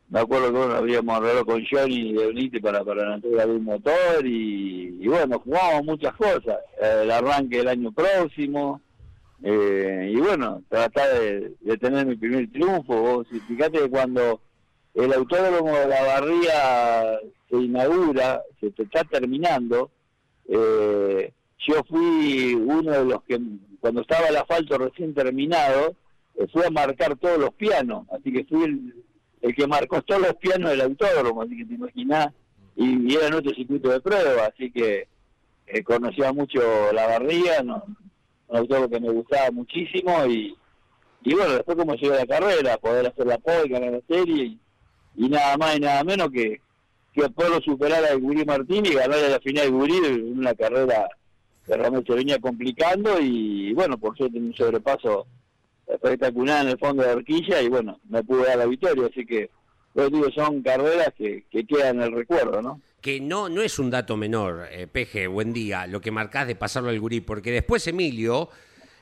me 0.09 0.21
acuerdo 0.21 0.53
que 0.53 0.59
bueno, 0.59 0.75
habíamos 0.75 1.17
hablado 1.17 1.47
con 1.47 1.65
Johnny 1.65 2.13
de 2.13 2.27
Unite 2.29 2.61
para, 2.61 2.85
para 2.85 3.09
la 3.09 3.15
entrega 3.15 3.47
de 3.47 3.53
un 3.53 3.65
motor 3.65 4.27
y, 4.27 5.07
bueno, 5.07 5.39
jugamos 5.39 5.85
muchas 5.85 6.15
cosas. 6.17 6.59
El 6.81 7.11
arranque 7.11 7.59
del 7.59 7.69
año 7.69 7.93
próximo. 7.93 8.83
eh, 9.43 10.13
y 10.13 10.17
bueno, 10.21 10.63
tratar 10.69 11.19
de, 11.19 11.79
tener 11.79 12.07
mi 12.07 12.17
primer 12.17 12.51
triunfo. 12.53 13.25
Y 13.33 13.41
fíjate 13.41 13.79
que 13.79 13.89
cuando 13.89 14.41
el 14.95 15.13
autódromo 15.15 15.75
de 15.75 15.89
la 15.89 16.03
Barría 16.03 17.21
se 17.49 17.57
inaugura, 17.57 18.43
se 18.61 18.67
está 18.67 19.05
terminando, 19.05 19.91
eh, 20.47 21.33
yo 21.67 21.83
fui 21.89 22.55
uno 22.55 22.93
de 22.93 23.05
los 23.05 23.23
que, 23.23 23.41
cuando 23.81 24.03
estaba 24.03 24.29
el 24.29 24.37
asfalto 24.37 24.77
recién 24.77 25.15
terminado, 25.15 25.95
eh, 26.37 26.47
fui 26.53 26.63
a 26.65 26.71
marcar 26.71 27.17
todos 27.17 27.39
los 27.39 27.55
pianos, 27.55 28.07
así 28.11 28.33
que 28.33 28.45
fui 28.45 28.65
el, 28.65 28.95
el 29.43 29.55
que 29.55 29.67
marcó 29.67 30.03
todos 30.03 30.23
los 30.23 30.37
pianos 30.37 30.71
del 30.71 30.81
autódromo, 30.83 31.43
así 31.43 31.57
que 31.57 31.65
te 31.65 31.75
imaginás, 31.75 32.29
y, 32.77 33.13
y 33.13 33.17
era 33.17 33.29
nuestro 33.29 33.55
circuito 33.55 33.91
de 33.91 34.01
prueba, 34.01 34.47
así 34.47 34.71
que 34.71 35.09
eh, 35.67 35.83
conocía 35.83 36.33
mucho 36.33 36.61
la 36.93 37.07
barría, 37.07 37.63
no, 37.63 37.85
un 38.49 38.57
autódromo 38.57 38.89
que 38.89 39.01
me 39.01 39.11
gustaba 39.11 39.51
muchísimo, 39.51 40.27
y, 40.27 40.57
y 41.25 41.35
bueno, 41.35 41.55
después 41.55 41.77
como 41.77 41.95
llegó 41.95 42.15
la 42.15 42.27
carrera, 42.27 42.79
poder 42.79 43.07
hacer 43.07 43.27
la 43.27 43.39
pole, 43.39 43.69
ganar 43.69 43.93
la 43.93 44.01
serie, 44.09 44.59
y, 45.15 45.29
nada 45.29 45.57
más 45.57 45.77
y 45.77 45.81
nada 45.81 46.05
menos 46.05 46.31
que 46.31 46.61
que 47.13 47.25
Apolo 47.25 47.61
superara 47.61 48.09
a 48.09 48.15
Gurí 48.15 48.45
Martín 48.45 48.87
y 48.87 48.95
ganara 48.95 49.29
la 49.29 49.41
final 49.41 49.71
Gurí 49.71 49.97
en 49.97 50.39
una 50.39 50.55
carrera 50.55 51.09
que 51.67 51.77
realmente 51.77 52.15
venía 52.15 52.39
complicando 52.39 53.21
y 53.21 53.73
bueno, 53.75 53.99
por 53.99 54.17
suerte 54.17 54.39
un 54.39 54.55
sobrepaso 54.55 55.27
espectacular 55.87 56.65
en 56.65 56.73
el 56.73 56.79
fondo 56.79 57.03
de 57.03 57.13
horquilla 57.13 57.61
y 57.61 57.69
bueno, 57.69 58.01
me 58.09 58.23
pude 58.23 58.47
dar 58.47 58.59
la 58.59 58.67
victoria, 58.67 59.07
así 59.11 59.27
que 59.27 59.51
yo 59.95 60.09
digo, 60.09 60.31
son 60.35 60.63
carreras 60.63 61.13
que, 61.17 61.45
que 61.51 61.67
quedan 61.67 61.97
en 61.97 62.03
el 62.03 62.13
recuerdo, 62.13 62.63
¿no? 62.63 62.81
Que 63.01 63.21
no, 63.21 63.49
no 63.49 63.63
es 63.63 63.79
un 63.79 63.91
dato 63.91 64.17
menor, 64.17 64.67
eh, 64.71 64.87
Peje, 64.87 65.27
buen 65.27 65.53
día, 65.53 65.87
lo 65.87 66.01
que 66.01 66.11
marcás 66.11 66.47
de 66.47 66.55
pasarlo 66.55 66.89
al 66.89 67.01
gurí, 67.01 67.21
porque 67.21 67.51
después 67.51 67.87
Emilio 67.87 68.49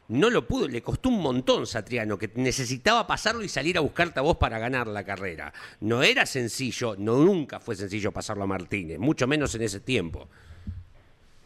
no 0.09 0.29
lo 0.29 0.47
pudo, 0.47 0.67
le 0.67 0.83
costó 0.83 1.09
un 1.09 1.21
montón 1.21 1.67
Satriano, 1.67 2.19
que 2.19 2.31
necesitaba 2.35 3.07
pasarlo 3.07 3.45
y 3.45 3.49
salir 3.49 3.79
a 3.79 3.81
buscarte 3.81 4.19
a 4.19 4.23
vos 4.23 4.39
para 4.39 4.59
ganar 4.59 4.89
la 4.89 5.05
carrera. 5.05 5.53
No 5.81 6.03
era 6.03 6.27
sencillo, 6.27 6.97
no 6.99 7.19
nunca 7.19 7.61
fue 7.61 7.77
sencillo 7.77 8.11
pasarlo 8.11 8.43
a 8.43 8.49
Martínez, 8.49 8.99
mucho 8.99 9.29
menos 9.29 9.55
en 9.55 9.63
ese 9.63 9.79
tiempo. 9.79 10.29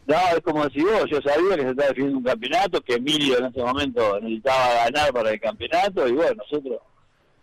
No, 0.07 0.15
es 0.35 0.41
como 0.41 0.63
decís 0.63 0.83
vos, 0.83 1.05
yo 1.09 1.19
sabía 1.21 1.55
que 1.55 1.63
se 1.63 1.69
estaba 1.69 1.89
definiendo 1.89 2.19
un 2.19 2.23
campeonato, 2.23 2.81
que 2.81 2.93
Emilio 2.95 3.39
en 3.39 3.45
ese 3.45 3.59
momento 3.59 4.19
necesitaba 4.19 4.85
ganar 4.85 5.11
para 5.13 5.31
el 5.31 5.39
campeonato, 5.39 6.07
y 6.07 6.11
bueno, 6.11 6.35
nosotros 6.35 6.79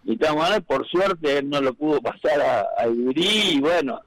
necesitábamos 0.05 0.45
ganar, 0.45 0.63
por 0.63 0.87
suerte 0.89 1.39
él 1.39 1.51
no 1.51 1.61
lo 1.61 1.75
pudo 1.75 2.01
pasar 2.01 2.41
a, 2.41 2.61
a 2.79 2.87
y 2.89 3.61
bueno, 3.61 4.01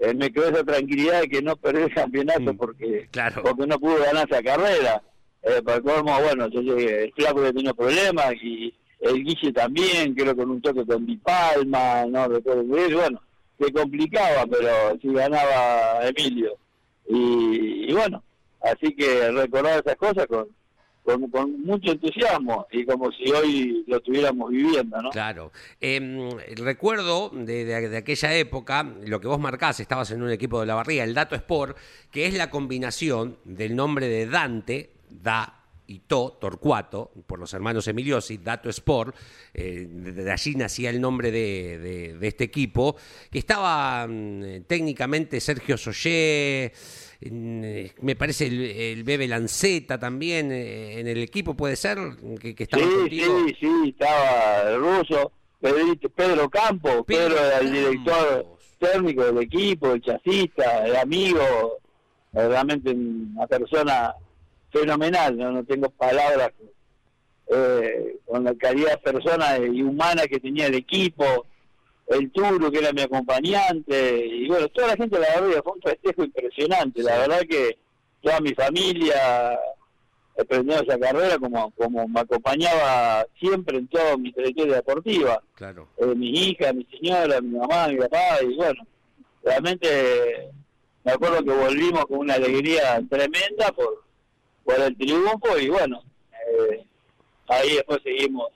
eh, 0.00 0.12
me 0.14 0.32
quedó 0.32 0.48
esa 0.48 0.64
tranquilidad 0.64 1.20
de 1.20 1.28
que 1.28 1.42
no 1.42 1.54
perdió 1.56 1.84
el 1.84 1.94
campeonato 1.94 2.52
Mm, 2.52 2.56
porque, 2.56 3.08
claro. 3.12 3.42
porque 3.42 3.66
no 3.66 3.78
pudo 3.78 3.98
ganar 3.98 4.28
esa 4.28 4.42
carrera. 4.42 5.02
Eh, 5.42 5.62
para 5.62 5.80
colmo, 5.80 6.20
bueno, 6.20 6.46
el 6.46 7.12
flaco 7.14 7.38
había 7.38 7.52
tenido 7.52 7.74
problemas, 7.74 8.34
y 8.42 8.74
el 9.00 9.24
Guille 9.24 9.52
también, 9.52 10.14
creo 10.14 10.36
con 10.36 10.50
un 10.50 10.60
toque 10.60 10.84
con 10.84 11.06
Di 11.06 11.16
Palma, 11.16 12.04
no 12.06 12.28
recuerdo 12.28 12.64
bueno, 12.64 13.22
se 13.58 13.72
complicaba, 13.72 14.44
pero 14.50 14.98
si 15.00 15.12
ganaba 15.12 16.00
Emilio 16.08 16.56
y, 17.12 17.92
bueno, 17.92 18.22
así 18.62 18.94
que 18.94 19.30
recordar 19.32 19.80
esas 19.80 19.96
cosas 19.96 20.26
con, 20.26 20.48
con, 21.30 21.62
mucho 21.62 21.92
entusiasmo 21.92 22.66
y 22.70 22.84
como 22.84 23.10
si 23.12 23.30
hoy 23.30 23.84
lo 23.86 23.96
estuviéramos 23.96 24.50
viviendo, 24.50 25.00
¿no? 25.02 25.10
Claro. 25.10 25.50
Em, 25.80 26.30
recuerdo 26.56 27.30
de, 27.30 27.64
de- 27.64 27.88
de 27.88 27.96
aquella 27.96 28.34
época, 28.34 28.82
lo 29.06 29.20
que 29.20 29.26
vos 29.28 29.40
marcás, 29.40 29.80
estabas 29.80 30.10
en 30.10 30.22
un 30.22 30.30
equipo 30.30 30.60
de 30.60 30.66
la 30.66 30.74
barriga, 30.74 31.04
el 31.04 31.14
Dato 31.14 31.34
Sport, 31.34 31.76
que 32.10 32.26
es 32.26 32.34
la 32.34 32.50
combinación 32.50 33.38
del 33.44 33.74
nombre 33.74 34.08
de 34.08 34.26
Dante, 34.26 34.90
Da 35.08 35.59
y 35.90 35.98
To, 36.06 36.38
Torcuato, 36.40 37.10
por 37.26 37.40
los 37.40 37.52
hermanos 37.52 37.88
Emiliosi, 37.88 38.38
Dato 38.38 38.70
Sport, 38.70 39.16
eh, 39.52 39.86
de, 39.88 40.30
allí 40.30 40.54
nacía 40.54 40.88
el 40.90 41.00
nombre 41.00 41.32
de, 41.32 41.78
de- 41.80 42.14
de 42.14 42.28
este 42.28 42.44
equipo, 42.44 42.94
que 43.28 43.40
estaba 43.40 44.06
mm, 44.06 44.62
técnicamente 44.68 45.40
Sergio 45.40 45.76
Sollé, 45.76 46.72
mm, 47.28 47.64
eh, 47.64 47.92
me 48.02 48.14
parece 48.14 48.46
el, 48.46 48.60
el 48.62 49.02
Bebe 49.02 49.26
Lanceta 49.26 49.98
también 49.98 50.52
eh, 50.52 51.00
en 51.00 51.08
el 51.08 51.18
equipo, 51.18 51.54
puede 51.56 51.74
ser, 51.74 51.98
que, 52.40 52.54
que 52.54 52.62
estaba 52.62 52.84
Sí, 52.84 52.88
contigo. 52.94 53.38
sí, 53.48 53.56
sí, 53.58 53.88
estaba 53.88 54.70
el 54.70 54.78
ruso, 54.80 55.32
Pedrito- 55.60 56.08
Pedro 56.10 56.48
Campos, 56.48 57.02
Pedro 57.04 57.34
Pedro 57.34 57.44
era 57.46 57.58
el 57.58 57.72
director 57.72 58.46
técnico 58.78 59.24
del 59.24 59.38
equipo, 59.38 59.92
el 59.92 60.00
chasista, 60.02 60.86
el 60.86 60.94
amigo, 60.94 61.78
realmente 62.32 62.90
una 62.92 63.46
persona 63.48 64.14
fenomenal, 64.70 65.36
no, 65.36 65.52
no 65.52 65.64
tengo 65.64 65.90
palabras 65.90 66.52
eh, 67.52 68.18
con 68.26 68.44
la 68.44 68.54
calidad 68.54 68.92
de 68.92 69.12
persona 69.12 69.58
y 69.58 69.82
humana 69.82 70.22
que 70.26 70.40
tenía 70.40 70.66
el 70.66 70.74
equipo, 70.74 71.46
el 72.06 72.30
Turo 72.30 72.70
que 72.70 72.78
era 72.78 72.92
mi 72.92 73.02
acompañante, 73.02 74.26
y 74.26 74.48
bueno, 74.48 74.68
toda 74.68 74.88
la 74.88 74.96
gente 74.96 75.18
la 75.18 75.40
verdad 75.40 75.62
fue 75.62 75.72
un 75.72 75.82
festejo 75.82 76.24
impresionante, 76.24 77.02
la 77.02 77.18
verdad 77.18 77.40
que 77.48 77.78
toda 78.22 78.40
mi 78.40 78.54
familia 78.54 79.58
aprendió 80.38 80.80
esa 80.80 80.98
carrera 80.98 81.38
como, 81.38 81.70
como 81.72 82.08
me 82.08 82.20
acompañaba 82.20 83.26
siempre 83.38 83.78
en 83.78 83.88
toda 83.88 84.16
mi 84.16 84.32
trayectoria 84.32 84.76
deportiva. 84.76 85.42
Claro. 85.54 85.88
eh, 85.98 86.14
mi 86.14 86.30
hija, 86.30 86.72
mi 86.72 86.84
señora, 86.86 87.40
mi 87.40 87.58
mamá, 87.58 87.88
mi 87.88 87.96
papá, 87.96 88.42
y 88.42 88.54
bueno, 88.54 88.86
realmente 89.42 90.50
me 91.04 91.12
acuerdo 91.12 91.44
que 91.44 91.50
volvimos 91.50 92.06
con 92.06 92.18
una 92.18 92.34
alegría 92.34 93.02
tremenda 93.08 93.72
por, 93.72 94.02
por 94.64 94.80
el 94.80 94.96
triunfo 94.96 95.58
y 95.58 95.68
bueno, 95.68 96.02
eh, 96.70 96.84
ahí 97.48 97.74
después 97.76 98.00
seguimos 98.02 98.48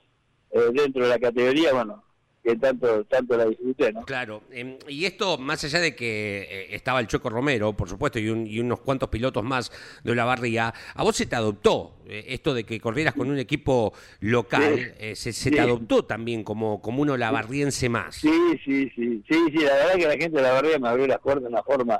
eh, 0.51 0.59
dentro 0.73 1.03
de 1.03 1.09
la 1.09 1.19
categoría, 1.19 1.73
bueno, 1.73 2.03
que 2.43 2.55
tanto 2.57 3.03
tanto 3.05 3.35
la 3.35 3.45
disfruté, 3.45 3.91
¿no? 3.91 4.03
Claro, 4.05 4.43
em, 4.51 4.77
y 4.87 5.05
esto 5.05 5.37
más 5.39 5.63
allá 5.63 5.79
de 5.79 5.95
que 5.95 6.43
eh, 6.43 6.67
estaba 6.75 6.99
el 6.99 7.07
Choco 7.07 7.29
Romero, 7.31 7.73
por 7.73 7.89
supuesto, 7.89 8.19
y, 8.19 8.29
un- 8.29 8.45
y 8.45 8.59
unos 8.59 8.81
cuantos 8.81 9.09
pilotos 9.09 9.43
más 9.43 9.71
de 10.03 10.13
la 10.15 10.25
barría, 10.25 10.71
a 10.93 11.03
vos 11.03 11.15
se 11.15 11.25
te 11.25 11.35
adoptó 11.35 11.95
eh, 12.07 12.23
esto 12.27 12.53
de 12.53 12.63
que 12.63 12.79
corrieras 12.79 13.15
con 13.15 13.29
un 13.31 13.39
equipo 13.39 13.93
local, 14.19 14.75
Sí. 14.77 14.91
eh, 14.99 15.15
se, 15.15 15.33
se 15.33 15.49
Sí. 15.49 15.55
te 15.55 15.59
adoptó 15.59 16.05
también 16.05 16.43
como, 16.43 16.81
como 16.83 17.01
un 17.01 17.09
olavarriense 17.09 17.89
más. 17.89 18.15
Sí, 18.17 18.29
sí, 18.63 18.91
sí, 18.95 19.23
sí, 19.27 19.37
sí, 19.51 19.57
la 19.63 19.73
verdad 19.73 19.95
que 19.95 20.05
la 20.07 20.11
gente 20.17 20.37
de 20.37 20.41
la 20.43 20.51
barriga 20.53 20.77
me 20.77 20.87
abrió 20.87 21.07
las 21.07 21.19
puertas 21.19 21.43
de 21.43 21.49
una 21.49 21.63
forma 21.63 21.99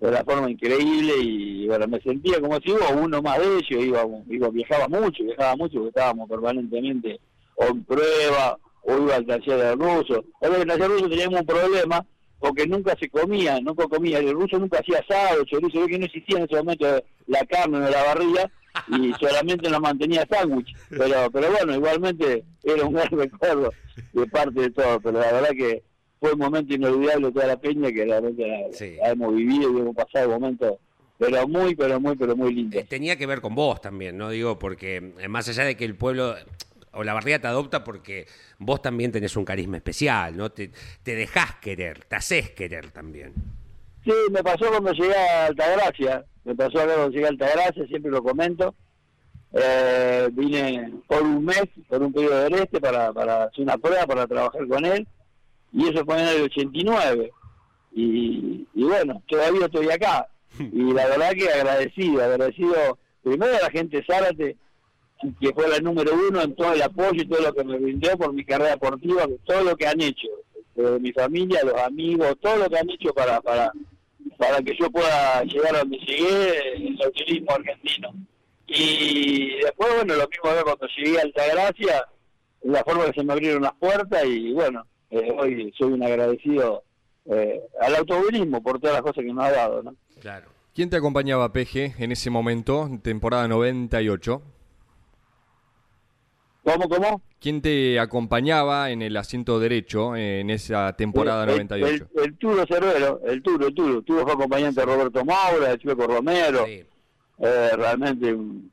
de 0.00 0.08
una 0.08 0.24
forma 0.24 0.50
increíble 0.50 1.12
y 1.20 1.66
bueno, 1.66 1.86
me 1.86 2.00
sentía 2.00 2.40
como 2.40 2.58
si 2.60 2.72
hubo 2.72 3.02
uno 3.02 3.20
más 3.20 3.38
de 3.38 3.58
ellos, 3.58 3.84
iba, 3.84 4.02
iba, 4.28 4.48
viajaba 4.48 4.88
mucho, 4.88 5.24
viajaba 5.24 5.56
mucho 5.56 5.74
porque 5.74 5.88
estábamos 5.90 6.28
permanentemente 6.28 7.20
o 7.56 7.66
en 7.66 7.84
prueba 7.84 8.58
o 8.82 8.96
iba 8.96 9.16
al 9.16 9.26
taller 9.26 9.58
del 9.58 9.78
ruso. 9.78 10.24
Ahora 10.40 10.56
en 10.56 10.62
el 10.62 10.68
taller 10.68 10.88
ruso 10.88 11.08
teníamos 11.08 11.40
un 11.40 11.46
problema 11.46 12.06
porque 12.38 12.66
nunca 12.66 12.96
se 12.98 13.10
comía, 13.10 13.60
nunca 13.60 13.86
comía, 13.86 14.18
el 14.18 14.32
ruso 14.32 14.58
nunca 14.58 14.78
hacía 14.78 15.00
asado, 15.00 15.44
chorizo, 15.44 15.86
que 15.86 15.98
no 15.98 16.06
existía 16.06 16.38
en 16.38 16.44
ese 16.44 16.56
momento 16.56 16.86
la 17.26 17.44
carne 17.44 17.76
en 17.76 17.90
la 17.90 18.02
barriga 18.02 18.50
y 18.88 19.12
solamente 19.20 19.68
nos 19.68 19.80
mantenía 19.80 20.26
sándwich, 20.30 20.74
pero 20.88 21.30
pero 21.30 21.50
bueno, 21.50 21.74
igualmente 21.74 22.44
era 22.64 22.86
un 22.86 22.94
gran 22.94 23.10
recuerdo 23.10 23.70
de 24.14 24.26
parte 24.28 24.60
de 24.62 24.70
todo, 24.70 25.00
pero 25.00 25.20
la 25.20 25.32
verdad 25.32 25.50
que 25.50 25.82
fue 26.20 26.32
un 26.32 26.38
momento 26.38 26.74
inolvidable 26.74 27.32
toda 27.32 27.46
la 27.46 27.56
peña 27.58 27.90
que 27.90 28.04
realmente 28.04 28.46
la, 28.46 28.58
Sí. 28.72 28.96
la 29.00 29.10
hemos 29.10 29.34
vivido 29.34 29.72
y 29.72 29.80
hemos 29.80 29.96
pasado 29.96 30.28
momentos 30.30 30.74
pero 31.18 31.46
muy, 31.46 31.74
pero 31.74 32.00
muy, 32.00 32.16
pero 32.16 32.34
muy 32.34 32.54
lindo. 32.54 32.78
Eh, 32.78 32.86
tenía 32.88 33.14
que 33.16 33.26
ver 33.26 33.42
con 33.42 33.54
vos 33.54 33.78
también, 33.82 34.16
¿no? 34.16 34.30
Digo, 34.30 34.58
porque 34.58 35.12
eh, 35.18 35.28
más 35.28 35.46
allá 35.50 35.64
de 35.64 35.76
que 35.76 35.84
el 35.84 35.94
pueblo 35.94 36.34
o 36.92 37.04
la 37.04 37.12
barriga 37.12 37.38
te 37.38 37.46
adopta 37.46 37.84
porque 37.84 38.26
vos 38.58 38.80
también 38.80 39.12
tenés 39.12 39.36
un 39.36 39.44
carisma 39.44 39.76
especial, 39.76 40.34
¿no? 40.36 40.50
Te, 40.50 40.70
te 41.02 41.14
dejás 41.14 41.56
querer, 41.56 42.04
te 42.06 42.16
haces 42.16 42.50
querer 42.52 42.90
también. 42.90 43.34
Sí, 44.02 44.12
me 44.30 44.42
pasó 44.42 44.70
cuando 44.70 44.92
llegué 44.92 45.14
a 45.14 45.46
Altagracia, 45.46 46.24
me 46.44 46.54
pasó 46.54 46.72
cuando 46.72 47.10
llegué 47.10 47.26
a 47.26 47.28
Altagracia, 47.28 47.86
siempre 47.86 48.10
lo 48.10 48.22
comento. 48.22 48.74
Eh, 49.52 50.28
vine 50.32 50.90
por 51.06 51.22
un 51.22 51.44
mes, 51.44 51.64
por 51.88 52.02
un 52.02 52.12
periodo 52.14 52.44
del 52.44 52.54
este, 52.54 52.80
para, 52.80 53.12
para 53.12 53.44
hacer 53.44 53.62
una 53.64 53.76
prueba, 53.76 54.06
para 54.06 54.26
trabajar 54.26 54.66
con 54.66 54.84
él, 54.86 55.06
y 55.72 55.88
eso 55.88 56.04
fue 56.04 56.20
en 56.20 56.28
el 56.28 56.42
89. 56.42 57.32
Y, 57.92 58.66
y 58.74 58.84
bueno, 58.84 59.22
todavía 59.26 59.66
estoy 59.66 59.90
acá. 59.90 60.28
Y 60.58 60.92
la 60.92 61.06
verdad 61.06 61.32
que 61.32 61.48
agradecido, 61.48 62.24
agradecido 62.24 62.98
primero 63.22 63.56
a 63.56 63.62
la 63.62 63.70
gente 63.70 63.98
de 63.98 64.04
Zárate, 64.04 64.56
que 65.40 65.52
fue 65.52 65.68
la 65.68 65.78
número 65.78 66.12
uno 66.28 66.42
en 66.42 66.54
todo 66.54 66.72
el 66.72 66.82
apoyo 66.82 67.22
y 67.22 67.26
todo 67.26 67.40
lo 67.40 67.54
que 67.54 67.64
me 67.64 67.78
brindó 67.78 68.16
por 68.16 68.32
mi 68.32 68.44
carrera 68.44 68.70
deportiva, 68.70 69.26
todo 69.44 69.62
lo 69.62 69.76
que 69.76 69.86
han 69.86 70.00
hecho, 70.00 70.28
eh, 70.76 70.98
mi 71.00 71.12
familia, 71.12 71.62
los 71.62 71.80
amigos, 71.80 72.36
todo 72.40 72.56
lo 72.56 72.68
que 72.68 72.78
han 72.78 72.90
hecho 72.90 73.12
para 73.12 73.40
para 73.40 73.72
para 74.38 74.62
que 74.62 74.74
yo 74.78 74.90
pueda 74.90 75.44
llegar 75.44 75.76
a 75.76 75.80
donde 75.80 75.98
llegué 75.98 76.76
en 76.76 76.98
el 76.98 77.12
turismo 77.12 77.52
argentino. 77.52 78.14
Y 78.66 79.56
después, 79.62 79.94
bueno, 79.96 80.14
lo 80.14 80.28
mismo 80.28 80.56
que 80.56 80.62
cuando 80.62 80.86
llegué 80.96 81.18
a 81.18 81.22
Altagracia, 81.22 82.04
la 82.62 82.84
forma 82.84 83.06
que 83.06 83.20
se 83.20 83.24
me 83.24 83.32
abrieron 83.32 83.62
las 83.62 83.74
puertas 83.74 84.24
y 84.24 84.52
bueno, 84.52 84.86
eh, 85.10 85.32
hoy 85.38 85.72
soy 85.76 85.92
un 85.92 86.02
agradecido 86.02 86.82
eh, 87.26 87.60
al 87.80 87.96
automovilismo 87.96 88.62
por 88.62 88.78
todas 88.80 88.94
las 88.94 89.02
cosas 89.02 89.24
que 89.24 89.32
nos 89.32 89.44
ha 89.44 89.50
dado, 89.52 89.82
¿no? 89.82 89.94
Claro. 90.20 90.48
¿Quién 90.74 90.88
te 90.88 90.96
acompañaba, 90.96 91.52
Peje, 91.52 91.94
en 91.98 92.12
ese 92.12 92.30
momento, 92.30 92.88
temporada 93.02 93.48
98? 93.48 94.42
¿Cómo, 96.62 96.88
cómo? 96.88 97.22
¿Quién 97.40 97.62
te 97.62 97.98
acompañaba 97.98 98.90
en 98.90 99.00
el 99.02 99.16
asiento 99.16 99.58
derecho 99.58 100.14
en 100.14 100.50
esa 100.50 100.92
temporada 100.94 101.44
El- 101.44 101.50
98? 101.50 102.06
El, 102.16 102.22
el, 102.24 102.36
Turo 102.38 102.66
Cervero, 102.66 103.20
el 103.24 103.42
Turo, 103.42 103.66
el 103.66 103.74
Turo. 103.74 103.98
El 103.98 104.04
Turo 104.04 104.22
fue 104.24 104.32
acompañante 104.32 104.80
de 104.80 104.86
Roberto 104.86 105.24
Maura, 105.24 105.70
de 105.70 105.78
Chueco 105.78 106.06
Romero. 106.06 106.66
Sí. 106.66 106.84
Eh, 107.38 107.70
realmente 107.74 108.32
un- 108.34 108.70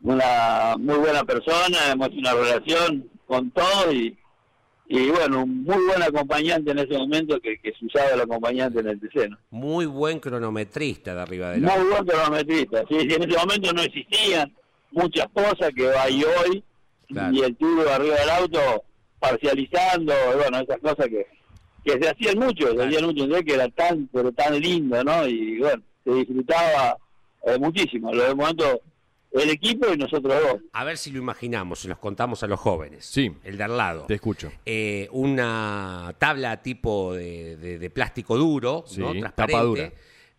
una 0.00 0.76
muy 0.78 0.96
buena 0.96 1.24
persona, 1.24 1.76
hemos 1.92 2.08
hecho 2.08 2.18
una 2.18 2.32
relación 2.34 3.08
con 3.26 3.50
todo 3.50 3.92
y, 3.92 4.16
y 4.90 5.10
bueno, 5.10 5.42
un 5.44 5.64
muy 5.64 5.84
buen 5.86 6.02
acompañante 6.02 6.70
en 6.70 6.78
ese 6.78 6.96
momento 6.96 7.38
que, 7.40 7.58
que 7.58 7.72
se 7.78 7.84
usaba 7.86 8.08
el 8.10 8.20
acompañante 8.22 8.80
en 8.80 8.88
el 8.88 8.98
TC, 9.00 9.28
¿no? 9.30 9.38
Muy 9.50 9.84
buen 9.86 10.18
cronometrista 10.18 11.14
de 11.14 11.20
arriba 11.20 11.50
de 11.50 11.60
la... 11.60 11.76
Muy 11.76 11.88
buen 11.90 12.04
cronometrista. 12.06 12.84
Sí, 12.88 13.00
sí, 13.00 13.14
en 13.14 13.22
ese 13.30 13.38
momento 13.38 13.72
no 13.72 13.82
existían 13.82 14.54
muchas 14.92 15.26
cosas 15.34 15.70
que 15.76 15.88
hay 15.90 16.22
hoy 16.24 16.64
Claro. 17.08 17.34
y 17.34 17.40
el 17.40 17.56
tubo 17.56 17.88
arriba 17.88 18.16
del 18.16 18.30
auto 18.30 18.84
parcializando, 19.18 20.12
bueno, 20.36 20.58
esas 20.60 20.78
cosas 20.78 21.06
que, 21.08 21.26
que 21.84 21.92
se 22.02 22.08
hacían 22.10 22.38
mucho, 22.38 22.70
se 22.76 22.82
hacían 22.84 23.04
mucho, 23.06 23.24
entonces 23.24 23.44
que 23.46 23.54
era 23.54 23.68
tan, 23.68 24.08
pero 24.12 24.32
tan 24.32 24.58
lindo, 24.60 25.02
¿no? 25.04 25.26
Y 25.26 25.58
bueno, 25.58 25.82
se 26.04 26.12
disfrutaba 26.14 26.96
eh, 27.46 27.58
muchísimo. 27.58 28.10
En 28.12 28.18
los 28.18 28.34
momentos 28.36 28.78
el 29.32 29.50
equipo 29.50 29.92
y 29.92 29.96
nosotros 29.96 30.34
dos. 30.42 30.60
A 30.72 30.84
ver 30.84 30.96
si 30.98 31.10
lo 31.10 31.18
imaginamos, 31.18 31.80
se 31.80 31.88
los 31.88 31.98
contamos 31.98 32.42
a 32.42 32.46
los 32.46 32.58
jóvenes. 32.58 33.04
Sí. 33.04 33.32
El 33.44 33.56
de 33.58 33.64
al 33.64 33.76
lado. 33.76 34.04
Te 34.06 34.14
escucho. 34.14 34.50
Eh, 34.64 35.08
una 35.12 36.14
tabla 36.18 36.62
tipo 36.62 37.14
de, 37.14 37.56
de- 37.56 37.78
de 37.78 37.90
plástico 37.90 38.36
duro, 38.36 38.84
Sí, 38.86 39.00
¿no? 39.00 39.12
tapa 39.12 39.46
transparente, 39.46 39.62
dura. 39.64 39.92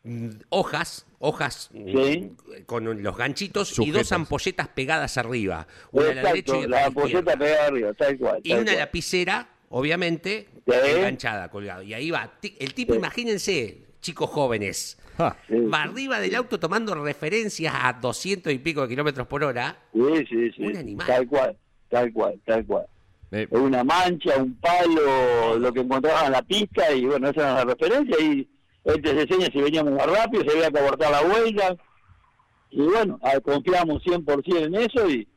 mm, 0.03 0.29
hojas, 0.49 1.05
hojas 1.19 1.69
mm, 1.73 2.03
Sí. 2.03 2.31
con 2.65 3.03
los 3.03 3.17
ganchitos 3.17 3.77
y 3.79 3.91
dos 3.91 4.11
ampolletas 4.11 4.67
pegadas 4.69 5.17
arriba, 5.17 5.67
una 5.91 6.09
a 6.09 6.13
la 6.15 6.21
derecha 6.23 6.57
y 6.57 6.63
Exacto, 6.63 6.65
otra 6.65 7.01
la 7.03 7.05
izquierda. 7.07 7.37
pegada 7.37 7.67
arriba, 7.67 7.93
tal 7.93 8.17
cual. 8.17 8.41
Y 8.43 8.53
una 8.53 8.63
cual. 8.63 8.77
lapicera, 8.77 9.49
obviamente, 9.69 10.47
Sí. 10.65 10.73
enganchada, 10.95 11.49
colgado. 11.49 11.81
Y 11.83 11.93
ahí 11.93 12.09
va. 12.11 12.31
Ti- 12.39 12.55
El 12.59 12.73
tipo, 12.73 12.93
Sí. 12.93 12.99
imagínense, 12.99 13.81
chicos 14.01 14.29
jóvenes. 14.29 14.97
Sí, 15.49 15.55
va 15.65 15.83
arriba 15.83 16.19
del 16.19 16.33
auto 16.35 16.59
tomando 16.59 16.95
referencias 16.95 17.73
a 17.75 17.91
200 17.91 18.53
y 18.53 18.59
pico 18.59 18.83
de 18.83 18.87
kilómetros 18.87 19.27
por 19.27 19.43
hora. 19.43 19.77
sí, 19.93 20.25
sí, 20.29 20.51
sí. 20.55 20.63
Un 20.63 20.77
animal. 20.77 21.07
Tal 21.07 21.27
cual, 21.27 21.57
tal 21.89 22.13
cual, 22.13 22.39
tal 22.45 22.65
cual. 22.65 22.85
Eh, 23.31 23.47
una 23.51 23.83
mancha, 23.83 24.37
un 24.37 24.55
palo, 24.55 25.59
lo 25.59 25.73
que 25.73 25.81
encontraban 25.81 26.27
en 26.27 26.31
la 26.31 26.41
pista 26.41 26.91
y 26.93 27.05
bueno, 27.05 27.29
esa 27.29 27.41
era 27.41 27.53
la 27.53 27.65
referencia 27.65 28.15
y 28.19 28.49
él 28.85 29.01
te 29.01 29.09
enseña 29.11 29.47
si 29.51 29.61
veníamos 29.61 29.93
más 29.93 30.07
rápido, 30.07 30.43
si 30.43 30.49
había 30.49 30.71
que 30.71 30.79
abortar 30.79 31.11
la 31.11 31.21
vuelta 31.21 31.75
y 32.71 32.81
bueno, 32.81 33.19
ah, 33.21 33.39
confiamos 33.41 34.03
100% 34.03 34.65
en 34.65 34.75
eso 34.75 35.09
y, 35.09 35.27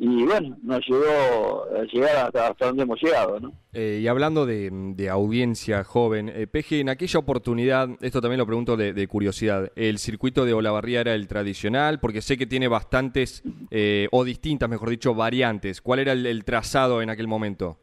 y 0.00 0.24
bueno, 0.24 0.56
nos 0.62 0.80
llegó 0.86 1.64
a 1.76 1.82
llegar 1.92 2.16
hasta, 2.26 2.46
hasta 2.46 2.66
donde 2.66 2.84
hemos 2.84 3.02
llegado, 3.02 3.40
¿no? 3.40 3.52
Eh, 3.72 3.98
y 4.00 4.06
hablando 4.06 4.46
de, 4.46 4.70
de 4.70 5.08
audiencia 5.08 5.82
joven, 5.82 6.28
eh, 6.28 6.46
Peje, 6.46 6.78
en 6.78 6.88
aquella 6.88 7.18
oportunidad, 7.18 7.88
esto 8.00 8.20
también 8.20 8.38
lo 8.38 8.46
pregunto 8.46 8.76
de, 8.76 8.92
de 8.92 9.08
curiosidad, 9.08 9.72
¿el 9.74 9.98
circuito 9.98 10.44
de 10.44 10.54
Olavarría 10.54 11.00
era 11.00 11.14
el 11.14 11.26
tradicional? 11.26 11.98
Porque 11.98 12.22
sé 12.22 12.38
que 12.38 12.46
tiene 12.46 12.68
bastantes, 12.68 13.42
eh, 13.72 14.06
o 14.12 14.22
distintas, 14.22 14.68
mejor 14.68 14.88
dicho, 14.90 15.14
variantes. 15.14 15.82
¿Cuál 15.82 15.98
era 15.98 16.12
el, 16.12 16.26
el 16.26 16.44
trazado 16.44 17.02
en 17.02 17.10
aquel 17.10 17.26
momento? 17.26 17.76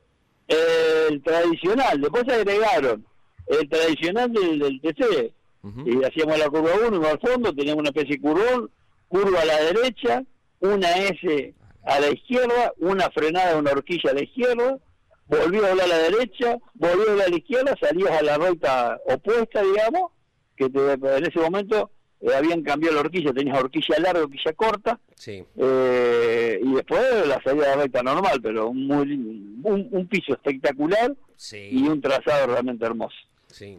El 0.47 1.21
tradicional, 1.21 1.99
después 1.99 2.23
agregaron 2.29 3.05
el 3.47 3.67
tradicional 3.69 4.31
del, 4.31 4.59
del 4.59 4.81
TC 4.81 5.33
y 5.85 6.03
hacíamos 6.03 6.37
la 6.37 6.47
curva 6.49 6.69
1 6.87 7.07
al 7.07 7.19
fondo, 7.19 7.53
teníamos 7.53 7.81
una 7.81 7.89
especie 7.89 8.15
de 8.15 8.21
curvón, 8.21 8.69
curva 9.07 9.41
a 9.41 9.45
la 9.45 9.57
derecha, 9.63 10.23
una 10.61 10.91
S 10.91 11.53
a 11.85 11.99
la 11.99 12.09
izquierda, 12.09 12.73
una 12.77 13.09
frenada, 13.11 13.57
una 13.57 13.71
horquilla 13.71 14.11
a 14.11 14.13
la 14.13 14.23
izquierda, 14.23 14.77
volvió 15.27 15.65
a 15.65 15.69
doblar 15.69 15.85
a 15.85 15.87
la 15.87 15.97
derecha, 15.99 16.57
volvió 16.73 17.03
a 17.03 17.05
doblar 17.11 17.27
a 17.27 17.29
la 17.29 17.37
izquierda, 17.37 17.75
salías 17.79 18.11
a 18.11 18.21
la 18.21 18.37
recta 18.37 18.99
opuesta, 19.07 19.61
digamos, 19.61 20.11
que 20.55 20.69
te- 20.69 20.93
en 20.93 21.25
ese 21.25 21.39
momento 21.39 21.91
eh, 22.21 22.33
habían 22.33 22.63
cambiado 22.63 22.95
la 22.95 23.01
horquilla, 23.01 23.33
tenías 23.33 23.57
horquilla 23.59 23.99
larga, 23.99 24.21
horquilla 24.23 24.53
corta, 24.53 24.99
Sí. 25.15 25.43
eh, 25.57 26.59
y 26.63 26.73
después 26.73 27.01
la 27.27 27.41
salida 27.43 27.69
de 27.71 27.75
recta 27.83 28.01
normal, 28.03 28.39
pero 28.41 28.69
un, 28.69 28.87
muy, 28.87 29.11
un, 29.63 29.87
un 29.91 30.07
piso 30.07 30.33
espectacular 30.33 31.13
Sí. 31.35 31.69
y 31.71 31.87
un 31.87 32.01
trazado 32.01 32.47
realmente 32.47 32.85
hermoso. 32.85 33.15
Sí. 33.47 33.77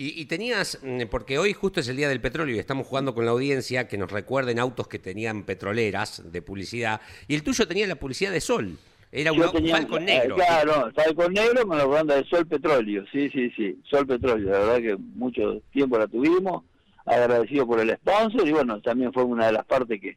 Y, 0.00 0.18
y 0.18 0.24
tenías, 0.24 0.78
mm, 0.82 1.02
porque 1.10 1.38
hoy 1.38 1.52
justo 1.52 1.80
es 1.80 1.88
el 1.88 1.96
Día 1.98 2.08
del 2.08 2.22
Petróleo 2.22 2.56
y 2.56 2.58
estamos 2.58 2.86
jugando 2.86 3.14
con 3.14 3.26
la 3.26 3.32
audiencia 3.32 3.86
que 3.86 3.98
nos 3.98 4.10
recuerden 4.10 4.58
autos 4.58 4.88
que 4.88 4.98
tenían 4.98 5.42
petroleras 5.42 6.32
de 6.32 6.40
publicidad. 6.40 7.02
Y 7.28 7.34
el 7.34 7.42
tuyo 7.42 7.68
tenía 7.68 7.86
la 7.86 7.96
publicidad 7.96 8.32
de 8.32 8.40
Sol. 8.40 8.78
Era 9.12 9.30
un 9.30 9.42
Falcon 9.42 10.08
eh, 10.08 10.20
negro. 10.20 10.36
claro, 10.36 10.90
Falcon 10.94 11.34
negro 11.34 11.66
con 11.66 11.76
la 11.76 11.84
banda 11.84 12.14
de 12.14 12.24
Sol 12.24 12.46
Petróleo. 12.46 13.04
Sí, 13.12 13.28
sí, 13.28 13.50
sí. 13.50 13.78
Sol 13.90 14.06
Petróleo. 14.06 14.50
La 14.50 14.58
verdad 14.60 14.78
que 14.78 14.96
mucho 14.96 15.60
tiempo 15.70 15.98
la 15.98 16.06
tuvimos. 16.06 16.64
Agradecido 17.04 17.66
por 17.66 17.80
el 17.80 17.94
sponsor 17.96 18.48
y 18.48 18.52
bueno, 18.52 18.80
también 18.80 19.12
fue 19.12 19.24
una 19.24 19.48
de 19.48 19.52
las 19.52 19.66
partes 19.66 20.00
que, 20.00 20.16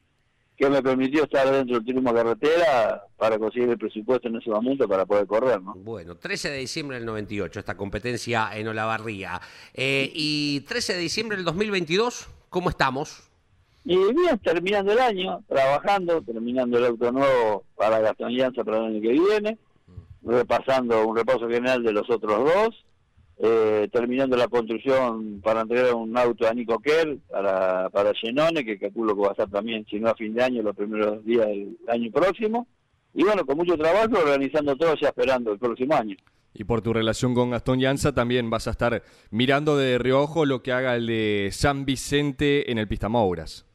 que 0.55 0.69
me 0.69 0.81
permitió 0.83 1.23
estar 1.23 1.49
dentro 1.51 1.75
del 1.77 1.85
turismo 1.85 2.13
carretera 2.13 3.03
para 3.17 3.39
conseguir 3.39 3.69
el 3.69 3.77
presupuesto 3.77 4.27
en 4.27 4.35
ese 4.35 4.49
momento 4.49 4.87
para 4.87 5.05
poder 5.05 5.25
correr, 5.25 5.61
¿no? 5.61 5.73
Bueno, 5.75 6.15
13 6.15 6.51
de 6.51 6.57
diciembre 6.57 6.97
del 6.97 7.05
98, 7.05 7.59
esta 7.59 7.75
competencia 7.75 8.49
en 8.53 8.67
Olavarría. 8.67 9.41
Eh, 9.73 10.11
y 10.13 10.61
13 10.61 10.93
de 10.93 10.99
diciembre 10.99 11.37
del 11.37 11.45
2022, 11.45 12.29
¿cómo 12.49 12.69
estamos? 12.69 13.29
Y 13.85 13.97
bien, 13.97 14.39
terminando 14.39 14.93
el 14.93 14.99
año, 14.99 15.43
trabajando, 15.47 16.21
terminando 16.21 16.77
el 16.77 16.85
auto 16.85 17.11
nuevo 17.11 17.63
para 17.75 17.99
Gastón 17.99 18.31
Llanza 18.31 18.63
para 18.63 18.77
el 18.77 18.85
año 18.85 19.01
que 19.01 19.11
viene, 19.11 19.57
repasando 20.21 21.05
un 21.05 21.17
repaso 21.17 21.49
general 21.49 21.83
de 21.83 21.91
los 21.91 22.09
otros 22.09 22.45
dos, 22.45 22.85
eh, 23.45 23.89
terminando 23.91 24.37
la 24.37 24.47
construcción 24.47 25.41
para 25.41 25.61
entregar 25.61 25.93
un 25.95 26.17
auto 26.17 26.47
a 26.47 26.53
Nico 26.53 26.79
Kerr 26.79 27.17
para, 27.29 27.89
para 27.89 28.13
Genone, 28.13 28.63
que 28.63 28.79
calculo 28.79 29.13
que 29.13 29.21
va 29.21 29.27
a 29.27 29.31
estar 29.31 29.49
también, 29.49 29.85
si 29.89 29.99
no 29.99 30.07
a 30.07 30.15
fin 30.15 30.33
de 30.33 30.41
año, 30.41 30.63
los 30.63 30.73
primeros 30.73 31.25
días 31.25 31.47
del 31.47 31.75
año 31.89 32.09
próximo. 32.09 32.67
Y 33.13 33.25
bueno, 33.25 33.45
con 33.45 33.57
mucho 33.57 33.75
trabajo, 33.75 34.17
organizando 34.17 34.77
todo, 34.77 34.95
ya 34.95 35.09
esperando 35.09 35.51
el 35.51 35.59
próximo 35.59 35.93
año. 35.93 36.15
Y 36.53 36.63
por 36.63 36.81
tu 36.81 36.93
relación 36.93 37.35
con 37.35 37.49
Gastón 37.49 37.81
Llanza 37.81 38.13
también 38.13 38.49
vas 38.49 38.67
a 38.69 38.71
estar 38.71 39.03
mirando 39.29 39.75
de 39.75 39.97
reojo 39.97 40.45
lo 40.45 40.63
que 40.63 40.71
haga 40.71 40.95
el 40.95 41.07
de 41.07 41.49
San 41.51 41.83
Vicente 41.83 42.71
en 42.71 42.77
el 42.77 42.87
Pista 42.87 43.09
Mouras. 43.09 43.65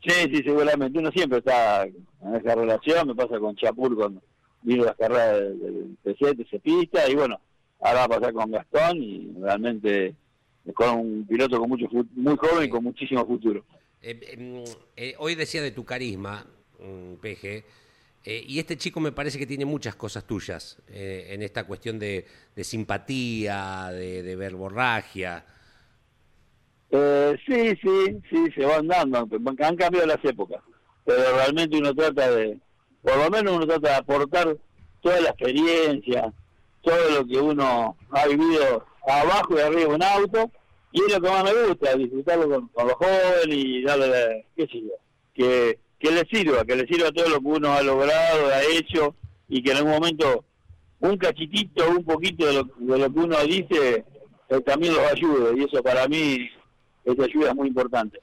Sí, 0.00 0.32
sí, 0.32 0.42
seguramente. 0.44 0.96
Uno 0.96 1.10
siempre 1.10 1.38
está 1.38 1.82
en 1.82 2.34
esa 2.36 2.54
relación. 2.54 3.08
Me 3.08 3.16
pasa 3.16 3.40
con 3.40 3.56
Chapur 3.56 3.96
cuando 3.96 4.22
vino 4.62 4.84
las 4.84 4.94
carreras 4.94 5.40
del 5.40 5.58
del 5.58 5.96
PC, 6.04 6.36
TC 6.36 6.60
Pista. 6.62 7.10
Y 7.10 7.16
bueno, 7.16 7.40
ahora 7.80 8.06
va 8.06 8.16
a 8.16 8.20
pasar 8.20 8.32
con 8.32 8.50
Gastón 8.50 9.02
y 9.02 9.32
realmente 9.40 10.14
con 10.74 10.98
un 10.98 11.26
piloto 11.26 11.58
con 11.58 11.68
mucho 11.68 11.86
muy 12.14 12.36
joven 12.36 12.64
y 12.64 12.68
con 12.68 12.84
muchísimo 12.84 13.26
futuro. 13.26 13.64
Eh, 14.02 14.18
eh, 14.22 14.64
eh, 14.96 15.14
hoy 15.18 15.34
decía 15.34 15.62
de 15.62 15.70
tu 15.70 15.84
carisma, 15.84 16.46
mm, 16.78 17.14
Peje, 17.14 17.64
eh, 18.24 18.44
y 18.46 18.58
este 18.58 18.76
chico 18.76 19.00
me 19.00 19.12
parece 19.12 19.38
que 19.38 19.46
tiene 19.46 19.64
muchas 19.64 19.96
cosas 19.96 20.24
tuyas 20.24 20.78
en 20.88 21.42
esta 21.42 21.64
cuestión 21.64 21.98
de, 21.98 22.26
de 22.54 22.64
simpatía, 22.64 23.88
de, 23.92 24.22
de 24.22 24.36
verborragia. 24.36 25.44
Eh, 26.90 27.36
sí, 27.46 27.78
sí, 27.82 28.18
sí, 28.30 28.50
se 28.54 28.64
van 28.64 28.88
dando, 28.88 29.18
han 29.18 29.76
cambiado 29.76 30.06
las 30.06 30.24
épocas, 30.24 30.62
pero 31.04 31.22
realmente 31.36 31.76
uno 31.76 31.94
trata 31.94 32.30
de, 32.30 32.58
por 33.02 33.16
lo 33.16 33.30
menos 33.30 33.56
uno 33.56 33.66
trata 33.66 33.90
de 33.90 33.94
aportar 33.94 34.56
toda 35.00 35.20
la 35.20 35.30
experiencia, 35.30 36.32
todo 36.88 37.10
lo 37.10 37.26
que 37.26 37.38
uno 37.38 37.96
ha 38.10 38.26
vivido 38.26 38.86
abajo 39.06 39.56
y 39.56 39.60
arriba 39.60 39.80
de 39.80 39.86
un 39.86 40.02
auto, 40.02 40.50
y 40.92 41.02
es 41.02 41.12
lo 41.12 41.20
que 41.20 41.28
más 41.28 41.44
me 41.44 41.66
gusta, 41.66 41.94
disfrutarlo 41.96 42.48
con, 42.48 42.68
con 42.68 42.86
los 42.86 42.94
jóvenes 42.94 43.56
y 43.56 43.82
darle, 43.82 44.46
qué 44.56 44.66
sé 44.66 44.80
yo, 44.80 44.94
que, 45.34 45.78
que 45.98 46.10
le 46.10 46.24
sirva, 46.26 46.64
que 46.64 46.76
le 46.76 46.86
sirva 46.86 47.12
todo 47.12 47.28
lo 47.28 47.40
que 47.40 47.46
uno 47.46 47.72
ha 47.72 47.82
logrado, 47.82 48.48
ha 48.48 48.62
hecho, 48.62 49.14
y 49.48 49.62
que 49.62 49.72
en 49.72 49.76
algún 49.78 49.92
momento 49.92 50.44
un 51.00 51.16
cachitito, 51.18 51.90
un 51.90 52.04
poquito 52.04 52.46
de 52.46 52.52
lo, 52.54 52.64
de 52.64 52.98
lo 52.98 53.12
que 53.12 53.18
uno 53.18 53.36
dice, 53.44 54.04
eh, 54.48 54.60
también 54.64 54.94
los 54.94 55.12
ayude, 55.12 55.58
y 55.58 55.64
eso 55.64 55.82
para 55.82 56.08
mí, 56.08 56.48
esa 57.04 57.24
ayuda 57.24 57.50
es 57.50 57.54
muy 57.54 57.68
importante. 57.68 58.20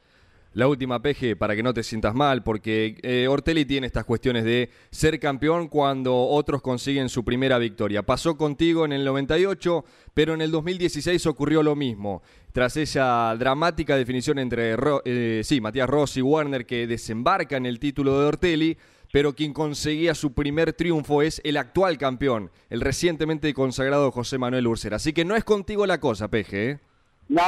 La 0.55 0.69
última, 0.69 1.01
Peje, 1.01 1.35
para 1.35 1.53
que 1.53 1.61
no 1.61 1.73
te 1.73 1.83
sientas 1.83 2.15
mal, 2.15 2.41
porque 2.41 2.97
eh, 3.03 3.27
Ortelli 3.27 3.65
tiene 3.65 3.87
estas 3.87 4.05
cuestiones 4.05 4.45
de 4.45 4.69
ser 4.89 5.19
campeón 5.19 5.67
cuando 5.67 6.15
otros 6.15 6.61
consiguen 6.61 7.09
su 7.09 7.25
primera 7.25 7.57
victoria. 7.57 8.03
Pasó 8.03 8.37
contigo 8.37 8.85
en 8.85 8.93
el 8.93 9.03
98, 9.03 9.83
pero 10.13 10.33
en 10.33 10.39
el 10.39 10.51
2016 10.51 11.25
ocurrió 11.25 11.61
lo 11.61 11.75
mismo. 11.75 12.23
Tras 12.53 12.77
esa 12.77 13.35
dramática 13.37 13.97
definición 13.97 14.39
entre 14.39 14.77
eh, 15.03 15.41
sí, 15.43 15.59
Matías 15.59 15.89
Rossi 15.89 16.21
y 16.21 16.23
Werner 16.23 16.65
que 16.65 16.87
desembarcan 16.87 17.65
el 17.65 17.77
título 17.77 18.17
de 18.17 18.25
Ortelli, 18.25 18.77
pero 19.11 19.35
quien 19.35 19.51
conseguía 19.51 20.15
su 20.15 20.31
primer 20.31 20.71
triunfo 20.71 21.21
es 21.21 21.41
el 21.43 21.57
actual 21.57 21.97
campeón, 21.97 22.49
el 22.69 22.79
recientemente 22.79 23.53
consagrado 23.53 24.09
José 24.09 24.37
Manuel 24.37 24.67
Urser. 24.67 24.93
Así 24.93 25.11
que 25.11 25.25
no 25.25 25.35
es 25.35 25.43
contigo 25.43 25.85
la 25.85 25.99
cosa, 25.99 26.29
Peje. 26.29 26.69
¿eh? 26.69 26.79
No, 27.27 27.41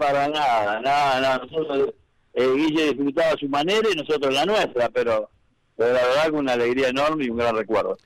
para 0.00 0.26
nada, 0.26 0.80
nada, 0.80 1.20
nada. 1.20 1.38
Nosotros, 1.38 1.94
eh, 2.34 2.52
Guille 2.54 2.88
disfrutaba 2.88 3.32
a 3.32 3.36
su 3.36 3.48
manera 3.48 3.88
y 3.92 3.96
nosotros 3.96 4.32
la 4.32 4.46
nuestra, 4.46 4.88
pero, 4.90 5.30
pero 5.76 5.92
la 5.92 6.06
verdad 6.06 6.24
que 6.26 6.32
una 6.32 6.52
alegría 6.52 6.88
enorme 6.88 7.24
y 7.24 7.30
un 7.30 7.38
gran 7.38 7.56
recuerdo. 7.56 7.96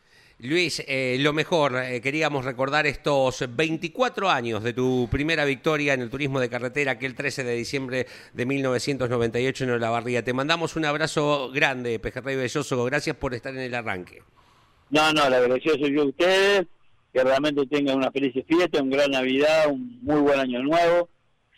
Luis, 0.40 0.82
eh, 0.88 1.16
lo 1.20 1.32
mejor, 1.32 1.76
eh, 1.76 2.00
queríamos 2.00 2.44
recordar 2.44 2.86
estos 2.86 3.44
24 3.48 4.28
años 4.28 4.62
de 4.62 4.72
tu 4.72 5.08
primera 5.10 5.44
victoria 5.44 5.94
en 5.94 6.00
el 6.00 6.10
turismo 6.10 6.40
de 6.40 6.50
carretera, 6.50 6.92
aquel 6.92 7.14
13 7.14 7.44
de 7.44 7.54
diciembre 7.54 8.06
de 8.32 8.44
1998 8.44 9.64
en 9.64 9.70
Olavarría. 9.70 10.24
Te 10.24 10.32
mandamos 10.32 10.74
un 10.76 10.84
abrazo 10.84 11.50
grande, 11.52 11.98
Pejerrey 12.00 12.36
Belloso. 12.36 12.84
Gracias 12.84 13.16
por 13.16 13.32
estar 13.32 13.54
en 13.54 13.60
el 13.60 13.74
arranque. 13.74 14.22
No, 14.90 15.12
no, 15.12 15.30
la 15.30 15.38
agradecido 15.38 15.78
soy 15.78 15.94
yo 15.94 16.02
a 16.02 16.06
ustedes, 16.06 16.66
que 17.12 17.24
realmente 17.24 17.64
tengan 17.66 17.96
una 17.96 18.10
feliz 18.10 18.34
fiesta, 18.46 18.82
un 18.82 18.90
gran 18.90 19.12
Navidad, 19.12 19.68
un 19.70 20.00
muy 20.02 20.20
buen 20.20 20.40
año 20.40 20.62
nuevo. 20.62 21.08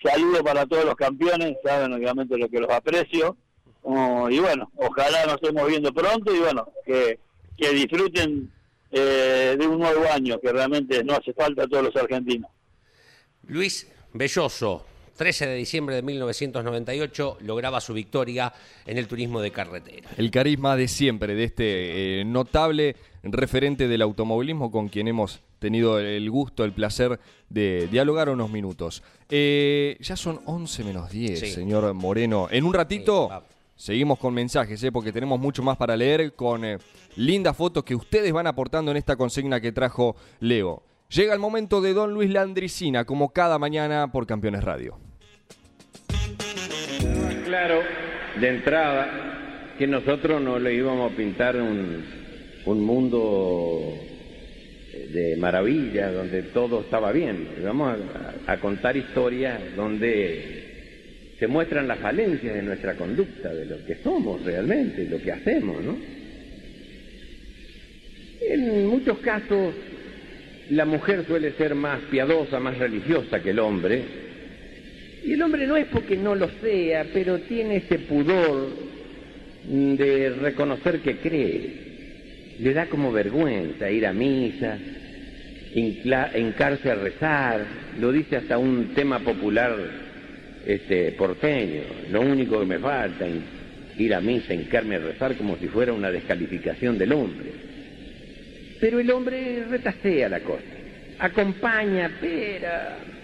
Saludo 0.07 0.44
para 0.44 0.66
todos 0.66 0.84
los 0.84 0.94
campeones, 0.94 1.57
saben 1.64 1.92
obviamente 1.92 2.38
lo 2.38 2.48
que 2.48 2.61
los 2.61 2.70
aprecio. 2.70 3.36
Oh, 3.82 4.28
y 4.30 4.38
bueno, 4.38 4.70
ojalá 4.76 5.26
nos 5.26 5.36
estemos 5.36 5.66
viendo 5.68 5.92
pronto 5.92 6.34
y 6.34 6.38
bueno, 6.38 6.68
que, 6.84 7.18
que 7.57 7.70
disfruten 7.70 8.52
eh, 8.90 9.57
de 9.59 9.66
un 9.66 9.78
nuevo 9.78 10.04
año, 10.11 10.40
que 10.40 10.52
realmente 10.52 11.02
no 11.02 11.14
hace 11.14 11.32
falta 11.32 11.64
a 11.64 11.66
todos 11.66 11.84
los 11.84 11.96
argentinos. 11.96 12.50
Luis 13.48 13.88
Belloso, 14.12 14.84
13 15.17 15.47
de 15.47 15.55
diciembre 15.57 15.95
de 15.97 16.03
1998, 16.03 17.39
lograba 17.41 17.81
su 17.81 17.95
victoria 17.95 18.53
en 18.87 18.99
el 18.99 19.07
turismo 19.09 19.41
de 19.41 19.51
carretera. 19.51 20.09
El 20.17 20.31
carisma 20.31 20.77
de 20.77 20.89
siempre, 20.89 21.35
de 21.35 21.45
este 21.45 22.21
eh, 22.21 22.25
notable 22.25 22.97
referente 23.23 23.89
del 23.89 24.03
automovilismo 24.03 24.71
con 24.71 24.89
quien 24.89 25.09
hemos 25.09 25.41
tenido 25.59 25.99
el 25.99 26.31
gusto, 26.31 26.64
el 26.64 26.73
placer 26.73 27.19
de 27.49 27.89
dialogar 27.91 28.29
unos 28.29 28.51
minutos. 28.51 29.03
Eh, 29.29 29.97
ya 30.01 30.17
son 30.17 30.41
11 30.45 30.85
menos 30.85 31.11
10, 31.11 31.41
Sí. 31.41 31.47
señor 31.49 31.93
Moreno. 31.95 32.49
En 32.51 32.64
un 32.64 32.75
ratito 32.75 33.29
Sí, 33.77 33.87
seguimos 33.87 34.19
con 34.19 34.35
mensajes, 34.35 34.83
eh, 34.85 34.93
porque 34.93 35.12
tenemos 35.12 35.41
mucho 35.41 35.62
más 35.62 35.77
para 35.77 35.97
leer 35.97 36.35
con 36.35 36.64
eh, 36.64 36.79
lindas 37.17 37.57
fotos 37.57 37.85
que 37.85 37.95
ustedes 37.95 38.33
van 38.33 38.47
aportando 38.47 38.91
en 38.91 38.97
esta 38.97 39.17
consigna 39.17 39.61
que 39.61 39.73
trajo 39.73 40.14
Leo. 40.41 40.83
Llega 41.09 41.33
el 41.33 41.39
momento 41.41 41.81
de 41.81 41.95
Don 41.95 42.12
Luis 42.12 42.31
Landricina, 42.31 43.05
como 43.05 43.31
cada 43.33 43.59
mañana 43.59 44.11
por 44.12 44.27
Campeones 44.27 44.64
Radio. 44.64 44.99
Claro, 47.47 47.80
de 48.40 48.49
entrada, 48.49 49.74
que 49.78 49.86
nosotros 49.86 50.42
no 50.42 50.59
le 50.59 50.74
íbamos 50.74 51.12
a 51.12 51.16
pintar 51.16 51.55
un, 51.55 52.05
un 52.64 52.80
mundo 52.80 53.94
de 55.12 55.36
maravilla, 55.36 56.11
donde 56.11 56.42
todo 56.42 56.80
estaba 56.80 57.12
bien. 57.12 57.47
Vamos 57.62 58.01
a 58.49 58.57
contar 58.57 58.97
historias 58.97 59.61
donde 59.76 61.34
se 61.38 61.47
muestran 61.47 61.86
las 61.86 62.01
falencias 62.01 62.53
de 62.53 62.62
nuestra 62.62 62.97
conducta, 62.97 63.55
de 63.55 63.66
lo 63.66 63.86
que 63.86 63.94
somos 64.03 64.44
realmente, 64.44 65.09
lo 65.09 65.22
que 65.22 65.30
hacemos, 65.30 65.80
¿no? 65.84 65.97
En 68.40 68.86
muchos 68.88 69.18
casos, 69.18 69.72
la 70.70 70.84
mujer 70.84 71.24
suele 71.24 71.53
ser 71.53 71.76
más 71.76 72.01
piadosa, 72.11 72.59
más 72.59 72.76
religiosa 72.76 73.40
que 73.40 73.51
el 73.51 73.61
hombre, 73.61 74.26
y 75.27 75.33
el 75.33 75.43
hombre 75.43 75.66
no 75.66 75.77
es 75.77 75.87
porque 75.87 76.16
no 76.16 76.37
lo 76.37 76.49
sea, 76.61 77.05
pero 77.12 77.41
tiene 77.41 77.79
ese 77.79 77.99
pudor 77.99 78.68
de 79.64 80.31
reconocer 80.41 81.01
que 81.01 81.16
cree. 81.16 81.87
Le 82.61 82.72
da 82.72 82.87
como 82.87 83.11
vergüenza 83.11 83.91
ir 83.91 84.07
a 84.07 84.12
misa, 84.12 84.79
hincarse 85.74 86.93
a 86.93 86.95
rezar, 86.95 87.66
lo 87.99 88.12
dice 88.12 88.37
hasta 88.37 88.57
un 88.57 88.95
tema 88.95 89.18
popular 89.18 89.77
este, 90.64 91.11
porteño. 91.12 91.83
Lo 92.12 92.20
único 92.20 92.61
que 92.61 92.66
me 92.66 92.79
falta 92.79 93.27
ir 93.99 94.14
a 94.14 94.20
misa, 94.20 94.55
hincarme 94.55 94.95
a 94.95 95.01
rezar 95.01 95.35
como 95.35 95.57
si 95.57 95.66
fuera 95.66 95.93
una 95.93 96.12
descalificación 96.12 96.99
del 96.99 97.12
hombre. 97.12 97.51
Pero 98.81 99.01
el 99.01 99.11
hombre 99.11 99.64
retasea 99.68 100.29
la 100.29 100.39
cosa, 100.39 100.62
acompaña, 101.18 102.12
pero 102.20 103.16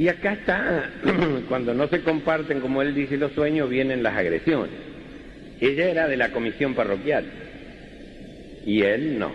y 0.00 0.08
acá 0.08 0.32
está, 0.32 0.90
cuando 1.50 1.74
no 1.74 1.86
se 1.88 2.00
comparten, 2.00 2.60
como 2.60 2.80
él 2.80 2.94
dice, 2.94 3.18
los 3.18 3.32
sueños, 3.32 3.68
vienen 3.68 4.02
las 4.02 4.16
agresiones. 4.16 4.72
Ella 5.60 5.90
era 5.90 6.08
de 6.08 6.16
la 6.16 6.32
comisión 6.32 6.74
parroquial 6.74 7.26
y 8.64 8.80
él 8.80 9.18
no. 9.18 9.30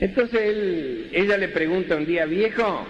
Entonces 0.00 0.40
él, 0.40 1.10
ella 1.12 1.36
le 1.36 1.48
pregunta 1.48 1.94
un 1.94 2.06
día, 2.06 2.24
viejo, 2.24 2.86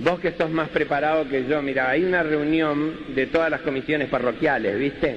vos 0.00 0.18
que 0.18 0.32
sos 0.32 0.50
más 0.50 0.70
preparado 0.70 1.28
que 1.28 1.46
yo, 1.46 1.62
mira, 1.62 1.88
hay 1.88 2.02
una 2.02 2.24
reunión 2.24 3.14
de 3.14 3.26
todas 3.28 3.48
las 3.48 3.60
comisiones 3.60 4.08
parroquiales, 4.08 4.76
¿viste? 4.76 5.16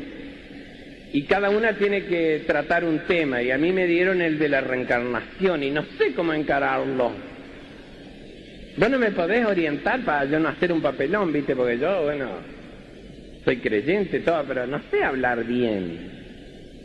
Y 1.13 1.23
cada 1.23 1.49
una 1.49 1.73
tiene 1.73 2.05
que 2.05 2.43
tratar 2.45 2.85
un 2.85 2.99
tema 3.07 3.41
y 3.41 3.49
a 3.49 3.57
mí 3.57 3.71
me 3.71 3.87
dieron 3.87 4.21
el 4.21 4.37
de 4.37 4.49
la 4.49 4.61
reencarnación 4.61 5.63
y 5.63 5.71
no 5.71 5.83
sé 5.97 6.13
cómo 6.13 6.31
encararlo. 6.31 7.38
Vos 8.79 8.89
no 8.89 8.97
me 8.97 9.11
podés 9.11 9.45
orientar 9.45 9.99
para 10.05 10.23
yo 10.23 10.39
no 10.39 10.47
hacer 10.47 10.71
un 10.71 10.81
papelón, 10.81 11.33
viste, 11.33 11.53
porque 11.53 11.77
yo, 11.77 12.03
bueno, 12.03 12.29
soy 13.43 13.57
creyente, 13.57 14.21
todo, 14.21 14.45
pero 14.47 14.65
no 14.67 14.79
sé 14.89 15.03
hablar 15.03 15.43
bien. 15.43 15.99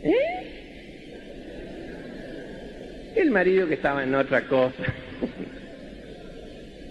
¿Eh? 0.03 0.51
El 3.15 3.31
marido 3.31 3.65
que 3.69 3.75
estaba 3.75 4.03
en 4.03 4.13
otra 4.13 4.41
cosa. 4.41 4.83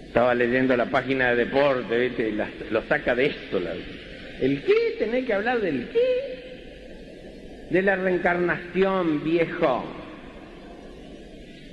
estaba 0.07 0.33
leyendo 0.33 0.75
la 0.75 0.87
página 0.87 1.29
de 1.29 1.45
deporte, 1.45 1.99
viste, 1.99 2.33
lo 2.71 2.81
saca 2.87 3.13
de 3.13 3.27
esto. 3.27 3.61
¿El 4.41 4.63
qué? 4.63 4.95
¿Tenés 4.97 5.25
que 5.25 5.33
hablar 5.33 5.61
del 5.61 5.87
qué? 5.89 7.67
De 7.69 7.83
la 7.83 7.95
reencarnación, 7.95 9.23
viejo. 9.23 10.04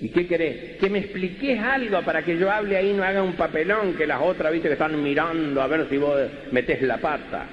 ¿Y 0.03 0.09
qué 0.09 0.27
querés? 0.27 0.79
Que 0.79 0.91
me 0.91 0.99
expliques 0.99 1.61
algo 1.61 2.03
para 2.03 2.25
que 2.25 2.37
yo 2.37 2.51
hable 2.51 2.77
ahí 2.77 2.93
no 2.93 3.05
haga 3.05 3.23
un 3.23 3.35
papelón 3.35 3.95
que 3.95 4.05
las 4.05 4.21
otras, 4.21 4.53
viste, 4.53 4.67
que 4.67 4.73
están 4.73 5.01
mirando 5.01 5.63
a 5.63 5.69
ver 5.69 5.87
si 5.89 5.97
vos 5.97 6.21
metés 6.51 6.83
la 6.83 6.99
pata. 6.99 7.47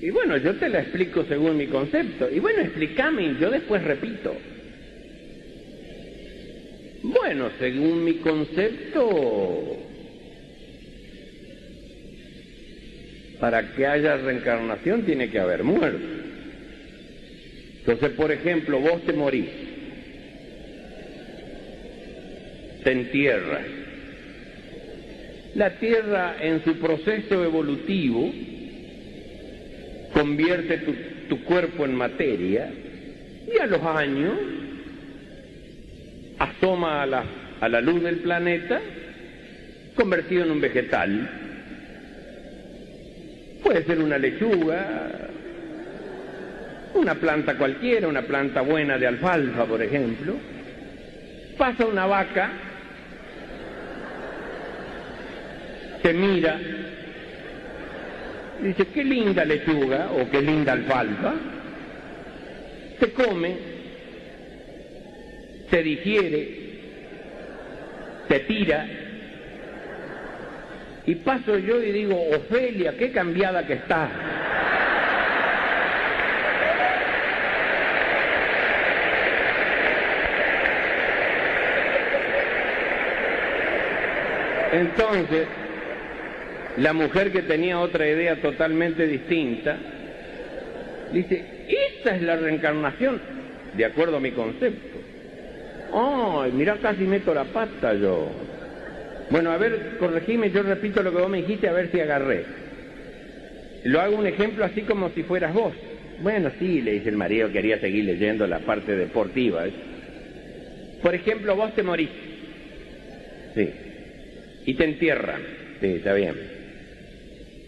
Y 0.00 0.08
bueno, 0.08 0.38
yo 0.38 0.54
te 0.54 0.70
la 0.70 0.80
explico 0.80 1.24
según 1.24 1.58
mi 1.58 1.66
concepto. 1.66 2.30
Y 2.30 2.38
bueno, 2.38 2.62
explícame 2.62 3.36
yo 3.38 3.50
después 3.50 3.84
repito. 3.84 4.34
Bueno, 7.02 7.50
según 7.58 8.04
mi 8.04 8.14
concepto, 8.14 9.76
para 13.38 13.74
que 13.74 13.86
haya 13.86 14.16
reencarnación 14.16 15.02
tiene 15.02 15.28
que 15.28 15.40
haber 15.40 15.62
muerte. 15.62 16.25
Entonces, 17.86 18.16
por 18.16 18.32
ejemplo, 18.32 18.80
vos 18.80 19.00
te 19.06 19.12
morís, 19.12 19.46
te 22.82 22.90
entierras. 22.90 23.66
La 25.54 25.78
tierra 25.78 26.36
en 26.40 26.64
su 26.64 26.78
proceso 26.78 27.44
evolutivo 27.44 28.28
convierte 30.12 30.78
tu, 31.28 31.44
cuerpo 31.44 31.84
en 31.84 31.94
materia 31.94 32.68
y 33.54 33.58
a 33.60 33.66
los 33.66 33.82
años 33.82 34.34
asoma 36.38 37.02
a 37.02 37.06
las 37.06 37.26
a 37.60 37.68
la 37.68 37.80
luz 37.80 38.02
del 38.02 38.16
planeta 38.16 38.80
convertido 39.94 40.44
en 40.44 40.50
un 40.50 40.60
vegetal. 40.60 41.30
Puede 43.62 43.84
ser 43.84 44.00
una 44.00 44.18
lechuga, 44.18 45.30
una 46.96 47.14
planta 47.14 47.56
cualquiera, 47.56 48.08
una 48.08 48.22
planta 48.22 48.62
buena 48.62 48.98
de 48.98 49.06
alfalfa, 49.06 49.64
por 49.64 49.82
ejemplo. 49.82 50.36
Pasa 51.56 51.86
una 51.86 52.06
vaca, 52.06 52.50
te 56.02 56.12
mira, 56.12 56.58
dice, 58.62 58.88
qué 58.88 59.04
linda 59.04 59.44
lechuga 59.44 60.10
o 60.12 60.30
qué 60.30 60.42
linda 60.42 60.72
alfalfa, 60.72 61.34
te 63.00 63.12
come, 63.12 63.56
te 65.70 65.82
digiere, 65.82 66.48
te 68.28 68.40
tira, 68.40 68.86
y 71.06 71.14
paso 71.16 71.56
yo 71.56 71.82
y 71.82 71.92
digo, 71.92 72.20
Ofelia, 72.30 72.96
qué 72.98 73.12
cambiada 73.12 73.64
que 73.64 73.74
estás. 73.74 74.10
Entonces, 84.76 85.46
la 86.76 86.92
mujer 86.92 87.32
que 87.32 87.42
tenía 87.42 87.80
otra 87.80 88.06
idea 88.06 88.42
totalmente 88.42 89.06
distinta, 89.06 89.78
dice, 91.12 91.66
esta 91.96 92.14
es 92.14 92.22
la 92.22 92.36
reencarnación, 92.36 93.18
de 93.74 93.84
acuerdo 93.86 94.18
a 94.18 94.20
mi 94.20 94.32
concepto. 94.32 94.98
Ay, 95.94 96.52
mira, 96.52 96.76
casi 96.76 97.04
meto 97.04 97.32
la 97.32 97.44
pata 97.44 97.94
yo. 97.94 98.28
Bueno, 99.30 99.50
a 99.50 99.56
ver, 99.56 99.96
corregime, 99.98 100.50
yo 100.50 100.62
repito 100.62 101.02
lo 101.02 101.10
que 101.10 101.22
vos 101.22 101.30
me 101.30 101.38
dijiste, 101.38 101.68
a 101.68 101.72
ver 101.72 101.90
si 101.90 101.98
agarré. 102.00 102.44
Lo 103.84 104.00
hago 104.00 104.16
un 104.16 104.26
ejemplo 104.26 104.64
así 104.64 104.82
como 104.82 105.08
si 105.10 105.22
fueras 105.22 105.54
vos. 105.54 105.72
Bueno, 106.20 106.50
sí, 106.58 106.82
le 106.82 106.92
dice 106.92 107.08
el 107.08 107.16
marido, 107.16 107.50
quería 107.50 107.80
seguir 107.80 108.04
leyendo 108.04 108.46
la 108.46 108.58
parte 108.58 108.94
deportiva. 108.94 109.66
¿eh? 109.66 109.72
Por 111.02 111.14
ejemplo, 111.14 111.56
vos 111.56 111.74
te 111.74 111.82
morís. 111.82 112.10
Sí. 113.54 113.85
Y 114.66 114.74
te 114.74 114.84
entierran. 114.84 115.40
Sí, 115.80 115.86
está 115.86 116.12
bien. 116.14 116.34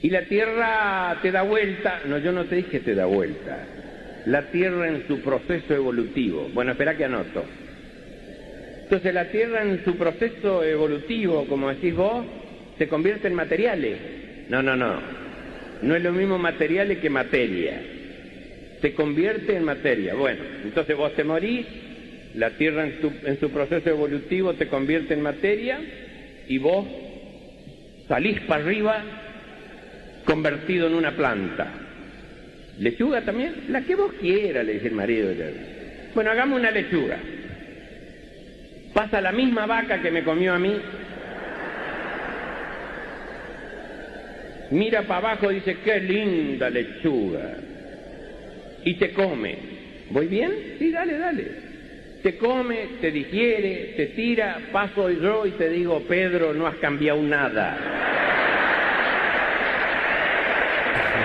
Y 0.02 0.10
la 0.10 0.22
tierra 0.22 1.18
te 1.22 1.32
da 1.32 1.42
vuelta. 1.42 2.02
No, 2.06 2.18
yo 2.18 2.32
no 2.32 2.44
te 2.44 2.56
dije 2.56 2.80
te 2.80 2.94
da 2.94 3.06
vuelta. 3.06 3.66
La 4.26 4.50
tierra 4.50 4.88
en 4.88 5.06
su 5.06 5.20
proceso 5.20 5.74
evolutivo. 5.74 6.50
Bueno, 6.52 6.72
espera 6.72 6.96
que 6.96 7.04
anoto. 7.04 7.44
Entonces 8.88 9.12
la 9.12 9.26
Tierra 9.26 9.64
en 9.64 9.84
su 9.84 9.98
proceso 9.98 10.64
evolutivo, 10.64 11.44
como 11.46 11.68
decís 11.68 11.94
vos, 11.94 12.24
se 12.78 12.88
convierte 12.88 13.28
en 13.28 13.34
materiales. 13.34 13.98
No, 14.48 14.62
no, 14.62 14.76
no. 14.76 14.98
No 15.82 15.94
es 15.94 16.02
lo 16.02 16.10
mismo 16.10 16.38
materiales 16.38 16.96
que 16.96 17.10
materia. 17.10 17.82
Se 18.80 18.94
convierte 18.94 19.54
en 19.54 19.64
materia. 19.64 20.14
Bueno, 20.14 20.40
entonces 20.64 20.96
vos 20.96 21.12
te 21.14 21.22
morís, 21.22 21.66
la 22.34 22.52
Tierra 22.52 22.86
en 22.86 22.98
su, 23.02 23.12
en 23.26 23.38
su 23.38 23.50
proceso 23.50 23.90
evolutivo 23.90 24.54
te 24.54 24.68
convierte 24.68 25.12
en 25.12 25.20
materia 25.20 25.78
y 26.48 26.58
vos 26.58 26.86
salís 28.08 28.40
para 28.40 28.64
arriba 28.64 29.02
convertido 30.24 30.86
en 30.86 30.94
una 30.94 31.12
planta. 31.12 31.68
¿Lechuga 32.78 33.22
también? 33.22 33.66
La 33.68 33.82
que 33.82 33.94
vos 33.94 34.12
quieras, 34.20 34.64
le 34.64 34.74
dice 34.74 34.88
el 34.88 34.94
marido. 34.94 35.30
Bueno, 36.14 36.30
hagamos 36.30 36.58
una 36.58 36.70
lechuga. 36.70 37.18
Pasa 38.94 39.20
la 39.20 39.32
misma 39.32 39.66
vaca 39.66 40.00
que 40.00 40.10
me 40.10 40.24
comió 40.24 40.54
a 40.54 40.58
mí. 40.58 40.74
Mira 44.70 45.02
para 45.02 45.30
abajo 45.30 45.50
y 45.50 45.56
dice, 45.56 45.78
qué 45.84 46.00
linda 46.00 46.70
lechuga. 46.70 47.56
Y 48.84 48.94
te 48.94 49.12
come. 49.12 49.56
¿Voy 50.10 50.26
bien? 50.26 50.52
Sí, 50.78 50.90
dale, 50.90 51.18
dale. 51.18 51.67
Te 52.22 52.36
come, 52.36 52.98
te 53.00 53.10
digiere, 53.12 53.94
te 53.96 54.06
tira, 54.06 54.58
paso 54.72 55.08
yo 55.10 55.46
y 55.46 55.52
te 55.52 55.68
digo, 55.68 56.00
Pedro, 56.08 56.52
no 56.52 56.66
has 56.66 56.74
cambiado 56.76 57.22
nada. 57.22 57.76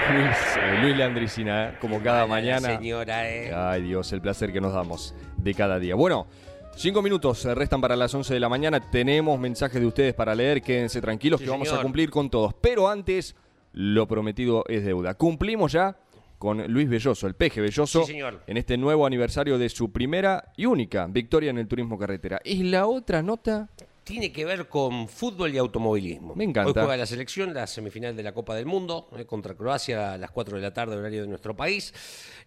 Luis, 0.13 0.57
eh, 0.57 0.79
Luis 0.81 0.97
Landricina, 0.97 1.77
como 1.79 2.01
cada 2.01 2.27
mañana. 2.27 2.77
Señora, 2.77 3.29
eh. 3.29 3.51
Ay 3.53 3.81
Dios, 3.83 4.11
el 4.13 4.21
placer 4.21 4.51
que 4.51 4.61
nos 4.61 4.73
damos 4.73 5.15
de 5.37 5.53
cada 5.53 5.79
día. 5.79 5.95
Bueno, 5.95 6.27
cinco 6.75 7.01
minutos 7.01 7.43
eh, 7.45 7.55
restan 7.55 7.81
para 7.81 7.95
las 7.95 8.13
11 8.13 8.33
de 8.33 8.39
la 8.39 8.49
mañana. 8.49 8.79
Tenemos 8.91 9.39
mensajes 9.39 9.81
de 9.81 9.87
ustedes 9.87 10.13
para 10.13 10.35
leer. 10.35 10.61
Quédense 10.61 11.01
tranquilos 11.01 11.39
Sí, 11.39 11.45
que 11.45 11.51
vamos 11.51 11.71
a 11.71 11.81
cumplir 11.81 12.09
con 12.09 12.29
todos. 12.29 12.53
Pero 12.55 12.87
antes, 12.87 13.35
lo 13.71 14.07
prometido 14.07 14.63
es 14.67 14.85
deuda. 14.85 15.15
Cumplimos 15.15 15.71
ya 15.71 15.95
con 16.43 16.61
Luis 16.71 16.89
Belloso, 16.89 17.25
el 17.25 17.35
peje 17.35 17.61
Belloso, 17.61 18.01
Sí, 18.01 18.11
señor. 18.11 18.43
en 18.45 18.57
este 18.57 18.75
nuevo 18.77 19.05
aniversario 19.05 19.57
de 19.57 19.69
su 19.69 19.93
primera 19.93 20.51
y 20.57 20.65
única 20.65 21.07
victoria 21.07 21.49
en 21.51 21.57
el 21.57 21.67
turismo 21.69 21.97
carretera. 21.97 22.41
Y 22.43 22.63
la 22.63 22.85
otra 22.85 23.23
nota, 23.23 23.69
Tiene 24.03 24.33
que 24.33 24.43
ver 24.43 24.67
con 24.67 25.07
fútbol 25.07 25.53
y 25.55 25.57
automovilismo. 25.57 26.35
Me 26.35 26.43
encanta. 26.43 26.67
Hoy 26.67 26.73
juega 26.73 26.97
la 26.97 27.05
selección, 27.05 27.53
la 27.53 27.65
semifinal 27.65 28.13
de 28.13 28.21
la 28.23 28.33
Copa 28.33 28.53
del 28.55 28.65
Mundo, 28.65 29.07
eh, 29.17 29.23
contra 29.23 29.53
Croacia 29.55 30.11
a 30.11 30.17
las 30.17 30.29
4 30.31 30.57
de 30.57 30.61
la 30.61 30.73
tarde, 30.73 30.97
horario 30.97 31.21
de 31.21 31.29
nuestro 31.29 31.55
país. 31.55 31.93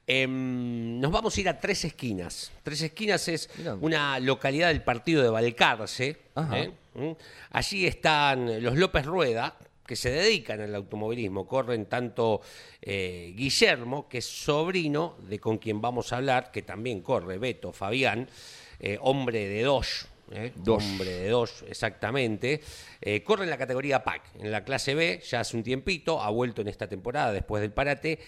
Em, 0.06 1.00
nos 1.00 1.10
vamos 1.10 1.34
a 1.36 1.40
ir 1.40 1.48
a 1.48 1.58
Tres 1.58 1.84
Esquinas. 1.86 2.52
Tres 2.62 2.82
Esquinas 2.82 3.26
es 3.28 3.48
Mirá. 3.56 3.74
una 3.80 4.20
localidad 4.20 4.68
del 4.68 4.82
partido 4.82 5.22
de 5.22 5.30
Balcarce. 5.30 6.18
Ajá. 6.34 6.58
¿eh? 6.60 6.70
¿Mm? 6.94 7.12
Allí 7.52 7.86
están 7.86 8.62
los 8.62 8.76
López 8.76 9.06
Rueda, 9.06 9.56
que 9.86 9.96
se 9.96 10.10
dedican 10.10 10.60
al 10.60 10.74
automovilismo. 10.74 11.46
Corren 11.46 11.86
tanto 11.86 12.40
eh, 12.82 13.32
Guillermo, 13.34 14.08
que 14.08 14.18
es 14.18 14.26
sobrino 14.26 15.16
de 15.28 15.38
con 15.38 15.58
quien 15.58 15.80
vamos 15.80 16.12
a 16.12 16.16
hablar, 16.16 16.50
que 16.50 16.62
también 16.62 17.00
corre, 17.00 17.38
Beto, 17.38 17.72
Fabián, 17.72 18.28
eh, 18.80 18.98
hombre 19.00 19.48
de 19.48 19.62
dos. 19.62 20.08
¿eh? 20.32 20.52
Dos. 20.56 20.82
Hombre 20.82 21.10
de 21.10 21.28
dos, 21.28 21.64
exactamente. 21.68 22.60
Corre 23.24 23.44
en 23.44 23.50
la 23.50 23.58
categoría 23.58 24.02
PAC, 24.02 24.22
en 24.40 24.50
la 24.50 24.64
clase 24.64 24.94
B, 24.94 25.22
ya 25.24 25.40
hace 25.40 25.56
un 25.56 25.62
tiempito, 25.62 26.20
ha 26.20 26.30
vuelto 26.30 26.62
en 26.62 26.68
esta 26.68 26.88
temporada 26.88 27.32
después 27.32 27.62
del 27.62 27.72
parate, 27.72 28.18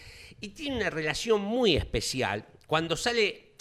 y 0.41 0.51
tiene 0.51 0.77
una 0.77 0.91
relación 0.91 1.41
muy 1.41 1.75
especial. 1.75 2.47
Cuando 2.67 2.97
sale 2.97 3.55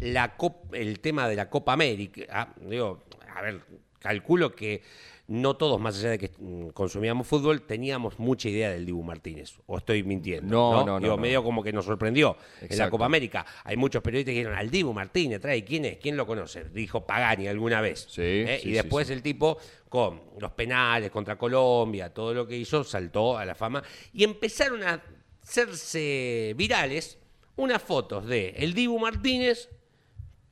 la 0.00 0.36
el 0.72 1.00
tema 1.00 1.28
de 1.28 1.36
la 1.36 1.48
Copa 1.48 1.72
América, 1.72 2.22
ah, 2.30 2.54
digo, 2.60 3.04
a 3.34 3.40
ver, 3.40 3.62
calculo 3.98 4.54
que 4.54 4.82
no 5.30 5.54
todos, 5.54 5.80
más 5.80 5.96
allá 5.96 6.10
de 6.10 6.18
que 6.18 6.32
mm, 6.36 6.70
consumíamos 6.70 7.24
fútbol, 7.24 7.62
teníamos 7.62 8.18
mucha 8.18 8.48
idea 8.48 8.70
del 8.70 8.84
Dibu 8.84 9.04
Martínez. 9.04 9.54
O 9.66 9.78
estoy 9.78 10.02
mintiendo. 10.02 10.50
No, 10.50 10.84
No, 10.84 10.84
no, 10.84 10.98
Digo, 10.98 11.14
no. 11.14 11.22
medio 11.22 11.44
como 11.44 11.62
que 11.62 11.72
nos 11.72 11.84
sorprendió 11.84 12.36
en 12.60 12.76
la. 12.76 12.90
Copa 12.90 13.04
América. 13.04 13.46
Hay 13.62 13.76
muchos 13.76 14.02
periodistas 14.02 14.32
que 14.32 14.38
dijeron, 14.38 14.58
al 14.58 14.70
Dibu 14.70 14.92
Martínez, 14.92 15.40
trae, 15.40 15.64
¿quién 15.64 15.84
es? 15.84 15.98
¿Quién 15.98 16.16
lo 16.16 16.26
conoce? 16.26 16.64
Dijo 16.70 17.06
Pagani 17.06 17.46
alguna 17.46 17.80
vez. 17.80 18.08
Sí, 18.10 18.22
¿eh? 18.22 18.58
sí, 18.60 18.70
y 18.70 18.72
después 18.72 19.06
sí. 19.06 19.12
el 19.12 19.22
tipo, 19.22 19.56
con 19.88 20.20
los 20.40 20.50
penales 20.50 21.12
contra 21.12 21.38
Colombia, 21.38 22.12
todo 22.12 22.34
lo 22.34 22.44
que 22.44 22.56
hizo, 22.56 22.82
saltó 22.82 23.38
a 23.38 23.44
la 23.44 23.54
fama. 23.54 23.84
Y 24.12 24.24
empezaron 24.24 24.82
a 24.82 25.00
hacerse 25.44 26.54
virales 26.56 27.18
unas 27.54 27.80
fotos 27.80 28.26
de 28.26 28.48
el 28.56 28.74
Dibu 28.74 28.98
Martínez 28.98 29.68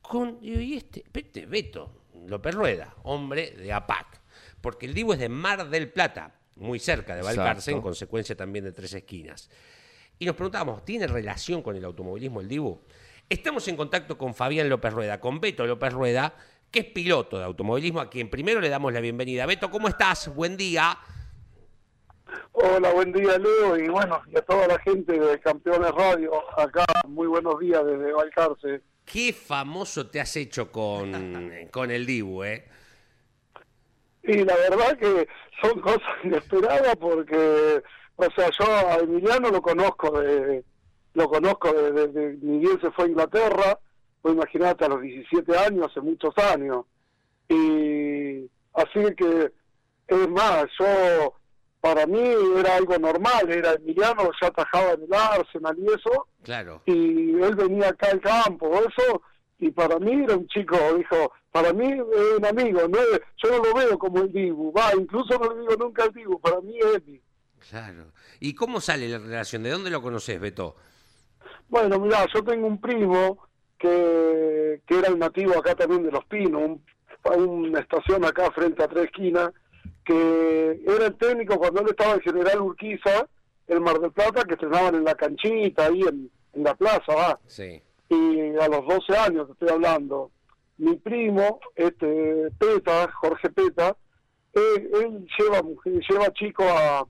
con 0.01 0.37
y 0.41 0.75
este, 0.75 1.03
este 1.13 1.45
Beto 1.45 1.91
López 2.27 2.55
Rueda, 2.55 2.95
hombre 3.03 3.51
de 3.51 3.73
APAC, 3.73 4.18
porque 4.61 4.85
el 4.85 4.93
Dibu 4.93 5.13
es 5.13 5.19
de 5.19 5.29
Mar 5.29 5.69
del 5.69 5.91
Plata, 5.91 6.35
muy 6.55 6.79
cerca 6.79 7.15
de 7.15 7.21
Valcarce, 7.21 7.71
Exacto. 7.71 7.77
en 7.77 7.81
consecuencia 7.81 8.35
también 8.35 8.65
de 8.65 8.71
Tres 8.71 8.93
Esquinas. 8.93 9.49
Y 10.17 10.25
nos 10.25 10.35
preguntamos, 10.35 10.83
¿tiene 10.83 11.07
relación 11.07 11.61
con 11.61 11.75
el 11.75 11.85
automovilismo 11.85 12.41
el 12.41 12.47
Dibu? 12.47 12.81
Estamos 13.29 13.67
en 13.67 13.77
contacto 13.77 14.17
con 14.17 14.33
Fabián 14.33 14.67
López 14.67 14.91
Rueda, 14.93 15.19
con 15.19 15.39
Beto 15.39 15.65
López 15.65 15.93
Rueda, 15.93 16.33
que 16.71 16.79
es 16.79 16.85
piloto 16.85 17.37
de 17.37 17.45
automovilismo, 17.45 18.01
a 18.01 18.09
quien 18.09 18.29
primero 18.29 18.59
le 18.59 18.69
damos 18.69 18.91
la 18.91 18.99
bienvenida. 18.99 19.45
Beto, 19.45 19.71
¿cómo 19.71 19.87
estás? 19.87 20.33
Buen 20.33 20.57
día. 20.57 20.97
Hola, 22.51 22.91
buen 22.91 23.11
día 23.11 23.37
Leo 23.37 23.77
y 23.77 23.87
bueno, 23.87 24.21
y 24.27 24.37
a 24.37 24.41
toda 24.41 24.67
la 24.67 24.77
gente 24.79 25.17
de 25.17 25.39
Campeones 25.39 25.91
Radio, 25.91 26.31
acá 26.59 26.85
muy 27.07 27.27
buenos 27.27 27.59
días 27.59 27.83
desde 27.85 28.11
Valcarce. 28.11 28.81
Qué 29.05 29.33
famoso 29.33 30.07
te 30.07 30.19
has 30.19 30.35
hecho 30.35 30.71
con, 30.71 31.67
con 31.71 31.89
el 31.89 32.05
Dibu, 32.05 32.43
¿eh? 32.43 32.67
Y 34.23 34.43
la 34.43 34.55
verdad 34.55 34.97
que 34.97 35.27
son 35.61 35.79
cosas 35.81 36.01
inesperadas 36.23 36.95
porque, 36.97 37.81
o 38.15 38.25
sea, 38.35 38.49
yo 38.59 38.65
a 38.89 38.95
Emiliano 38.97 39.49
lo 39.49 39.61
conozco 39.61 40.19
de, 40.21 40.63
lo 41.13 41.29
conozco 41.29 41.71
desde 41.73 42.07
de, 42.07 42.37
ni 42.41 42.59
bien 42.59 42.79
se 42.81 42.91
fue 42.91 43.05
a 43.05 43.09
Inglaterra, 43.09 43.79
pues 44.21 44.35
imagínate 44.35 44.85
a 44.85 44.89
los 44.89 45.01
17 45.01 45.57
años, 45.57 45.87
hace 45.89 46.01
muchos 46.01 46.37
años. 46.37 46.85
Y 47.47 48.49
así 48.73 49.15
que, 49.15 49.51
es 50.07 50.29
más, 50.29 50.65
yo, 50.79 51.33
para 51.81 52.05
mí 52.05 52.21
era 52.57 52.75
algo 52.75 52.97
normal, 52.97 53.49
era 53.49 53.73
Emiliano, 53.73 54.29
ya 54.41 54.47
atajaba 54.47 54.91
en 54.93 55.03
el 55.03 55.13
Arsenal 55.13 55.75
y 55.79 55.85
eso, 55.87 56.27
Claro. 56.43 56.81
y 56.85 57.41
él 57.41 57.55
venía 57.55 57.89
acá 57.89 58.07
al 58.11 58.19
campo, 58.19 58.71
eso 58.75 59.21
y 59.59 59.71
para 59.71 59.99
mí 59.99 60.23
era 60.23 60.35
un 60.37 60.47
chico, 60.47 60.77
dijo, 60.97 61.31
para 61.51 61.73
mí 61.73 61.91
es 61.91 62.37
un 62.37 62.45
amigo, 62.45 62.87
no 62.87 62.97
es- 62.99 63.21
yo 63.43 63.49
no 63.51 63.63
lo 63.63 63.73
veo 63.73 63.97
como 63.99 64.21
el 64.21 64.31
Dibu, 64.31 64.71
va, 64.71 64.91
incluso 64.97 65.37
no 65.37 65.53
le 65.53 65.61
digo 65.61 65.75
nunca 65.77 66.03
al 66.03 66.13
Dibu, 66.13 66.39
para 66.39 66.61
mí 66.61 66.77
es 66.79 66.95
Emi. 66.95 67.21
Claro. 67.69 68.05
¿Y 68.39 68.53
cómo 68.55 68.79
sale 68.79 69.09
la 69.09 69.17
relación? 69.19 69.63
¿De 69.63 69.69
dónde 69.71 69.89
lo 69.89 70.01
conoces, 70.01 70.39
Beto? 70.39 70.75
Bueno, 71.67 71.99
mirá, 71.99 72.25
yo 72.33 72.43
tengo 72.43 72.65
un 72.67 72.79
primo 72.79 73.37
que, 73.77 74.81
que 74.85 74.97
era 74.99 75.09
el 75.09 75.19
nativo 75.19 75.57
acá 75.57 75.75
también 75.75 76.03
de 76.03 76.11
Los 76.11 76.25
Pinos, 76.25 76.61
un- 76.63 76.83
una 77.25 77.79
estación 77.81 78.23
acá 78.25 78.49
frente 78.51 78.81
a 78.83 78.87
Tres 78.87 79.05
Esquinas, 79.05 79.51
que 80.05 80.81
era 80.87 81.07
el 81.07 81.15
técnico 81.15 81.57
cuando 81.57 81.81
él 81.81 81.87
estaba 81.89 82.13
en 82.13 82.21
General 82.21 82.61
Urquiza, 82.61 83.27
el 83.67 83.81
Mar 83.81 83.99
del 83.99 84.11
Plata, 84.11 84.43
que 84.43 84.53
estrenaban 84.53 84.95
en 84.95 85.03
la 85.03 85.15
canchita, 85.15 85.85
ahí 85.87 86.01
en, 86.01 86.31
en 86.53 86.63
la 86.63 86.73
plaza, 86.75 87.13
va. 87.13 87.39
Sí. 87.45 87.81
Y 88.09 88.57
a 88.57 88.67
los 88.67 88.85
12 88.87 89.17
años 89.17 89.49
estoy 89.49 89.69
hablando, 89.69 90.31
mi 90.77 90.95
primo, 90.95 91.59
este 91.75 92.49
Peta, 92.57 93.11
Jorge 93.11 93.49
Peta, 93.49 93.95
él, 94.53 94.89
él 94.93 95.27
lleva, 95.37 95.61
lleva 95.85 96.33
chico 96.33 96.63
a, 96.63 97.07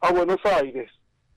a 0.00 0.12
Buenos 0.12 0.38
Aires. 0.44 0.90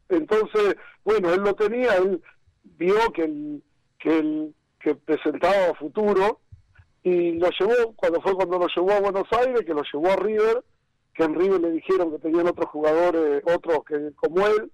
Entonces, 0.10 0.76
bueno, 1.04 1.34
él 1.34 1.42
lo 1.42 1.54
tenía, 1.56 1.96
él 1.96 2.22
vio 2.64 3.12
que 3.14 3.24
el, 3.24 3.64
que 3.98 4.20
el, 4.20 4.56
que 4.80 4.96
presentaba 4.96 5.76
futuro 5.76 6.40
y 7.04 7.34
lo 7.34 7.50
llevó, 7.60 7.94
cuando 7.96 8.22
fue 8.22 8.34
cuando 8.34 8.60
lo 8.60 8.68
llevó 8.68 8.92
a 8.92 9.02
Buenos 9.02 9.28
Aires, 9.32 9.62
que 9.66 9.74
lo 9.74 9.84
llevó 9.92 10.12
a 10.12 10.16
River, 10.16 10.64
que 11.14 11.24
en 11.24 11.36
River 11.36 11.62
le 11.62 11.72
dijeron 11.72 12.12
que 12.12 12.20
tenían 12.20 12.48
otros 12.48 12.70
jugadores, 12.70 13.44
otros 13.46 13.84
que 13.86 14.12
como 14.16 14.48
él, 14.48 14.72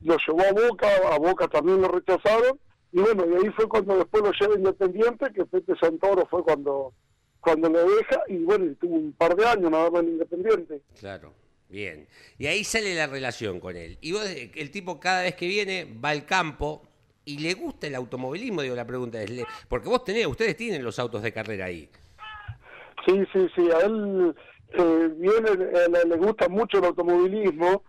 lo 0.00 0.16
llevó 0.26 0.42
a 0.42 0.68
Boca, 0.68 0.88
a 1.12 1.18
Boca 1.18 1.48
también 1.48 1.80
lo 1.80 1.88
rechazaron, 1.88 2.58
y 2.92 3.00
bueno, 3.00 3.24
y 3.30 3.34
ahí 3.46 3.52
fue 3.52 3.68
cuando 3.68 3.96
después 3.96 4.22
lo 4.22 4.32
lleva 4.32 4.54
Independiente, 4.58 5.32
que 5.34 5.44
Pepe 5.44 5.74
Santoro 5.80 6.26
fue 6.26 6.42
cuando 6.42 6.92
cuando 7.40 7.70
lo 7.70 7.88
deja, 7.96 8.20
y 8.28 8.36
bueno, 8.44 8.66
y 8.66 8.74
tuvo 8.74 8.96
un 8.96 9.12
par 9.14 9.34
de 9.34 9.46
años 9.46 9.70
nada 9.70 9.90
más 9.90 10.02
en 10.02 10.10
Independiente. 10.10 10.82
Claro. 10.98 11.32
Bien. 11.70 12.06
Y 12.36 12.46
ahí 12.48 12.64
sale 12.64 12.94
la 12.94 13.06
relación 13.06 13.60
con 13.60 13.76
él. 13.76 13.96
Y 14.00 14.12
vos, 14.12 14.24
el 14.26 14.70
tipo 14.70 14.98
cada 15.00 15.22
vez 15.22 15.36
que 15.36 15.46
viene 15.46 15.86
va 16.04 16.10
al 16.10 16.26
campo 16.26 16.82
y 17.24 17.38
le 17.38 17.54
gusta 17.54 17.86
el 17.86 17.94
automovilismo, 17.94 18.60
digo, 18.62 18.74
la 18.74 18.86
pregunta 18.86 19.22
es, 19.22 19.30
¿le- 19.30 19.46
porque 19.68 19.88
vos 19.88 20.04
tenés, 20.04 20.26
ustedes 20.26 20.56
tienen 20.56 20.82
los 20.84 20.98
autos 20.98 21.22
de 21.22 21.32
carrera 21.32 21.66
ahí. 21.66 21.88
Sí, 23.06 23.22
sí, 23.32 23.46
sí, 23.54 23.70
a 23.70 23.86
él 23.86 24.34
eh, 24.72 25.08
viene, 25.16 25.50
eh, 25.52 25.86
le, 25.90 26.04
le 26.10 26.16
gusta 26.16 26.48
mucho 26.48 26.78
el 26.78 26.84
automovilismo, 26.86 27.84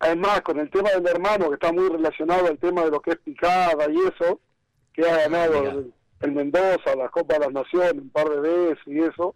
además 0.00 0.40
con 0.40 0.58
el 0.58 0.68
tema 0.70 0.90
del 0.90 1.06
hermano, 1.06 1.48
que 1.48 1.54
está 1.54 1.72
muy 1.72 1.88
relacionado 1.88 2.46
al 2.46 2.58
tema 2.58 2.84
de 2.84 2.90
lo 2.90 3.00
que 3.00 3.10
es 3.10 3.18
picada 3.18 3.86
y 3.88 3.98
eso, 3.98 4.40
que 4.96 5.08
ha 5.08 5.16
ganado 5.28 5.62
el, 5.70 5.92
el 6.22 6.32
Mendoza, 6.32 6.96
la 6.96 7.08
Copa 7.10 7.34
de 7.34 7.40
las 7.40 7.52
Naciones 7.52 7.92
un 7.92 8.10
par 8.10 8.28
de 8.28 8.40
veces 8.40 8.78
y 8.86 9.00
eso, 9.00 9.34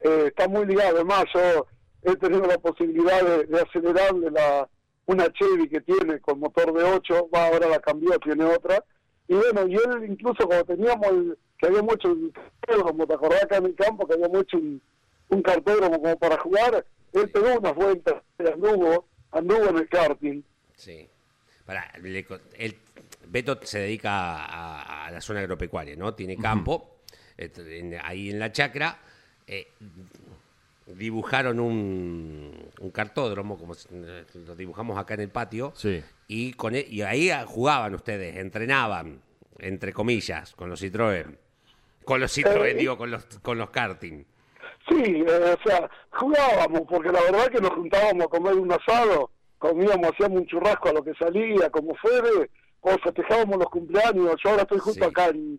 eh, 0.00 0.24
está 0.26 0.48
muy 0.48 0.66
ligado, 0.66 0.96
además 0.96 1.24
yo 1.32 1.66
he 2.02 2.16
tenido 2.16 2.42
la 2.46 2.58
posibilidad 2.58 3.22
de, 3.22 3.44
de 3.46 3.60
acelerarle 3.60 4.30
la, 4.30 4.68
una 5.06 5.32
Chevy 5.32 5.68
que 5.68 5.80
tiene 5.80 6.20
con 6.20 6.40
motor 6.40 6.72
de 6.72 6.82
8, 6.84 7.30
va 7.34 7.46
ahora 7.46 7.68
la 7.68 7.78
cambió, 7.78 8.18
tiene 8.18 8.44
otra, 8.44 8.84
y 9.28 9.34
bueno, 9.34 9.66
y 9.68 9.74
él 9.74 10.10
incluso 10.10 10.46
cuando 10.46 10.64
teníamos 10.64 11.06
el, 11.08 11.38
que 11.58 11.66
habíamos 11.68 11.94
hecho 11.94 12.08
el 12.08 12.32
cartódromo, 12.60 13.06
te 13.06 13.14
acordás 13.14 13.44
acá 13.44 13.56
en 13.58 13.66
el 13.66 13.74
campo 13.76 14.06
que 14.06 14.14
habíamos 14.14 14.42
hecho 14.42 14.56
un, 14.58 14.82
un 15.30 15.42
cartódromo 15.42 16.00
como 16.00 16.18
para 16.18 16.36
jugar, 16.38 16.84
él 17.12 17.30
pegó 17.30 17.58
unas 17.58 17.74
vueltas, 17.74 18.16
anduvo, 18.38 19.06
anduvo 19.30 19.64
en 19.70 19.78
el 19.78 19.88
karting. 19.88 20.42
Sí. 20.74 21.08
Pará, 21.64 21.90
le 22.02 22.26
él- 22.58 22.76
Beto 23.28 23.58
se 23.62 23.80
dedica 23.80 24.44
a, 24.44 25.06
a 25.06 25.10
la 25.10 25.20
zona 25.20 25.40
agropecuaria, 25.40 25.96
¿no? 25.96 26.14
Tiene 26.14 26.36
campo, 26.36 26.98
en- 27.36 27.98
ahí 28.02 28.30
en 28.30 28.38
la 28.38 28.50
chacra. 28.52 28.98
eh, 29.46 29.68
dibujaron 30.86 31.58
un, 31.58 32.70
un 32.80 32.90
cartódromo, 32.90 33.58
como 33.58 33.74
eh, 33.74 34.24
lo 34.46 34.54
dibujamos 34.54 34.96
acá 34.98 35.14
en 35.14 35.20
el 35.20 35.30
patio, 35.30 35.72
Sí. 35.74 36.02
y, 36.28 36.52
con 36.52 36.74
e- 36.76 36.86
y 36.88 37.02
ahí 37.02 37.30
jugaban 37.46 37.94
ustedes, 37.94 38.36
entrenaban, 38.36 39.20
entre 39.58 39.92
comillas, 39.92 40.52
con 40.54 40.70
los 40.70 40.80
Citroën. 40.82 41.36
Con 42.04 42.20
los 42.20 42.36
Citroën, 42.36 42.66
Eh, 42.70 42.74
digo, 42.74 42.96
con 42.96 43.10
los, 43.10 43.24
con 43.42 43.58
los 43.58 43.70
karting. 43.70 44.22
Sí, 44.88 45.02
eh, 45.26 45.56
o 45.58 45.68
sea, 45.68 45.90
jugábamos, 46.12 46.82
porque 46.88 47.10
la 47.10 47.20
verdad 47.22 47.48
que 47.48 47.60
nos 47.60 47.70
juntábamos 47.70 48.26
a 48.26 48.28
comer 48.28 48.54
un 48.54 48.70
asado, 48.72 49.30
comíamos, 49.58 50.12
hacíamos 50.12 50.40
un 50.42 50.46
churrasco 50.46 50.90
a 50.90 50.92
lo 50.92 51.02
que 51.02 51.14
salía, 51.14 51.68
como 51.70 51.96
fuere, 51.96 52.48
o 52.88 52.98
festejábamos 53.02 53.58
los 53.58 53.68
cumpleaños. 53.68 54.36
Yo 54.44 54.50
ahora 54.50 54.62
estoy 54.62 54.78
justo 54.78 55.04
Sí. 55.04 55.10
acá 55.10 55.26
en, 55.28 55.58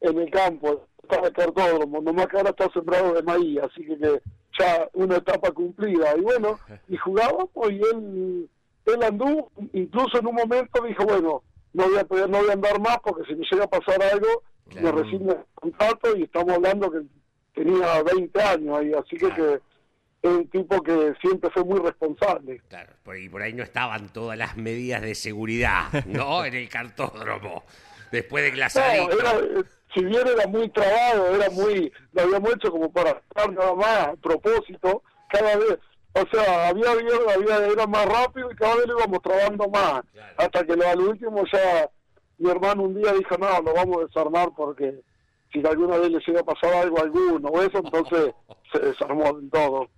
en 0.00 0.18
el 0.18 0.30
campo, 0.30 0.82
está 1.02 1.26
el 1.26 1.32
cartódromo, 1.32 2.02
nomás 2.02 2.26
que 2.26 2.36
ahora 2.36 2.50
está 2.50 2.70
sembrado 2.72 3.14
de 3.14 3.22
maíz, 3.22 3.58
así 3.62 3.84
que, 3.86 3.96
que 3.96 4.20
ya 4.58 4.86
una 4.92 5.16
etapa 5.16 5.50
cumplida. 5.52 6.16
Y 6.16 6.20
bueno, 6.20 6.58
y 6.88 6.96
jugábamos 6.98 7.48
y 7.70 7.80
él, 7.80 8.50
él 8.86 9.02
anduvo, 9.02 9.50
incluso 9.72 10.18
en 10.18 10.26
un 10.26 10.34
momento 10.34 10.82
dijo, 10.82 11.04
bueno, 11.06 11.42
no 11.72 11.84
voy 11.88 11.98
a 11.98 12.04
poder, 12.04 12.28
no 12.28 12.38
voy 12.40 12.50
a 12.50 12.52
andar 12.52 12.78
más 12.80 12.98
porque 13.02 13.24
si 13.26 13.34
me 13.34 13.46
llega 13.50 13.64
a 13.64 13.68
pasar 13.70 14.02
algo, 14.02 14.42
Claro. 14.68 14.96
me 14.96 15.02
rescindo 15.02 15.32
el 15.32 15.44
contrato 15.54 16.16
y 16.16 16.24
estamos 16.24 16.54
hablando 16.56 16.90
que 16.90 16.98
tenía 17.54 18.02
20 18.02 18.42
años 18.42 18.76
ahí, 18.78 18.92
así 18.92 19.16
que, 19.16 19.28
Claro. 19.28 19.36
que 19.36 19.60
es 20.22 20.30
un 20.30 20.48
tipo 20.48 20.82
que 20.82 21.14
siempre 21.20 21.50
fue 21.50 21.64
muy 21.64 21.78
responsable. 21.80 22.60
Claro, 22.68 22.92
por 23.04 23.14
ahí, 23.14 23.28
por 23.28 23.42
ahí 23.42 23.52
no 23.52 23.62
estaban 23.62 24.08
todas 24.12 24.36
las 24.36 24.56
medidas 24.56 25.02
de 25.02 25.14
seguridad, 25.14 25.84
¿no? 26.06 26.44
en 26.44 26.54
el 26.54 26.68
cartódromo. 26.68 27.64
Después 28.10 28.44
de 28.44 28.50
No, 28.50 28.56
glasadito. 28.56 29.20
era, 29.20 29.30
eh, 29.38 29.64
si 29.94 30.04
bien 30.04 30.26
era 30.26 30.46
muy 30.46 30.68
trabado, 30.70 31.34
era 31.34 31.50
muy, 31.50 31.92
lo 32.12 32.22
habíamos 32.22 32.54
hecho 32.54 32.70
como 32.70 32.90
para 32.92 33.10
estar 33.10 33.52
nada 33.52 33.74
más 33.74 33.98
a 34.08 34.14
propósito, 34.16 35.02
cada 35.28 35.56
vez, 35.56 35.78
o 36.14 36.24
sea, 36.32 36.68
había, 36.68 36.90
había, 36.90 37.14
había- 37.34 37.66
era 37.72 37.86
más 37.86 38.06
rápido 38.06 38.50
y 38.50 38.54
cada 38.56 38.76
vez 38.76 38.86
lo 38.86 38.98
íbamos 38.98 39.22
trabando 39.22 39.68
más, 39.68 40.02
Claro. 40.12 40.34
hasta 40.38 40.64
que 40.64 40.76
lo, 40.76 40.88
al 40.88 41.00
último 41.00 41.44
ya 41.52 41.90
mi 42.38 42.50
hermano 42.50 42.82
un 42.84 42.94
día 42.94 43.12
dijo, 43.12 43.36
no, 43.38 43.60
lo 43.62 43.74
vamos 43.74 43.98
a 43.98 44.06
desarmar 44.06 44.50
porque 44.56 45.00
si 45.52 45.66
alguna 45.66 45.96
vez 45.98 46.10
le 46.10 46.20
llega 46.26 46.40
a 46.40 46.44
pasar 46.44 46.74
algo 46.74 46.98
a 46.98 47.02
alguno 47.02 47.48
o 47.48 47.62
eso, 47.62 47.78
entonces 47.78 48.34
se 48.72 48.78
desarmó 48.80 49.32
del 49.34 49.50
todo. 49.50 49.88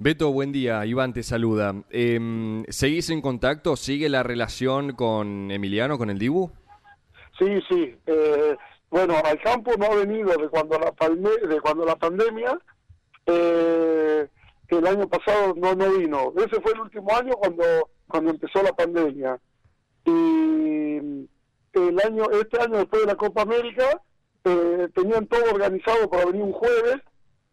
Beto, 0.00 0.30
buen 0.32 0.52
día. 0.52 0.84
Iván 0.86 1.12
te 1.12 1.22
saluda. 1.24 1.74
Em, 1.90 2.64
¿Seguís 2.68 3.10
en 3.10 3.20
contacto? 3.20 3.74
¿Sigue 3.76 4.08
la 4.08 4.22
relación 4.22 4.92
con 4.92 5.50
Emiliano, 5.50 5.98
con 5.98 6.08
el 6.10 6.18
Dibu? 6.18 6.50
Sí, 7.38 7.60
sí. 7.68 7.96
Eh, 8.06 8.56
bueno, 8.90 9.14
al 9.24 9.40
campo 9.40 9.72
no 9.76 9.86
ha 9.86 9.96
venido 9.96 10.36
de 10.36 10.48
cuando 10.48 10.78
la 10.78 10.92
palme- 10.94 11.46
de 11.48 11.60
cuando 11.60 11.84
la 11.84 11.96
pandemia. 11.96 12.58
Eh, 13.26 14.28
el 14.68 14.86
año 14.86 15.08
pasado 15.08 15.54
no 15.56 15.74
no 15.74 15.90
vino. 15.92 16.32
Ese 16.36 16.60
fue 16.60 16.72
el 16.72 16.80
último 16.80 17.14
año 17.16 17.32
cuando 17.34 17.64
cuando 18.06 18.30
empezó 18.30 18.62
la 18.62 18.72
pandemia. 18.72 19.38
Y 20.04 20.98
el 21.72 22.00
año 22.04 22.24
este 22.40 22.60
año 22.60 22.78
después 22.78 23.02
de 23.02 23.08
la 23.08 23.16
Copa 23.16 23.42
América 23.42 24.00
eh, 24.44 24.88
tenían 24.94 25.26
todo 25.26 25.42
organizado 25.52 26.08
para 26.08 26.24
venir 26.26 26.42
un 26.42 26.52
jueves 26.52 26.96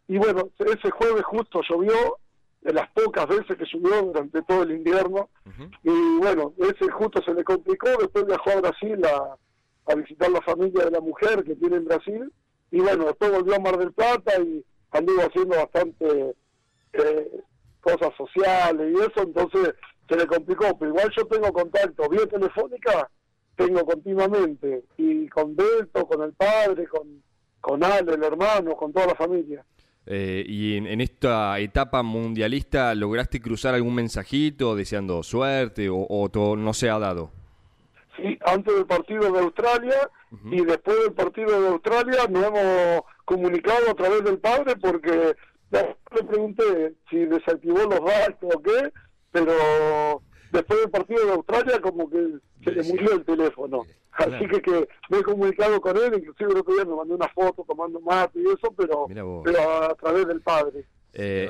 y 0.07 0.17
bueno 0.17 0.49
ese 0.59 0.89
jueves 0.91 1.23
justo 1.25 1.61
llovió 1.69 2.17
de 2.65 2.73
las 2.73 2.89
pocas 2.89 3.27
veces 3.27 3.55
que 3.57 3.65
llovió 3.71 4.01
durante 4.01 4.41
todo 4.41 4.63
el 4.63 4.71
invierno. 4.71 5.29
Y 5.83 6.17
bueno, 6.17 6.51
ese 6.57 6.91
justo 6.91 7.21
se 7.23 7.33
le 7.35 7.43
complicó, 7.43 7.89
después 7.99 8.25
viajó 8.25 8.49
a 8.49 8.61
Brasil 8.61 9.05
a, 9.05 9.37
a 9.91 9.95
visitar 9.95 10.31
la 10.31 10.41
familia 10.41 10.85
de 10.85 10.91
la 10.91 10.99
mujer 10.99 11.43
que 11.43 11.55
tiene 11.55 11.77
en 11.77 11.85
Brasil, 11.85 12.33
y 12.71 12.79
bueno, 12.79 13.05
después 13.05 13.31
volvió 13.31 13.55
a 13.55 13.59
Mar 13.59 13.77
del 13.77 13.93
Plata 13.93 14.41
y 14.41 14.65
anduvo 14.89 15.21
haciendo 15.21 15.55
bastante 15.55 16.35
eh, 16.93 17.31
cosas 17.81 18.09
sociales 18.17 18.91
y 18.91 18.97
eso, 18.97 19.21
entonces 19.21 19.75
se 20.09 20.15
le 20.15 20.25
complicó, 20.25 20.75
pero 20.77 20.89
igual 20.89 21.11
yo 21.15 21.25
tengo 21.27 21.53
contacto 21.53 22.09
vía 22.09 22.25
telefónica, 22.25 23.11
tengo 23.55 23.85
continuamente, 23.85 24.85
y 24.97 25.27
con 25.29 25.55
Beto, 25.55 26.07
con 26.07 26.23
el 26.23 26.33
padre, 26.33 26.87
con, 26.87 27.21
con 27.61 27.83
Ale, 27.83 28.15
el 28.15 28.23
hermano, 28.23 28.75
con 28.75 28.91
toda 28.91 29.05
la 29.05 29.15
familia. 29.15 29.63
Eh, 30.07 30.43
y 30.47 30.77
en, 30.77 30.85
en 30.87 31.01
esta 31.01 31.59
etapa 31.59 32.03
mundialista, 32.03 32.93
¿lograste 32.93 33.41
cruzar 33.41 33.73
algún 33.73 33.95
mensajito 33.95 34.75
deseando 34.75 35.23
suerte 35.23 35.89
o, 35.89 36.05
o 36.07 36.29
todo 36.29 36.55
no 36.55 36.73
se 36.73 36.89
ha 36.89 36.99
dado? 36.99 37.31
Sí, 38.15 38.37
antes 38.45 38.73
del 38.73 38.85
partido 38.85 39.31
de 39.31 39.39
Australia 39.39 40.09
y 40.51 40.63
después 40.63 40.97
del 41.01 41.13
partido 41.13 41.61
de 41.61 41.67
Australia 41.69 42.27
nos 42.29 42.45
hemos 42.45 43.01
comunicado 43.25 43.91
a 43.91 43.93
través 43.93 44.23
del 44.23 44.37
padre 44.37 44.75
porque 44.77 45.35
le 45.71 46.23
pregunté 46.23 46.93
si 47.09 47.25
desactivó 47.25 47.79
los 47.79 47.99
datos 47.99 48.55
o 48.55 48.61
qué, 48.61 48.93
pero 49.31 50.21
después 50.55 50.79
del 50.81 50.89
partido 50.89 51.25
de 51.25 51.31
Australia 51.33 51.81
como 51.81 52.09
que 52.09 52.17
se 52.63 52.71
le 52.71 52.83
murió 52.83 53.13
el 53.13 53.23
teléfono. 53.23 53.85
Así 54.11 54.47
que, 54.47 54.61
que 54.61 54.87
me 55.09 55.17
he 55.19 55.23
comunicado 55.23 55.81
con 55.81 55.97
él, 55.97 56.13
inclusive 56.17 56.51
el 56.51 56.57
otro 56.57 56.73
día 56.73 56.85
me 56.85 56.95
mandó 56.95 57.15
una 57.15 57.27
foto 57.27 57.65
tomando 57.67 57.99
mate 57.99 58.39
y 58.39 58.45
eso, 58.47 58.73
pero, 58.75 59.07
pero 59.43 59.83
a, 59.83 59.95
través 59.95 60.27
del 60.27 60.41
padre. 60.41 60.85
Eh, 61.13 61.49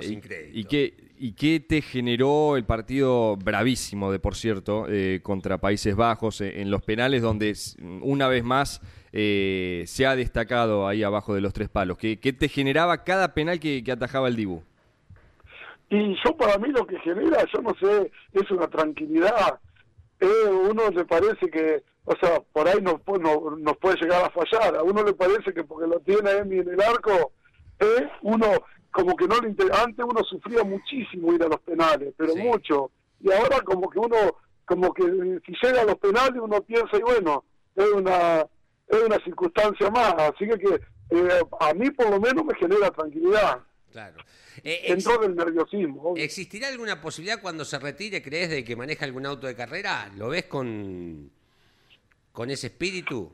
y- 0.52 0.64
qué, 0.66 0.94
¿Y 1.18 1.32
qué 1.34 1.60
te 1.60 1.82
generó 1.82 2.58
el 2.58 2.66
partido 2.66 3.38
bravísimo, 3.38 4.12
de 4.12 4.20
por 4.20 4.36
cierto, 4.36 4.86
eh, 4.90 5.22
contra 5.24 5.60
Países 5.60 5.96
Bajos, 5.96 6.42
eh, 6.42 6.62
en 6.62 6.70
los 6.70 6.82
penales, 6.84 7.22
donde 7.22 7.56
una 8.02 8.28
vez 8.28 8.44
más 8.44 8.82
eh, 9.12 9.84
se 9.88 10.06
ha 10.06 10.16
destacado 10.16 10.88
ahí 10.88 11.04
abajo 11.04 11.34
de 11.34 11.42
los 11.42 11.54
tres 11.54 11.70
palos? 11.70 11.98
¿Qué, 11.98 12.20
qué 12.20 12.34
te 12.34 12.50
generaba 12.50 13.04
cada 13.04 13.34
penal 13.34 13.60
que, 13.60 13.84
que 13.84 13.92
atajaba 13.92 14.28
el 14.28 14.36
Dibu? 14.36 14.62
Y 15.90 16.16
yo 16.26 16.36
para 16.36 16.58
mí 16.58 16.70
lo 16.70 16.86
que 16.86 17.00
genera, 17.00 17.46
yo 17.54 17.62
no 17.62 17.74
sé, 17.80 18.12
es 18.34 18.50
una 18.52 18.68
tranquilidad. 18.68 19.60
Eh, 20.20 20.50
uno 20.50 20.90
le 20.90 21.06
parece 21.06 21.50
que, 21.52 21.84
o 22.06 22.14
sea, 22.20 22.40
por 22.54 22.68
ahí 22.68 22.82
nos, 22.82 22.96
no- 23.22 23.56
nos 23.58 23.78
puede 23.78 23.98
llegar 24.02 24.24
a 24.26 24.30
fallar. 24.32 24.76
A 24.78 24.84
uno 24.84 25.04
le 25.04 25.14
parece 25.14 25.54
que 25.54 25.64
porque 25.64 25.88
lo 25.88 26.00
tiene 26.00 26.32
Emi 26.32 26.60
en 26.60 26.70
el 26.70 26.82
arco, 26.82 27.32
eh, 27.80 28.08
uno 28.24 28.48
como 28.92 29.16
que 29.16 29.28
no 29.28 29.38
le 29.42 29.50
inter- 29.50 29.72
Antes 29.76 30.06
uno 30.06 30.24
sufría 30.24 30.64
muchísimo 30.64 31.34
ir 31.34 31.44
a 31.44 31.48
los 31.50 31.60
penales, 31.62 32.14
pero 32.18 32.32
Sí. 32.34 32.40
mucho. 32.42 32.92
Y 33.20 33.32
ahora 33.32 33.60
como 33.62 33.90
que 33.90 34.00
uno, 34.00 34.16
como 34.66 34.94
que 34.94 35.04
eh, 35.04 35.40
si 35.46 35.54
llega 35.62 35.82
a 35.82 35.86
los 35.86 35.96
penales 35.98 36.42
uno 36.42 36.62
piensa, 36.62 36.98
y 36.98 37.02
bueno, 37.02 37.44
es 37.76 37.92
una, 37.92 38.46
es 38.88 39.04
una 39.06 39.18
circunstancia 39.24 39.90
más. 39.92 40.14
Así 40.18 40.48
que, 40.48 40.58
que 40.58 40.76
eh, 41.12 41.42
a 41.60 41.74
mí 41.74 41.92
por 41.92 42.10
lo 42.10 42.20
menos 42.20 42.46
me 42.46 42.56
genera 42.56 42.90
tranquilidad. 42.90 43.60
Claro. 43.96 44.18
Eh, 44.62 44.88
Dentro 44.90 45.18
del 45.20 45.34
nerviosismo. 45.38 46.02
obvio. 46.02 46.22
¿Existirá 46.22 46.68
alguna 46.68 47.00
posibilidad 47.00 47.42
cuando 47.42 47.64
se 47.64 47.80
retire, 47.80 48.22
crees, 48.22 48.50
de 48.50 48.66
que 48.66 48.76
maneja 48.76 49.06
algún 49.06 49.26
auto 49.26 49.48
de 49.48 49.56
carrera? 49.56 50.12
¿Lo 50.18 50.28
ves 50.28 50.48
con, 50.48 51.32
con 52.34 52.50
ese 52.50 52.68
espíritu? 52.68 53.32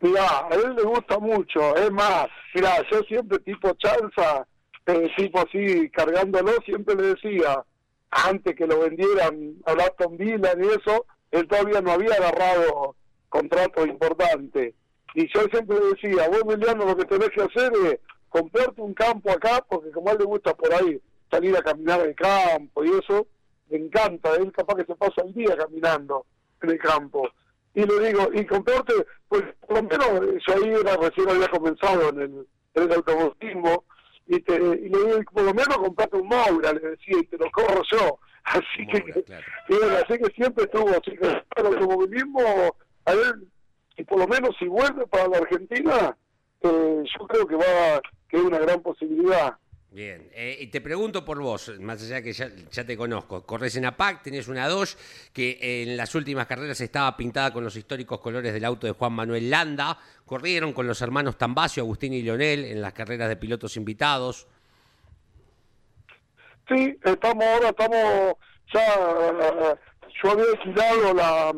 Mirá, 0.00 0.46
a 0.46 0.54
él 0.54 0.76
le 0.76 0.82
gusta 0.84 1.18
mucho, 1.18 1.74
es 1.74 1.90
más, 1.90 2.28
mirá, 2.54 2.88
yo 2.88 3.02
siempre 3.02 3.40
tipo 3.40 3.72
chanza, 3.74 4.46
eh, 4.86 5.10
tipo 5.16 5.40
así, 5.40 5.90
cargándolo, 5.90 6.52
siempre 6.64 6.94
le 6.94 7.14
decía, 7.14 7.64
antes 8.10 8.54
que 8.54 8.68
lo 8.68 8.78
vendieran 8.78 9.56
a 9.66 9.72
Aston 9.72 10.16
Villa 10.16 10.52
y 10.56 10.66
eso, 10.68 11.04
él 11.32 11.48
todavía 11.48 11.80
no 11.80 11.90
había 11.90 12.14
agarrado 12.14 12.94
contrato 13.28 13.84
importante. 13.84 14.72
Y 15.16 15.26
yo 15.34 15.46
siempre 15.50 15.78
le 15.80 15.86
decía, 15.94 16.28
vos 16.28 16.42
Emiliano 16.42 16.84
lo 16.84 16.96
que 16.96 17.06
tenés 17.06 17.30
que 17.30 17.42
hacer 17.42 17.72
es 17.86 17.98
comprarte 18.34 18.80
un 18.80 18.94
campo 18.94 19.30
acá, 19.30 19.64
porque 19.68 19.92
como 19.92 20.08
a 20.08 20.12
él 20.12 20.18
le 20.18 20.24
gusta 20.24 20.54
por 20.54 20.74
ahí 20.74 21.00
salir 21.30 21.56
a 21.56 21.62
caminar 21.62 22.00
el 22.00 22.16
campo 22.16 22.84
y 22.84 22.88
eso, 22.88 23.28
le 23.70 23.78
encanta, 23.78 24.34
él 24.34 24.50
capaz 24.50 24.74
que 24.74 24.86
se 24.86 24.96
pasa 24.96 25.22
el 25.24 25.32
día 25.32 25.56
caminando 25.56 26.26
en 26.60 26.70
el 26.70 26.78
campo 26.80 27.28
y 27.74 27.84
le 27.84 28.08
digo, 28.08 28.28
y 28.32 28.44
comprarte, 28.44 28.92
pues 29.28 29.42
por 29.60 29.76
lo 29.76 29.82
menos 29.84 30.06
eh, 30.28 30.38
yo 30.46 30.54
ahí 30.54 30.68
era, 30.68 30.96
recién 30.96 31.28
había 31.28 31.48
comenzado 31.48 32.08
en 32.08 32.20
el, 32.20 32.46
en 32.74 32.82
el 32.82 32.92
automovilismo, 32.92 33.84
y, 34.26 34.40
te, 34.40 34.54
y 34.56 34.88
le 34.88 34.98
digo, 34.98 35.20
por 35.32 35.42
lo 35.44 35.54
menos 35.54 35.76
comprate 35.76 36.16
un 36.16 36.28
Maura, 36.28 36.72
le 36.72 36.80
decía, 36.80 37.18
y 37.20 37.26
te 37.26 37.38
lo 37.38 37.50
corro 37.52 37.82
yo. 37.92 38.18
Así 38.44 38.84
Maura, 38.84 39.00
que, 39.04 39.22
claro. 39.22 39.46
y 39.68 39.74
bueno, 39.74 39.96
así 39.96 40.18
que 40.18 40.34
siempre 40.34 40.64
estuvo, 40.64 40.90
así 40.90 41.16
que 41.16 41.26
el 41.26 41.66
automovilismo, 41.66 42.42
a 43.06 43.14
ver, 43.14 43.36
y 43.96 44.04
por 44.04 44.18
lo 44.18 44.28
menos 44.28 44.50
si 44.58 44.66
vuelve 44.66 45.06
para 45.06 45.28
la 45.28 45.38
Argentina, 45.38 46.16
eh, 46.60 47.04
yo 47.18 47.26
creo 47.26 47.46
que 47.46 47.56
va, 47.56 48.00
que 48.34 48.40
es 48.40 48.46
una 48.46 48.58
gran 48.58 48.82
posibilidad. 48.82 49.56
Bien, 49.92 50.28
eh, 50.34 50.56
y 50.58 50.66
te 50.66 50.80
pregunto 50.80 51.24
por 51.24 51.40
vos, 51.40 51.70
más 51.78 52.02
allá 52.02 52.20
que 52.20 52.32
ya, 52.32 52.50
ya 52.72 52.84
te 52.84 52.96
conozco, 52.96 53.46
corres 53.46 53.76
en 53.76 53.84
APAC, 53.84 54.24
tenés 54.24 54.48
una 54.48 54.66
Dodge 54.66 54.96
que 55.32 55.56
en 55.84 55.96
las 55.96 56.16
últimas 56.16 56.48
carreras 56.48 56.80
estaba 56.80 57.16
pintada 57.16 57.52
con 57.52 57.62
los 57.62 57.76
históricos 57.76 58.18
colores 58.18 58.52
del 58.52 58.64
auto 58.64 58.88
de 58.88 58.92
Juan 58.92 59.12
Manuel 59.12 59.48
Landa, 59.48 59.96
corrieron 60.26 60.72
con 60.72 60.88
los 60.88 61.00
hermanos 61.00 61.38
Tambacio, 61.38 61.84
Agustín 61.84 62.12
y 62.12 62.22
Leonel 62.22 62.64
en 62.64 62.80
las 62.80 62.92
carreras 62.92 63.28
de 63.28 63.36
pilotos 63.36 63.76
invitados. 63.76 64.48
Sí, 66.66 66.98
estamos 67.04 67.44
ahora, 67.44 67.68
estamos 67.68 68.34
ya, 68.72 69.78
yo 70.22 70.30
había 70.30 70.44
alquilado 70.54 71.14
la... 71.14 71.54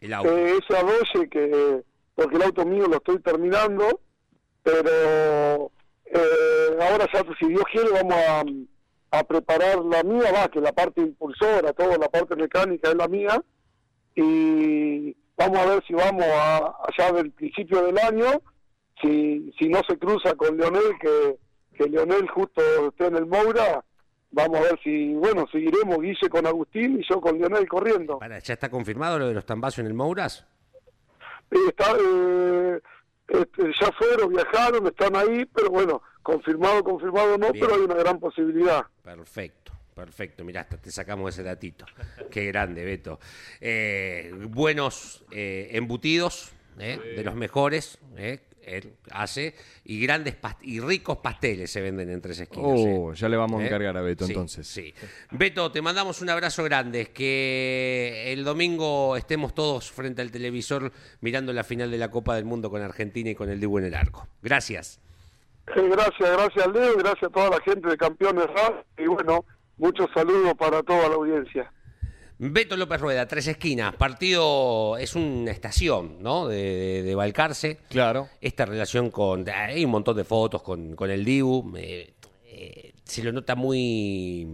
El 0.00 0.12
auto. 0.14 0.38
Eh, 0.38 0.56
esa 0.56 0.82
12 0.82 1.28
que 1.28 1.82
porque 2.14 2.36
el 2.36 2.42
auto 2.42 2.64
mío 2.64 2.86
lo 2.86 2.98
estoy 2.98 3.18
terminando 3.18 4.00
pero 4.62 5.72
eh, 6.12 6.78
ahora 6.80 7.06
ya 7.12 7.22
si 7.38 7.48
Dios 7.48 7.62
quiere 7.70 7.90
vamos 7.90 8.14
a, 8.14 9.18
a 9.18 9.24
preparar 9.24 9.78
la 9.84 10.02
mía 10.02 10.32
va 10.32 10.48
que 10.48 10.60
la 10.60 10.72
parte 10.72 11.00
impulsora 11.00 11.72
toda 11.72 11.96
la 11.98 12.08
parte 12.08 12.36
mecánica 12.36 12.90
es 12.90 12.96
la 12.96 13.08
mía 13.08 13.42
y 14.14 15.16
vamos 15.36 15.58
a 15.58 15.66
ver 15.66 15.84
si 15.86 15.94
vamos 15.94 16.24
a, 16.24 16.74
allá 16.88 17.12
del 17.12 17.30
principio 17.30 17.82
del 17.82 17.98
año 17.98 18.42
si 19.00 19.52
si 19.58 19.68
no 19.68 19.80
se 19.88 19.98
cruza 19.98 20.34
con 20.34 20.56
Leonel 20.56 20.98
que 21.00 21.36
que 21.76 21.88
Leonel 21.88 22.28
justo 22.28 22.60
esté 22.88 23.06
en 23.06 23.16
el 23.16 23.26
Moura 23.26 23.84
vamos 24.32 24.58
a 24.58 24.62
ver 24.62 24.80
si 24.82 25.14
bueno 25.14 25.46
seguiremos 25.50 25.98
Guille 26.00 26.28
con 26.28 26.46
Agustín 26.46 27.00
y 27.00 27.04
yo 27.08 27.20
con 27.20 27.38
Leonel 27.38 27.68
corriendo 27.68 28.18
Para, 28.18 28.38
¿Ya 28.40 28.54
está 28.54 28.68
confirmado 28.68 29.18
lo 29.18 29.28
de 29.28 29.34
los 29.34 29.46
Tambacio 29.46 29.80
en 29.80 29.86
el 29.86 29.94
Mouras? 29.94 30.46
Eh, 31.50 31.56
está, 31.68 31.96
eh, 31.98 32.80
este, 33.30 33.72
ya 33.80 33.92
fueron, 33.92 34.32
viajaron, 34.32 34.86
están 34.86 35.16
ahí, 35.16 35.44
pero 35.46 35.70
bueno, 35.70 36.02
confirmado, 36.22 36.82
confirmado 36.82 37.38
no, 37.38 37.52
Bien. 37.52 37.64
pero 37.64 37.76
hay 37.76 37.82
una 37.82 37.94
gran 37.94 38.18
posibilidad. 38.18 38.86
Perfecto, 39.02 39.72
perfecto. 39.94 40.44
Mirá, 40.44 40.62
hasta 40.62 40.76
te 40.76 40.90
sacamos 40.90 41.32
ese 41.32 41.42
datito. 41.42 41.86
Qué 42.30 42.46
grande, 42.46 42.84
Beto. 42.84 43.20
Eh, 43.60 44.32
buenos 44.48 45.24
eh, 45.30 45.68
embutidos, 45.72 46.52
eh, 46.78 47.14
de 47.16 47.24
los 47.24 47.34
mejores, 47.34 47.98
eh, 48.16 48.40
él 48.76 48.94
hace, 49.10 49.54
y 49.84 50.00
grandes 50.00 50.34
past- 50.40 50.58
y 50.62 50.80
ricos 50.80 51.18
pasteles 51.18 51.70
se 51.70 51.80
venden 51.80 52.10
en 52.10 52.20
tres 52.20 52.40
esquinas. 52.40 52.66
Oh, 52.74 53.12
eh. 53.12 53.16
ya 53.16 53.28
le 53.28 53.36
vamos 53.36 53.60
a 53.60 53.64
¿Eh? 53.64 53.66
encargar 53.66 53.96
a 53.96 54.00
Beto 54.02 54.24
Sí, 54.26 54.32
entonces. 54.32 54.66
Sí. 54.66 54.94
Beto, 55.30 55.70
te 55.72 55.82
mandamos 55.82 56.20
un 56.22 56.30
abrazo 56.30 56.62
grande. 56.64 57.06
Que 57.12 58.32
el 58.32 58.44
domingo 58.44 59.16
estemos 59.16 59.54
todos 59.54 59.90
frente 59.90 60.22
al 60.22 60.30
televisor 60.30 60.92
mirando 61.20 61.52
la 61.52 61.64
final 61.64 61.90
de 61.90 61.98
la 61.98 62.10
Copa 62.10 62.34
del 62.36 62.44
Mundo 62.44 62.70
con 62.70 62.82
Argentina 62.82 63.30
y 63.30 63.34
con 63.34 63.50
el 63.50 63.60
Dibu 63.60 63.78
en 63.78 63.84
el 63.84 63.94
arco. 63.94 64.26
Gracias. 64.42 65.00
Eh, 65.76 65.88
gracias, 65.90 66.30
gracias 66.32 66.66
Leo, 66.68 66.96
gracias 66.96 67.24
a 67.24 67.32
toda 67.32 67.50
la 67.50 67.60
gente 67.60 67.88
de 67.88 67.96
Campeones 67.96 68.46
Radio 68.46 68.84
y 68.98 69.06
bueno, 69.06 69.44
muchos 69.76 70.08
saludos 70.12 70.54
para 70.58 70.82
toda 70.82 71.08
la 71.08 71.14
audiencia. 71.14 71.72
Beto 72.42 72.74
López 72.74 72.98
Rueda, 73.02 73.28
Tres 73.28 73.48
Esquinas, 73.48 73.94
partido, 73.96 74.96
es 74.96 75.14
una 75.14 75.50
estación, 75.50 76.22
¿no? 76.22 76.48
De, 76.48 77.12
Balcarce. 77.14 77.80
Claro. 77.90 78.30
Esta 78.40 78.64
relación 78.64 79.10
con, 79.10 79.46
hay 79.46 79.84
un 79.84 79.90
montón 79.90 80.16
de 80.16 80.24
fotos 80.24 80.62
con, 80.62 80.96
con 80.96 81.10
el 81.10 81.22
Dibu, 81.22 81.74
eh, 81.76 82.14
eh, 82.46 82.94
se 83.04 83.22
lo 83.22 83.30
nota 83.30 83.54
muy, 83.56 84.48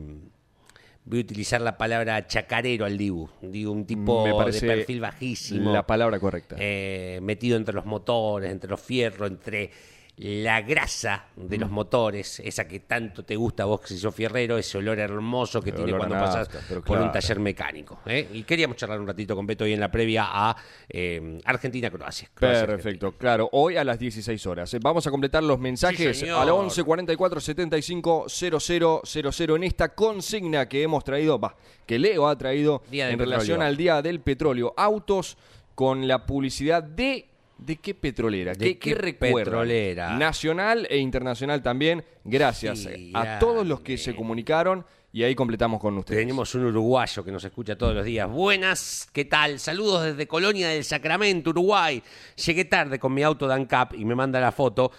voy 1.04 1.18
a 1.18 1.22
utilizar 1.22 1.60
la 1.60 1.78
palabra 1.78 2.26
chacarero 2.26 2.86
al 2.86 2.98
Dibu, 2.98 3.28
Dibu, 3.40 3.70
un 3.70 3.86
tipo 3.86 4.24
Me 4.24 4.34
parece 4.34 4.66
de 4.66 4.78
perfil 4.78 5.00
bajísimo. 5.00 5.72
La 5.72 5.86
palabra 5.86 6.18
correcta. 6.18 6.56
eh, 6.58 7.20
metido 7.22 7.56
entre 7.56 7.72
los 7.72 7.86
motores, 7.86 8.50
entre 8.50 8.68
los 8.68 8.80
fierros, 8.80 9.30
entre 9.30 9.70
la 10.18 10.62
grasa 10.62 11.26
de 11.36 11.58
Mm. 11.58 11.60
los 11.60 11.70
motores, 11.70 12.40
esa 12.40 12.66
que 12.66 12.80
tanto 12.80 13.22
te 13.22 13.36
gusta 13.36 13.64
a 13.64 13.66
vos 13.66 13.82
que 13.82 13.88
sos 13.94 14.14
fierrero, 14.14 14.56
ese 14.56 14.78
olor 14.78 14.98
hermoso 14.98 15.60
que 15.60 15.68
El 15.70 15.76
tiene 15.76 15.92
cuando 15.94 16.14
pasas 16.14 16.48
por 16.86 16.98
un 16.98 17.12
taller 17.12 17.38
mecánico. 17.38 18.00
¿eh? 18.06 18.26
Y 18.32 18.42
queríamos 18.44 18.78
charlar 18.78 18.98
un 18.98 19.06
ratito 19.06 19.36
con 19.36 19.46
Beto 19.46 19.64
hoy 19.64 19.74
en 19.74 19.80
la 19.80 19.90
previa 19.90 20.24
a 20.26 20.56
eh, 20.88 21.38
Argentina-Croacia. 21.44 22.30
Croacia, 22.32 22.66
Perfecto, 22.66 23.12
claro. 23.12 23.50
Hoy 23.52 23.76
a 23.76 23.84
las 23.84 23.98
16 23.98 24.46
horas. 24.46 24.72
Eh, 24.72 24.78
Vamos 24.80 25.06
a 25.06 25.10
completar 25.10 25.42
los 25.42 25.58
mensajes 25.58 26.18
Sí, 26.18 26.28
al 26.30 26.48
11 26.48 26.82
44 26.82 27.38
75 27.40 28.26
0000 28.28 29.56
en 29.56 29.64
esta 29.64 29.94
consigna 29.94 30.66
que 30.66 30.82
hemos 30.82 31.04
traído, 31.04 31.38
que 31.84 31.98
Leo 31.98 32.26
ha 32.26 32.38
traído 32.38 32.82
en 32.90 33.18
relación 33.18 33.60
al 33.60 33.76
Día 33.76 34.00
del 34.00 34.20
Petróleo. 34.20 34.72
Autos 34.78 35.36
con 35.74 36.08
la 36.08 36.24
publicidad 36.24 36.82
de. 36.82 37.28
¿De 37.58 37.76
qué 37.76 37.94
petrolera? 37.94 38.52
¿De 38.52 38.78
¿Qué, 38.78 38.94
petrolera? 39.14 40.16
Nacional 40.16 40.86
e 40.90 40.98
internacional 40.98 41.62
también. 41.62 42.04
Gracias 42.24 42.80
Sí, 42.80 43.12
a 43.14 43.38
todos 43.38 43.66
los 43.66 43.80
que 43.80 43.96
se 43.96 44.14
comunicaron 44.14 44.84
y 45.12 45.22
ahí 45.22 45.34
completamos 45.34 45.80
con 45.80 45.96
ustedes. 45.96 46.20
Tenemos 46.20 46.54
un 46.54 46.66
uruguayo 46.66 47.24
que 47.24 47.32
nos 47.32 47.42
escucha 47.42 47.78
todos 47.78 47.94
los 47.94 48.04
días. 48.04 48.28
Buenas, 48.28 49.08
¿qué 49.12 49.24
tal? 49.24 49.58
Saludos 49.58 50.04
desde 50.04 50.26
Colonia 50.26 50.68
del 50.68 50.84
Sacramento, 50.84 51.50
Uruguay. 51.50 52.02
Llegué 52.44 52.66
tarde 52.66 52.98
con 52.98 53.14
mi 53.14 53.22
auto 53.22 53.48
de 53.48 53.54
ANCAP 53.54 53.94
y 53.94 54.04
me 54.04 54.14
manda 54.14 54.38
la 54.38 54.52
foto. 54.52 54.92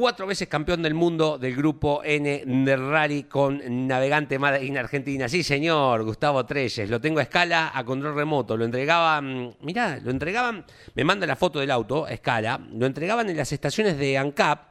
Cuatro 0.00 0.26
veces 0.26 0.48
campeón 0.48 0.82
del 0.82 0.94
mundo 0.94 1.36
del 1.36 1.54
grupo 1.54 2.00
N 2.02 2.42
de 2.46 2.76
Rally 2.76 3.24
con 3.24 3.60
navegante 3.86 4.38
Made 4.38 4.64
in 4.64 4.78
Argentina. 4.78 5.28
Sí, 5.28 5.42
señor, 5.42 6.04
Gustavo 6.04 6.46
Treyes. 6.46 6.88
Lo 6.88 7.02
tengo 7.02 7.18
a 7.18 7.24
escala 7.24 7.70
a 7.74 7.84
control 7.84 8.14
remoto. 8.14 8.56
Lo 8.56 8.64
entregaban, 8.64 9.54
mirá, 9.60 10.00
lo 10.02 10.10
entregaban, 10.10 10.64
me 10.94 11.04
manda 11.04 11.26
la 11.26 11.36
foto 11.36 11.60
del 11.60 11.70
auto 11.70 12.06
a 12.06 12.12
escala. 12.12 12.66
Lo 12.72 12.86
entregaban 12.86 13.28
en 13.28 13.36
las 13.36 13.52
estaciones 13.52 13.98
de 13.98 14.16
ANCAP 14.16 14.68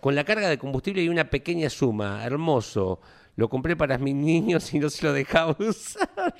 con 0.00 0.16
la 0.16 0.24
carga 0.24 0.48
de 0.48 0.58
combustible 0.58 1.00
y 1.00 1.08
una 1.08 1.30
pequeña 1.30 1.70
suma. 1.70 2.24
Hermoso. 2.24 3.00
Lo 3.36 3.48
compré 3.48 3.76
para 3.76 3.96
mis 3.98 4.14
niños 4.14 4.74
y 4.74 4.78
no 4.78 4.90
se 4.90 5.06
lo 5.06 5.12
dejaba 5.12 5.56
usar. 5.60 6.34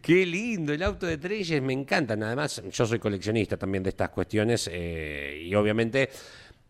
Qué 0.00 0.24
lindo, 0.24 0.72
el 0.72 0.82
auto 0.84 1.06
de 1.06 1.18
Treyes 1.18 1.60
me 1.60 1.72
encantan. 1.72 2.22
Además, 2.22 2.62
yo 2.70 2.86
soy 2.86 3.00
coleccionista 3.00 3.56
también 3.56 3.82
de 3.82 3.90
estas 3.90 4.10
cuestiones 4.10 4.70
eh, 4.72 5.42
y 5.44 5.54
obviamente 5.54 6.08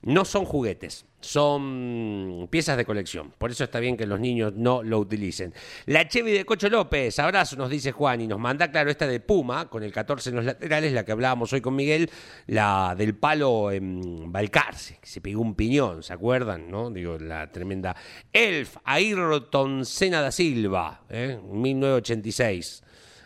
no 0.04 0.24
son 0.24 0.44
juguetes, 0.44 1.06
son 1.20 2.48
piezas 2.50 2.76
de 2.76 2.84
colección. 2.84 3.32
Por 3.38 3.50
eso 3.50 3.64
está 3.64 3.80
bien 3.80 3.96
que 3.96 4.06
los 4.06 4.20
niños 4.20 4.52
no 4.54 4.82
lo 4.82 4.98
utilicen. 4.98 5.54
La 5.86 6.06
Chevy 6.06 6.32
de 6.32 6.44
Cocho 6.44 6.68
López, 6.68 7.18
abrazo, 7.18 7.56
nos 7.56 7.70
dice 7.70 7.92
Juan, 7.92 8.20
y 8.20 8.26
nos 8.26 8.38
manda, 8.38 8.70
claro, 8.70 8.90
esta 8.90 9.06
de 9.06 9.20
Puma, 9.20 9.68
con 9.68 9.82
el 9.82 9.92
14 9.92 10.30
en 10.30 10.36
los 10.36 10.44
laterales, 10.44 10.92
la 10.92 11.04
que 11.04 11.12
hablábamos 11.12 11.52
hoy 11.52 11.60
con 11.60 11.74
Miguel, 11.74 12.10
la 12.46 12.94
del 12.96 13.16
palo 13.16 13.72
en 13.72 14.30
Balcarce, 14.30 14.98
que 15.00 15.06
se 15.06 15.20
pegó 15.20 15.40
un 15.40 15.54
piñón, 15.54 16.02
¿se 16.02 16.12
acuerdan? 16.12 16.70
¿No? 16.70 16.90
Digo, 16.90 17.18
la 17.18 17.50
tremenda 17.50 17.96
Elf, 18.32 18.76
Ayrton 18.84 19.84
Senna 19.84 20.20
da 20.20 20.30
Silva, 20.30 21.02
¿eh? 21.08 21.40
1986 21.50 22.82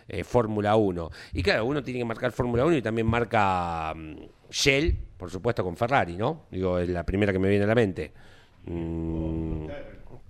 eh, 0.09 0.25
Fórmula 0.25 0.75
1. 0.77 1.11
Y 1.35 1.43
claro, 1.43 1.67
uno 1.67 1.83
tiene 1.83 2.01
que 2.01 2.05
marcar 2.05 2.33
Fórmula 2.33 2.65
1 2.65 2.77
y 2.77 2.83
también 2.83 3.07
marca 3.07 3.93
mm, 3.95 4.17
Shell, 4.51 4.97
por 5.17 5.31
supuesto 5.31 5.63
con 5.65 5.77
Ferrari, 5.77 6.17
¿no? 6.17 6.47
Digo, 6.51 6.79
es 6.79 6.89
la 6.89 7.05
primera 7.05 7.33
que 7.33 7.39
me 7.39 7.49
viene 7.49 7.65
a 7.65 7.69
la 7.69 7.75
mente. 7.75 8.13
Mm, 8.67 9.67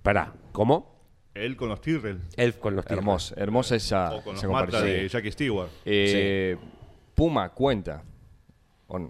pará, 0.01 0.33
¿cómo? 0.51 0.97
Él 1.33 1.55
con 1.55 1.69
los 1.69 1.79
Tyrrell. 1.81 2.19
Elf 2.35 2.57
con 2.57 2.75
los 2.75 2.83
Tyrrell. 2.85 2.99
Hermosa, 2.99 3.35
hermosa 3.37 3.75
esa, 3.75 4.15
O 4.15 4.23
con 4.23 4.33
los 4.35 4.43
esa 4.43 4.81
de 4.81 5.07
Jackie 5.07 5.31
Stewart. 5.31 5.69
Eh, 5.85 6.57
Puma 7.15 7.49
cuenta. 7.49 8.03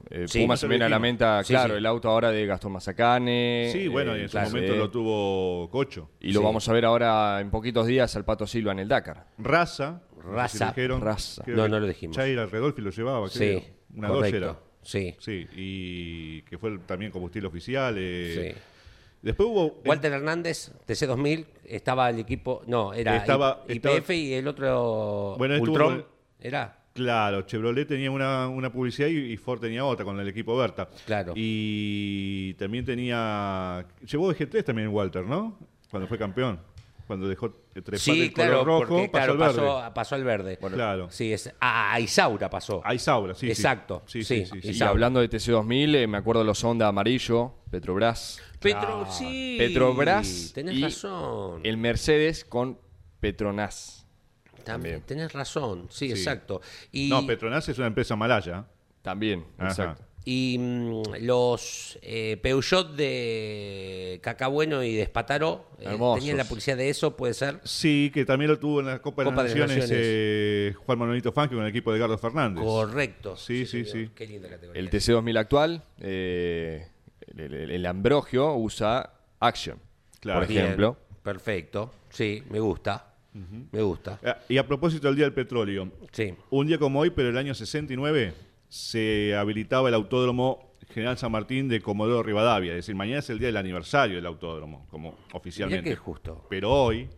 Eh, 0.09 0.25
Sí, 0.27 0.41
Puma 0.41 0.57
se 0.57 0.67
viene 0.67 0.85
a 0.85 0.89
la 0.89 0.99
Sí, 1.43 1.53
claro, 1.53 1.73
sí. 1.75 1.77
el 1.77 1.85
auto 1.85 2.09
ahora 2.09 2.31
de 2.31 2.45
Gastón 2.45 2.73
Mazacane. 2.73 3.69
Sí, 3.71 3.87
bueno, 3.87 4.13
eh, 4.13 4.19
y 4.19 4.21
en 4.23 4.29
su 4.29 4.37
momento 4.37 4.73
eh, 4.73 4.77
lo 4.77 4.91
tuvo 4.91 5.69
Cocho. 5.69 6.09
Y 6.19 6.33
lo 6.33 6.41
Sí. 6.41 6.45
vamos 6.45 6.67
a 6.67 6.73
ver 6.73 6.83
ahora 6.85 7.39
en 7.39 7.49
poquitos 7.49 7.87
días 7.87 8.13
al 8.17 8.25
Pato 8.25 8.45
Silva 8.45 8.73
en 8.73 8.79
el 8.79 8.87
Dakar. 8.89 9.27
Raza. 9.37 10.01
no 10.17 10.21
sé 10.21 10.27
si 10.27 10.35
Raza. 10.35 10.65
lo 10.65 10.71
dijeron. 10.71 11.01
Raza. 11.01 11.43
No, 11.47 11.67
no 11.69 11.79
lo 11.79 11.87
dijimos. 11.87 12.15
Chaira 12.17 12.45
Redolfi 12.45 12.81
lo 12.81 12.89
llevaba, 12.89 13.29
creo. 13.29 13.59
Sí, 13.61 13.67
Una 13.95 14.09
correcto. 14.09 14.39
dosera. 14.39 14.59
Sí, 14.81 15.15
Sí, 15.19 15.45
y 15.55 16.41
que 16.43 16.57
fue 16.57 16.77
también 16.79 17.11
combustible 17.11 17.47
oficial. 17.47 17.95
eh. 17.97 18.53
sí. 18.55 18.61
Después 19.21 19.49
hubo. 19.49 19.81
Walter 19.85 20.13
Hernández, 20.13 20.71
TC2000, 20.87 21.45
estaba 21.65 22.09
el 22.09 22.19
equipo, 22.19 22.63
no, 22.67 22.93
era 22.93 23.17
Estaba- 23.17 23.65
IPF 23.67 24.09
y 24.11 24.33
el 24.33 24.47
otro 24.47 25.35
Bueno, 25.37 25.55
estuvo 25.55 25.73
Ultron, 25.73 26.01
con- 26.01 26.05
era. 26.39 26.75
Claro, 26.93 27.41
Chevrolet 27.43 27.85
tenía 27.87 28.11
una, 28.11 28.47
una 28.47 28.71
publicidad 28.71 29.09
y, 29.09 29.33
y 29.33 29.37
Ford 29.37 29.59
tenía 29.59 29.83
otra 29.85 30.05
con 30.05 30.19
el 30.19 30.27
equipo 30.29 30.55
Berta. 30.57 30.89
Claro. 31.05 31.33
Y 31.35 32.53
también 32.55 32.85
tenía. 32.85 33.85
Llevó 34.09 34.29
GT 34.33 34.63
también 34.63 34.87
Walter, 34.89 35.25
¿no? 35.25 35.57
Cuando 35.91 36.07
fue 36.07 36.17
campeón. 36.17 36.59
Cuando 37.09 37.27
dejó 37.27 37.49
trepar 37.73 37.97
Sí, 37.97 38.21
el 38.21 38.33
claro, 38.33 38.59
color 38.59 38.67
rojo, 38.67 38.87
porque, 38.93 39.09
pasó 39.09 39.25
claro, 39.25 39.31
al 39.31 39.37
verde. 39.55 39.67
pasó, 39.67 39.93
pasó 39.95 40.15
al 40.15 40.23
verde. 40.23 40.57
claro. 40.59 41.09
Sí, 41.09 41.33
es, 41.33 41.51
a, 41.59 41.91
a 41.95 41.99
Isaura 41.99 42.51
pasó. 42.51 42.81
A 42.85 42.93
Isaura, 42.93 43.33
sí. 43.33 43.47
Exacto, 43.49 44.03
Sí, 44.05 44.23
sí, 44.23 44.45
sí, 44.45 44.51
sí, 44.53 44.61
sí. 44.61 44.67
Y 44.67 44.71
Isaura. 44.73 44.91
hablando 44.91 45.19
de 45.19 45.27
TC2000, 45.27 45.95
eh, 45.95 46.05
me 46.05 46.19
acuerdo 46.19 46.41
de 46.41 46.45
los 46.45 46.63
Honda 46.63 46.87
amarillo, 46.87 47.55
Petrobras. 47.71 48.39
Petro, 48.59 49.07
sí. 49.09 49.55
Petrobras 49.57 50.51
Tenés 50.53 50.75
y 50.75 50.83
razón. 50.83 51.61
el 51.63 51.77
Mercedes 51.77 52.45
con 52.45 52.77
Petronas. 53.19 54.05
También. 54.63 55.01
Tenés 55.01 55.33
razón, 55.33 55.87
sí, 55.89 56.05
Sí. 56.07 56.11
exacto. 56.11 56.61
Y, 56.91 57.09
No, 57.09 57.25
Petronas 57.25 57.67
es 57.69 57.77
una 57.79 57.87
empresa 57.87 58.15
malaya. 58.15 58.65
También, 59.01 59.45
Ajá. 59.57 59.69
exacto. 59.69 60.03
Y 60.31 60.57
mm, 60.59 61.03
los 61.21 61.97
eh, 62.03 62.37
Peugeot 62.41 62.95
de 62.95 64.19
Cacabueno 64.21 64.83
y 64.83 64.93
de 64.95 65.01
Espataro 65.01 65.65
eh, 65.79 65.97
tenían 66.17 66.37
la 66.37 66.43
publicidad 66.45 66.77
de 66.77 66.89
eso, 66.89 67.15
puede 67.17 67.33
ser. 67.33 67.59
Sí, 67.63 68.11
que 68.13 68.25
también 68.25 68.51
lo 68.51 68.59
tuvo 68.59 68.79
en 68.81 68.85
la 68.87 69.01
Copa, 69.01 69.23
Copa 69.23 69.41
de 69.43 69.49
las 69.49 69.53
de 69.55 69.59
las 69.59 69.67
Naciones, 69.69 69.89
Naciones. 69.89 70.05
eh, 70.07 70.73
Juan 70.85 70.99
Manuelito 70.99 71.31
Fanque 71.31 71.55
con 71.55 71.63
el 71.63 71.69
equipo 71.71 71.91
de 71.91 71.97
Edgardo 71.97 72.17
Fernández. 72.19 72.63
Correcto. 72.63 73.35
Sí, 73.37 73.65
sí, 73.65 73.85
sí. 73.85 74.11
Qué 74.13 74.27
linda 74.27 74.49
categoría. 74.49 74.79
El 74.79 74.89
TC2000 74.91 75.37
actual, 75.39 75.83
eh, 75.99 76.87
el, 77.35 77.53
el- 77.53 77.71
el 77.71 77.85
Ambrogio 77.87 78.53
usa 78.55 79.11
Action, 79.39 79.79
Claro. 80.19 80.41
por 80.41 80.47
Bien, 80.47 80.63
ejemplo. 80.65 80.97
perfecto. 81.23 81.91
Sí, 82.09 82.43
me 82.51 82.59
gusta. 82.59 83.05
Me 83.71 83.81
gusta. 83.81 84.19
Y 84.49 84.57
a 84.57 84.67
propósito 84.67 85.07
del 85.07 85.15
Día 85.15 85.25
del 85.25 85.33
Petróleo, 85.33 85.89
Sí. 86.11 86.33
un 86.49 86.67
día 86.67 86.77
como 86.77 86.99
hoy, 86.99 87.09
pero 87.11 87.29
el 87.29 87.37
año 87.37 87.53
69, 87.55 88.33
se 88.69 89.35
habilitaba 89.35 89.89
el 89.89 89.95
Autódromo 89.95 90.73
General 90.93 91.17
San 91.17 91.31
Martín 91.31 91.67
de 91.67 91.81
Comodoro 91.81 92.23
Rivadavia. 92.23 92.71
Es 92.71 92.77
decir, 92.77 92.95
mañana 92.95 93.19
es 93.19 93.29
el 93.29 93.37
día 93.39 93.47
del 93.47 93.57
aniversario 93.57 94.15
del 94.15 94.25
autódromo, 94.25 94.87
como 94.89 95.11
Mirá 95.11 95.23
oficialmente. 95.33 95.89
que 95.89 95.95
justo. 95.95 96.45
Pero 96.49 96.71
hoy 96.71 97.09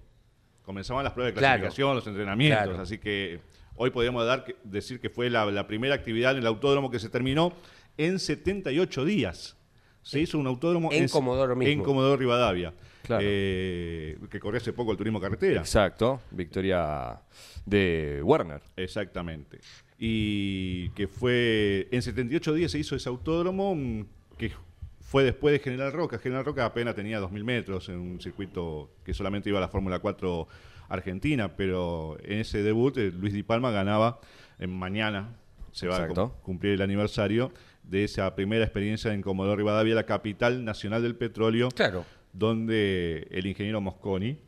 comenzaban 0.63 1.03
las 1.03 1.13
pruebas 1.13 1.33
de 1.33 1.39
Claro. 1.39 1.61
clasificación, 1.61 1.95
los 1.95 2.07
entrenamientos, 2.07 2.63
Claro. 2.67 2.81
así 2.83 2.97
que 2.97 3.39
hoy 3.75 3.89
podríamos 3.91 4.25
dar, 4.25 4.45
decir 4.63 4.99
que 4.99 5.09
fue 5.09 5.29
la, 5.29 5.45
la 5.45 5.67
primera 5.67 5.93
actividad 5.95 6.31
en 6.33 6.39
el 6.39 6.47
autódromo 6.47 6.89
que 6.91 6.99
se 6.99 7.09
terminó 7.09 7.53
en 7.97 8.19
78 8.19 9.05
días. 9.05 9.57
Se 10.03 10.19
hizo 10.19 10.39
un 10.39 10.47
autódromo 10.47 10.89
En 10.91 11.07
Comodoro 11.09 11.55
mismo. 11.55 11.71
En 11.71 11.83
Comodoro 11.83 12.17
Rivadavia. 12.17 12.73
Claro. 13.03 13.23
Eh, 13.25 14.17
que 14.29 14.39
corrió 14.39 14.59
hace 14.59 14.73
poco 14.73 14.91
el 14.91 14.97
turismo 14.97 15.19
carretera. 15.19 15.59
Exacto, 15.61 16.21
victoria 16.31 17.19
de 17.65 18.21
Werner. 18.23 18.61
Exactamente. 18.75 19.59
Y 20.03 20.89
que 20.95 21.07
fue. 21.07 21.87
En 21.91 22.01
78 22.01 22.53
días 22.55 22.71
se 22.71 22.79
hizo 22.79 22.95
ese 22.95 23.07
autódromo 23.07 23.75
mm, 23.75 24.05
que 24.35 24.51
fue 24.99 25.23
después 25.23 25.51
de 25.53 25.59
General 25.59 25.93
Roca. 25.93 26.17
General 26.17 26.43
Roca 26.43 26.65
apenas 26.65 26.95
tenía 26.95 27.21
2.000 27.21 27.43
metros 27.43 27.87
en 27.89 27.99
un 27.99 28.19
circuito 28.19 28.89
que 29.05 29.13
solamente 29.13 29.49
iba 29.49 29.59
a 29.59 29.61
la 29.61 29.67
Fórmula 29.67 29.99
4 29.99 30.47
Argentina, 30.89 31.55
pero 31.55 32.17
en 32.23 32.39
ese 32.39 32.63
debut 32.63 32.97
eh, 32.97 33.11
Luis 33.11 33.31
Di 33.33 33.43
Palma 33.43 33.69
ganaba 33.69 34.19
en 34.57 34.71
mañana. 34.71 35.35
Se 35.71 35.87
va 35.87 35.97
a 36.03 36.07
cumplir 36.41 36.73
el 36.73 36.81
aniversario 36.81 37.51
de 37.83 38.03
esa 38.03 38.33
primera 38.35 38.63
experiencia 38.65 39.13
en 39.13 39.21
Comodoro 39.21 39.55
Rivadavia, 39.55 39.93
la 39.93 40.07
capital 40.07 40.65
nacional 40.65 41.03
del 41.03 41.15
petróleo 41.15 41.69
Claro. 41.69 42.05
donde 42.33 43.27
el 43.29 43.45
ingeniero 43.45 43.79
Mosconi 43.81 44.39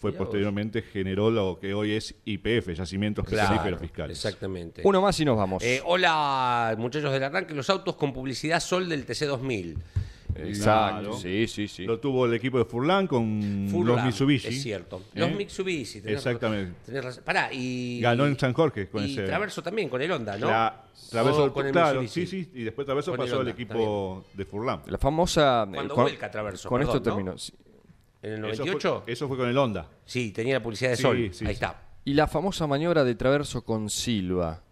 fue 0.00 0.12
posteriormente 0.12 0.82
generó 0.82 1.30
lo 1.30 1.58
que 1.60 1.74
hoy 1.74 1.92
es 1.92 2.14
IPF, 2.24 2.72
Yacimientos 2.74 3.24
Claro, 3.26 3.48
Petrolíferos 3.50 3.80
Fiscales. 3.80 4.16
exactamente. 4.18 4.82
Uno 4.84 5.00
más 5.02 5.20
y 5.20 5.24
nos 5.24 5.36
vamos. 5.36 5.62
Eh, 5.62 5.80
hola, 5.84 6.74
muchachos 6.78 7.12
del 7.12 7.22
arranque, 7.22 7.54
los 7.54 7.68
autos 7.70 7.94
con 7.96 8.12
publicidad 8.12 8.60
Sol 8.60 8.88
del 8.88 9.06
TC2000. 9.06 9.76
Exacto, 10.36 11.00
Claro. 11.00 11.12
sí, 11.18 11.46
sí, 11.48 11.66
sí. 11.68 11.84
Lo 11.84 11.98
tuvo 11.98 12.24
el 12.24 12.32
equipo 12.34 12.56
de 12.56 12.64
Furlan 12.64 13.06
con 13.08 13.68
Furlan, 13.70 13.96
los 13.96 14.04
Mitsubishi. 14.06 14.48
Es 14.48 14.62
cierto. 14.62 15.02
¿Eh? 15.12 15.20
Los 15.20 15.32
Mitsubishi. 15.32 16.00
tenés 16.00 16.18
Exactamente. 16.18 16.70
razón, 16.70 16.82
tenés 16.86 17.04
razón. 17.04 17.22
Pará, 17.24 17.52
y. 17.52 18.00
Ganó 18.00 18.26
en 18.26 18.38
San 18.38 18.52
Jorge 18.52 18.88
con 18.88 19.04
y 19.04 19.12
ese. 19.12 19.24
Traverso 19.24 19.60
también, 19.62 19.88
con 19.88 20.00
el 20.00 20.10
Honda, 20.12 20.38
¿no? 20.38 20.46
Tra- 20.48 20.72
Traverso, 21.10 21.52
con 21.52 21.66
el 21.66 21.72
claro, 21.72 22.00
Mitsubishi. 22.00 22.26
sí, 22.44 22.44
sí, 22.44 22.60
y 22.60 22.62
después 22.62 22.86
Traverso 22.86 23.10
Con 23.10 23.18
pasó 23.18 23.40
al 23.40 23.48
equipo 23.48 24.24
de 24.32 24.44
Furlan. 24.44 24.82
La 24.86 24.98
famosa... 24.98 25.64
eh, 25.68 25.74
Cuando 25.74 25.94
con, 25.94 26.04
vuelca 26.04 26.30
Traverso, 26.30 26.68
Con 26.68 26.80
esto 26.82 27.02
perdón, 27.02 27.24
¿no? 27.24 27.34
En 28.22 28.32
el 28.32 28.44
Eso 28.50 28.62
98. 28.64 29.02
fue, 29.04 29.12
eso 29.12 29.28
fue 29.28 29.36
con 29.36 29.48
el 29.48 29.56
Honda. 29.56 29.86
Sí, 30.04 30.30
tenía 30.32 30.54
la 30.54 30.62
publicidad 30.62 30.90
de 30.90 30.96
Sí, 30.96 31.02
Sol. 31.02 31.16
sí, 31.32 31.44
Ahí 31.46 31.52
sí. 31.52 31.52
está. 31.52 31.82
Y 32.04 32.14
la 32.14 32.26
famosa 32.26 32.66
maniobra 32.66 33.04
de 33.04 33.14
Traverso 33.14 33.62
con 33.64 33.88
Silva, 33.90 34.62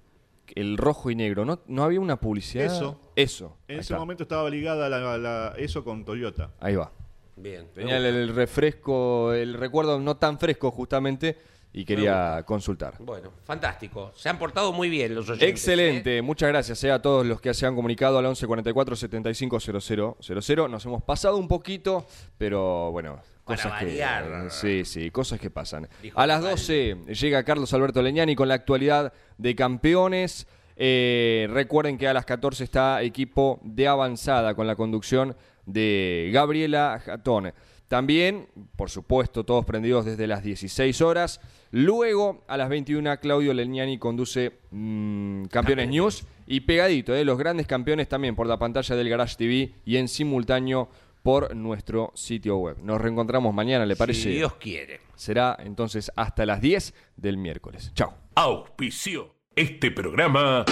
el 0.55 0.77
rojo 0.79 1.11
y 1.11 1.15
negro, 1.15 1.45
¿no, 1.45 1.61
no 1.67 1.85
había 1.85 2.01
una 2.01 2.19
publicidad? 2.19 2.67
Eso. 2.67 3.01
Eso. 3.17 3.57
En 3.69 3.75
Ahí 3.77 3.81
ese 3.81 3.93
está. 3.93 3.99
momento 3.99 4.23
estaba 4.25 4.49
ligada 4.51 4.89
la- 4.89 5.19
la- 5.19 5.55
eso 5.59 5.85
con 5.85 6.05
Toyota. 6.05 6.51
Ahí 6.61 6.75
va. 6.77 6.91
Bien. 7.37 7.69
Tenía 7.75 7.99
el, 7.99 8.35
refresco, 8.35 9.33
el 9.33 9.55
recuerdo 9.55 9.99
no 10.01 10.17
tan 10.17 10.39
fresco 10.39 10.71
justamente 10.71 11.37
y 11.73 11.85
quería 11.85 12.43
consultar. 12.45 12.95
Bueno, 12.99 13.31
fantástico. 13.45 14.11
Se 14.17 14.29
han 14.29 14.39
portado 14.39 14.73
muy 14.73 14.89
bien 14.89 15.15
los 15.15 15.27
oyentes. 15.29 15.47
¿eh? 15.47 15.51
Excelente, 15.51 16.23
muchas 16.23 16.49
gracias 16.49 16.83
eh, 16.83 16.91
a 16.91 17.01
todos 17.01 17.25
los 17.27 17.41
que 17.41 17.55
se 17.55 17.67
han 17.67 17.77
comunicado 17.77 18.19
al 18.19 18.25
1144 18.25 18.97
75 18.97 19.61
0000. 19.61 20.71
Nos 20.71 20.85
hemos 20.87 21.03
pasado 21.05 21.37
un 21.37 21.47
poquito, 21.47 22.07
pero 22.39 22.91
bueno, 22.91 23.21
Para 23.49 23.63
cosas 23.63 23.81
que 23.81 24.51
sí, 24.51 24.85
sí, 24.85 25.11
cosas 25.11 25.41
que 25.41 25.51
pasan. 25.51 25.89
Dijo 26.03 26.19
A 26.19 26.27
las 26.27 26.43
Rafael. 26.43 26.99
12 27.05 27.15
llega 27.15 27.43
Carlos 27.43 27.73
Alberto 27.73 28.03
Leñani 28.03 28.37
con 28.37 28.49
la 28.49 28.55
actualidad 28.55 29.13
de 29.39 29.55
campeones. 29.55 30.47
Eh, 30.77 31.49
recuerden 31.51 31.99
que 31.99 32.07
a 32.07 32.13
las 32.13 32.25
14 32.25 32.63
está 32.63 33.03
equipo 33.03 33.59
de 33.65 33.89
avanzada 33.89 34.55
con 34.55 34.67
la 34.67 34.77
conducción 34.77 35.37
de 35.67 36.31
Gabriela 36.33 37.01
Jatón. 37.05 37.53
También, 37.89 38.49
por 38.77 38.91
supuesto, 38.91 39.45
todos 39.45 39.65
prendidos 39.65 40.05
desde 40.05 40.27
las 40.27 40.43
16 40.43 41.01
horas. 41.01 41.41
Luego, 41.71 42.45
a 42.47 42.59
las 42.59 42.69
21, 42.69 43.19
Claudio 43.19 43.55
Leñani 43.55 43.99
conduce 43.99 44.59
mm, 44.71 45.45
Campeones 45.45 45.89
News. 45.89 46.27
Y 46.47 46.61
pegadito, 46.61 47.15
eh, 47.15 47.25
los 47.25 47.39
grandes 47.39 47.67
campeones 47.67 48.09
también 48.09 48.37
por 48.37 48.47
la 48.47 48.59
pantalla 48.59 48.95
del 48.95 49.09
Garage 49.09 49.37
TV 49.37 49.73
y 49.87 49.97
en 49.97 50.09
simultáneo 50.09 50.91
por 51.29 51.55
nuestro 51.55 52.11
sitio 52.15 52.57
web. 52.57 52.79
Nos 52.83 52.99
reencontramos 52.99 53.53
mañana, 53.53 53.85
¿le 53.85 53.97
parece? 53.97 54.23
Si 54.23 54.31
Dios 54.31 54.55
quiere. 54.55 55.03
Será 55.15 55.59
entonces 55.63 56.11
hasta 56.17 56.47
las 56.47 56.63
10 56.63 56.95
del 57.17 57.37
miércoles. 57.37 57.93
Chao. 57.95 58.15
Auspició 58.35 59.35
este 59.55 59.91
programa 59.91 60.65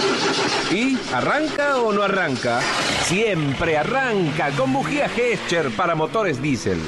¿Y 0.73 0.97
arranca 1.13 1.77
o 1.77 1.93
no 1.93 2.03
arranca? 2.03 2.63
Siempre 3.03 3.77
arranca 3.77 4.51
con 4.53 4.73
bujía 4.73 5.11
Gescher 5.11 5.71
para 5.77 5.95
motores 5.95 6.41
diésel. 6.41 6.81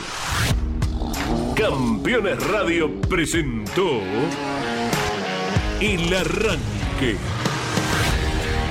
Campeones 1.54 2.42
Radio 2.48 2.98
presentó 3.02 4.00
El 5.78 6.14
Arranque. 6.14 7.18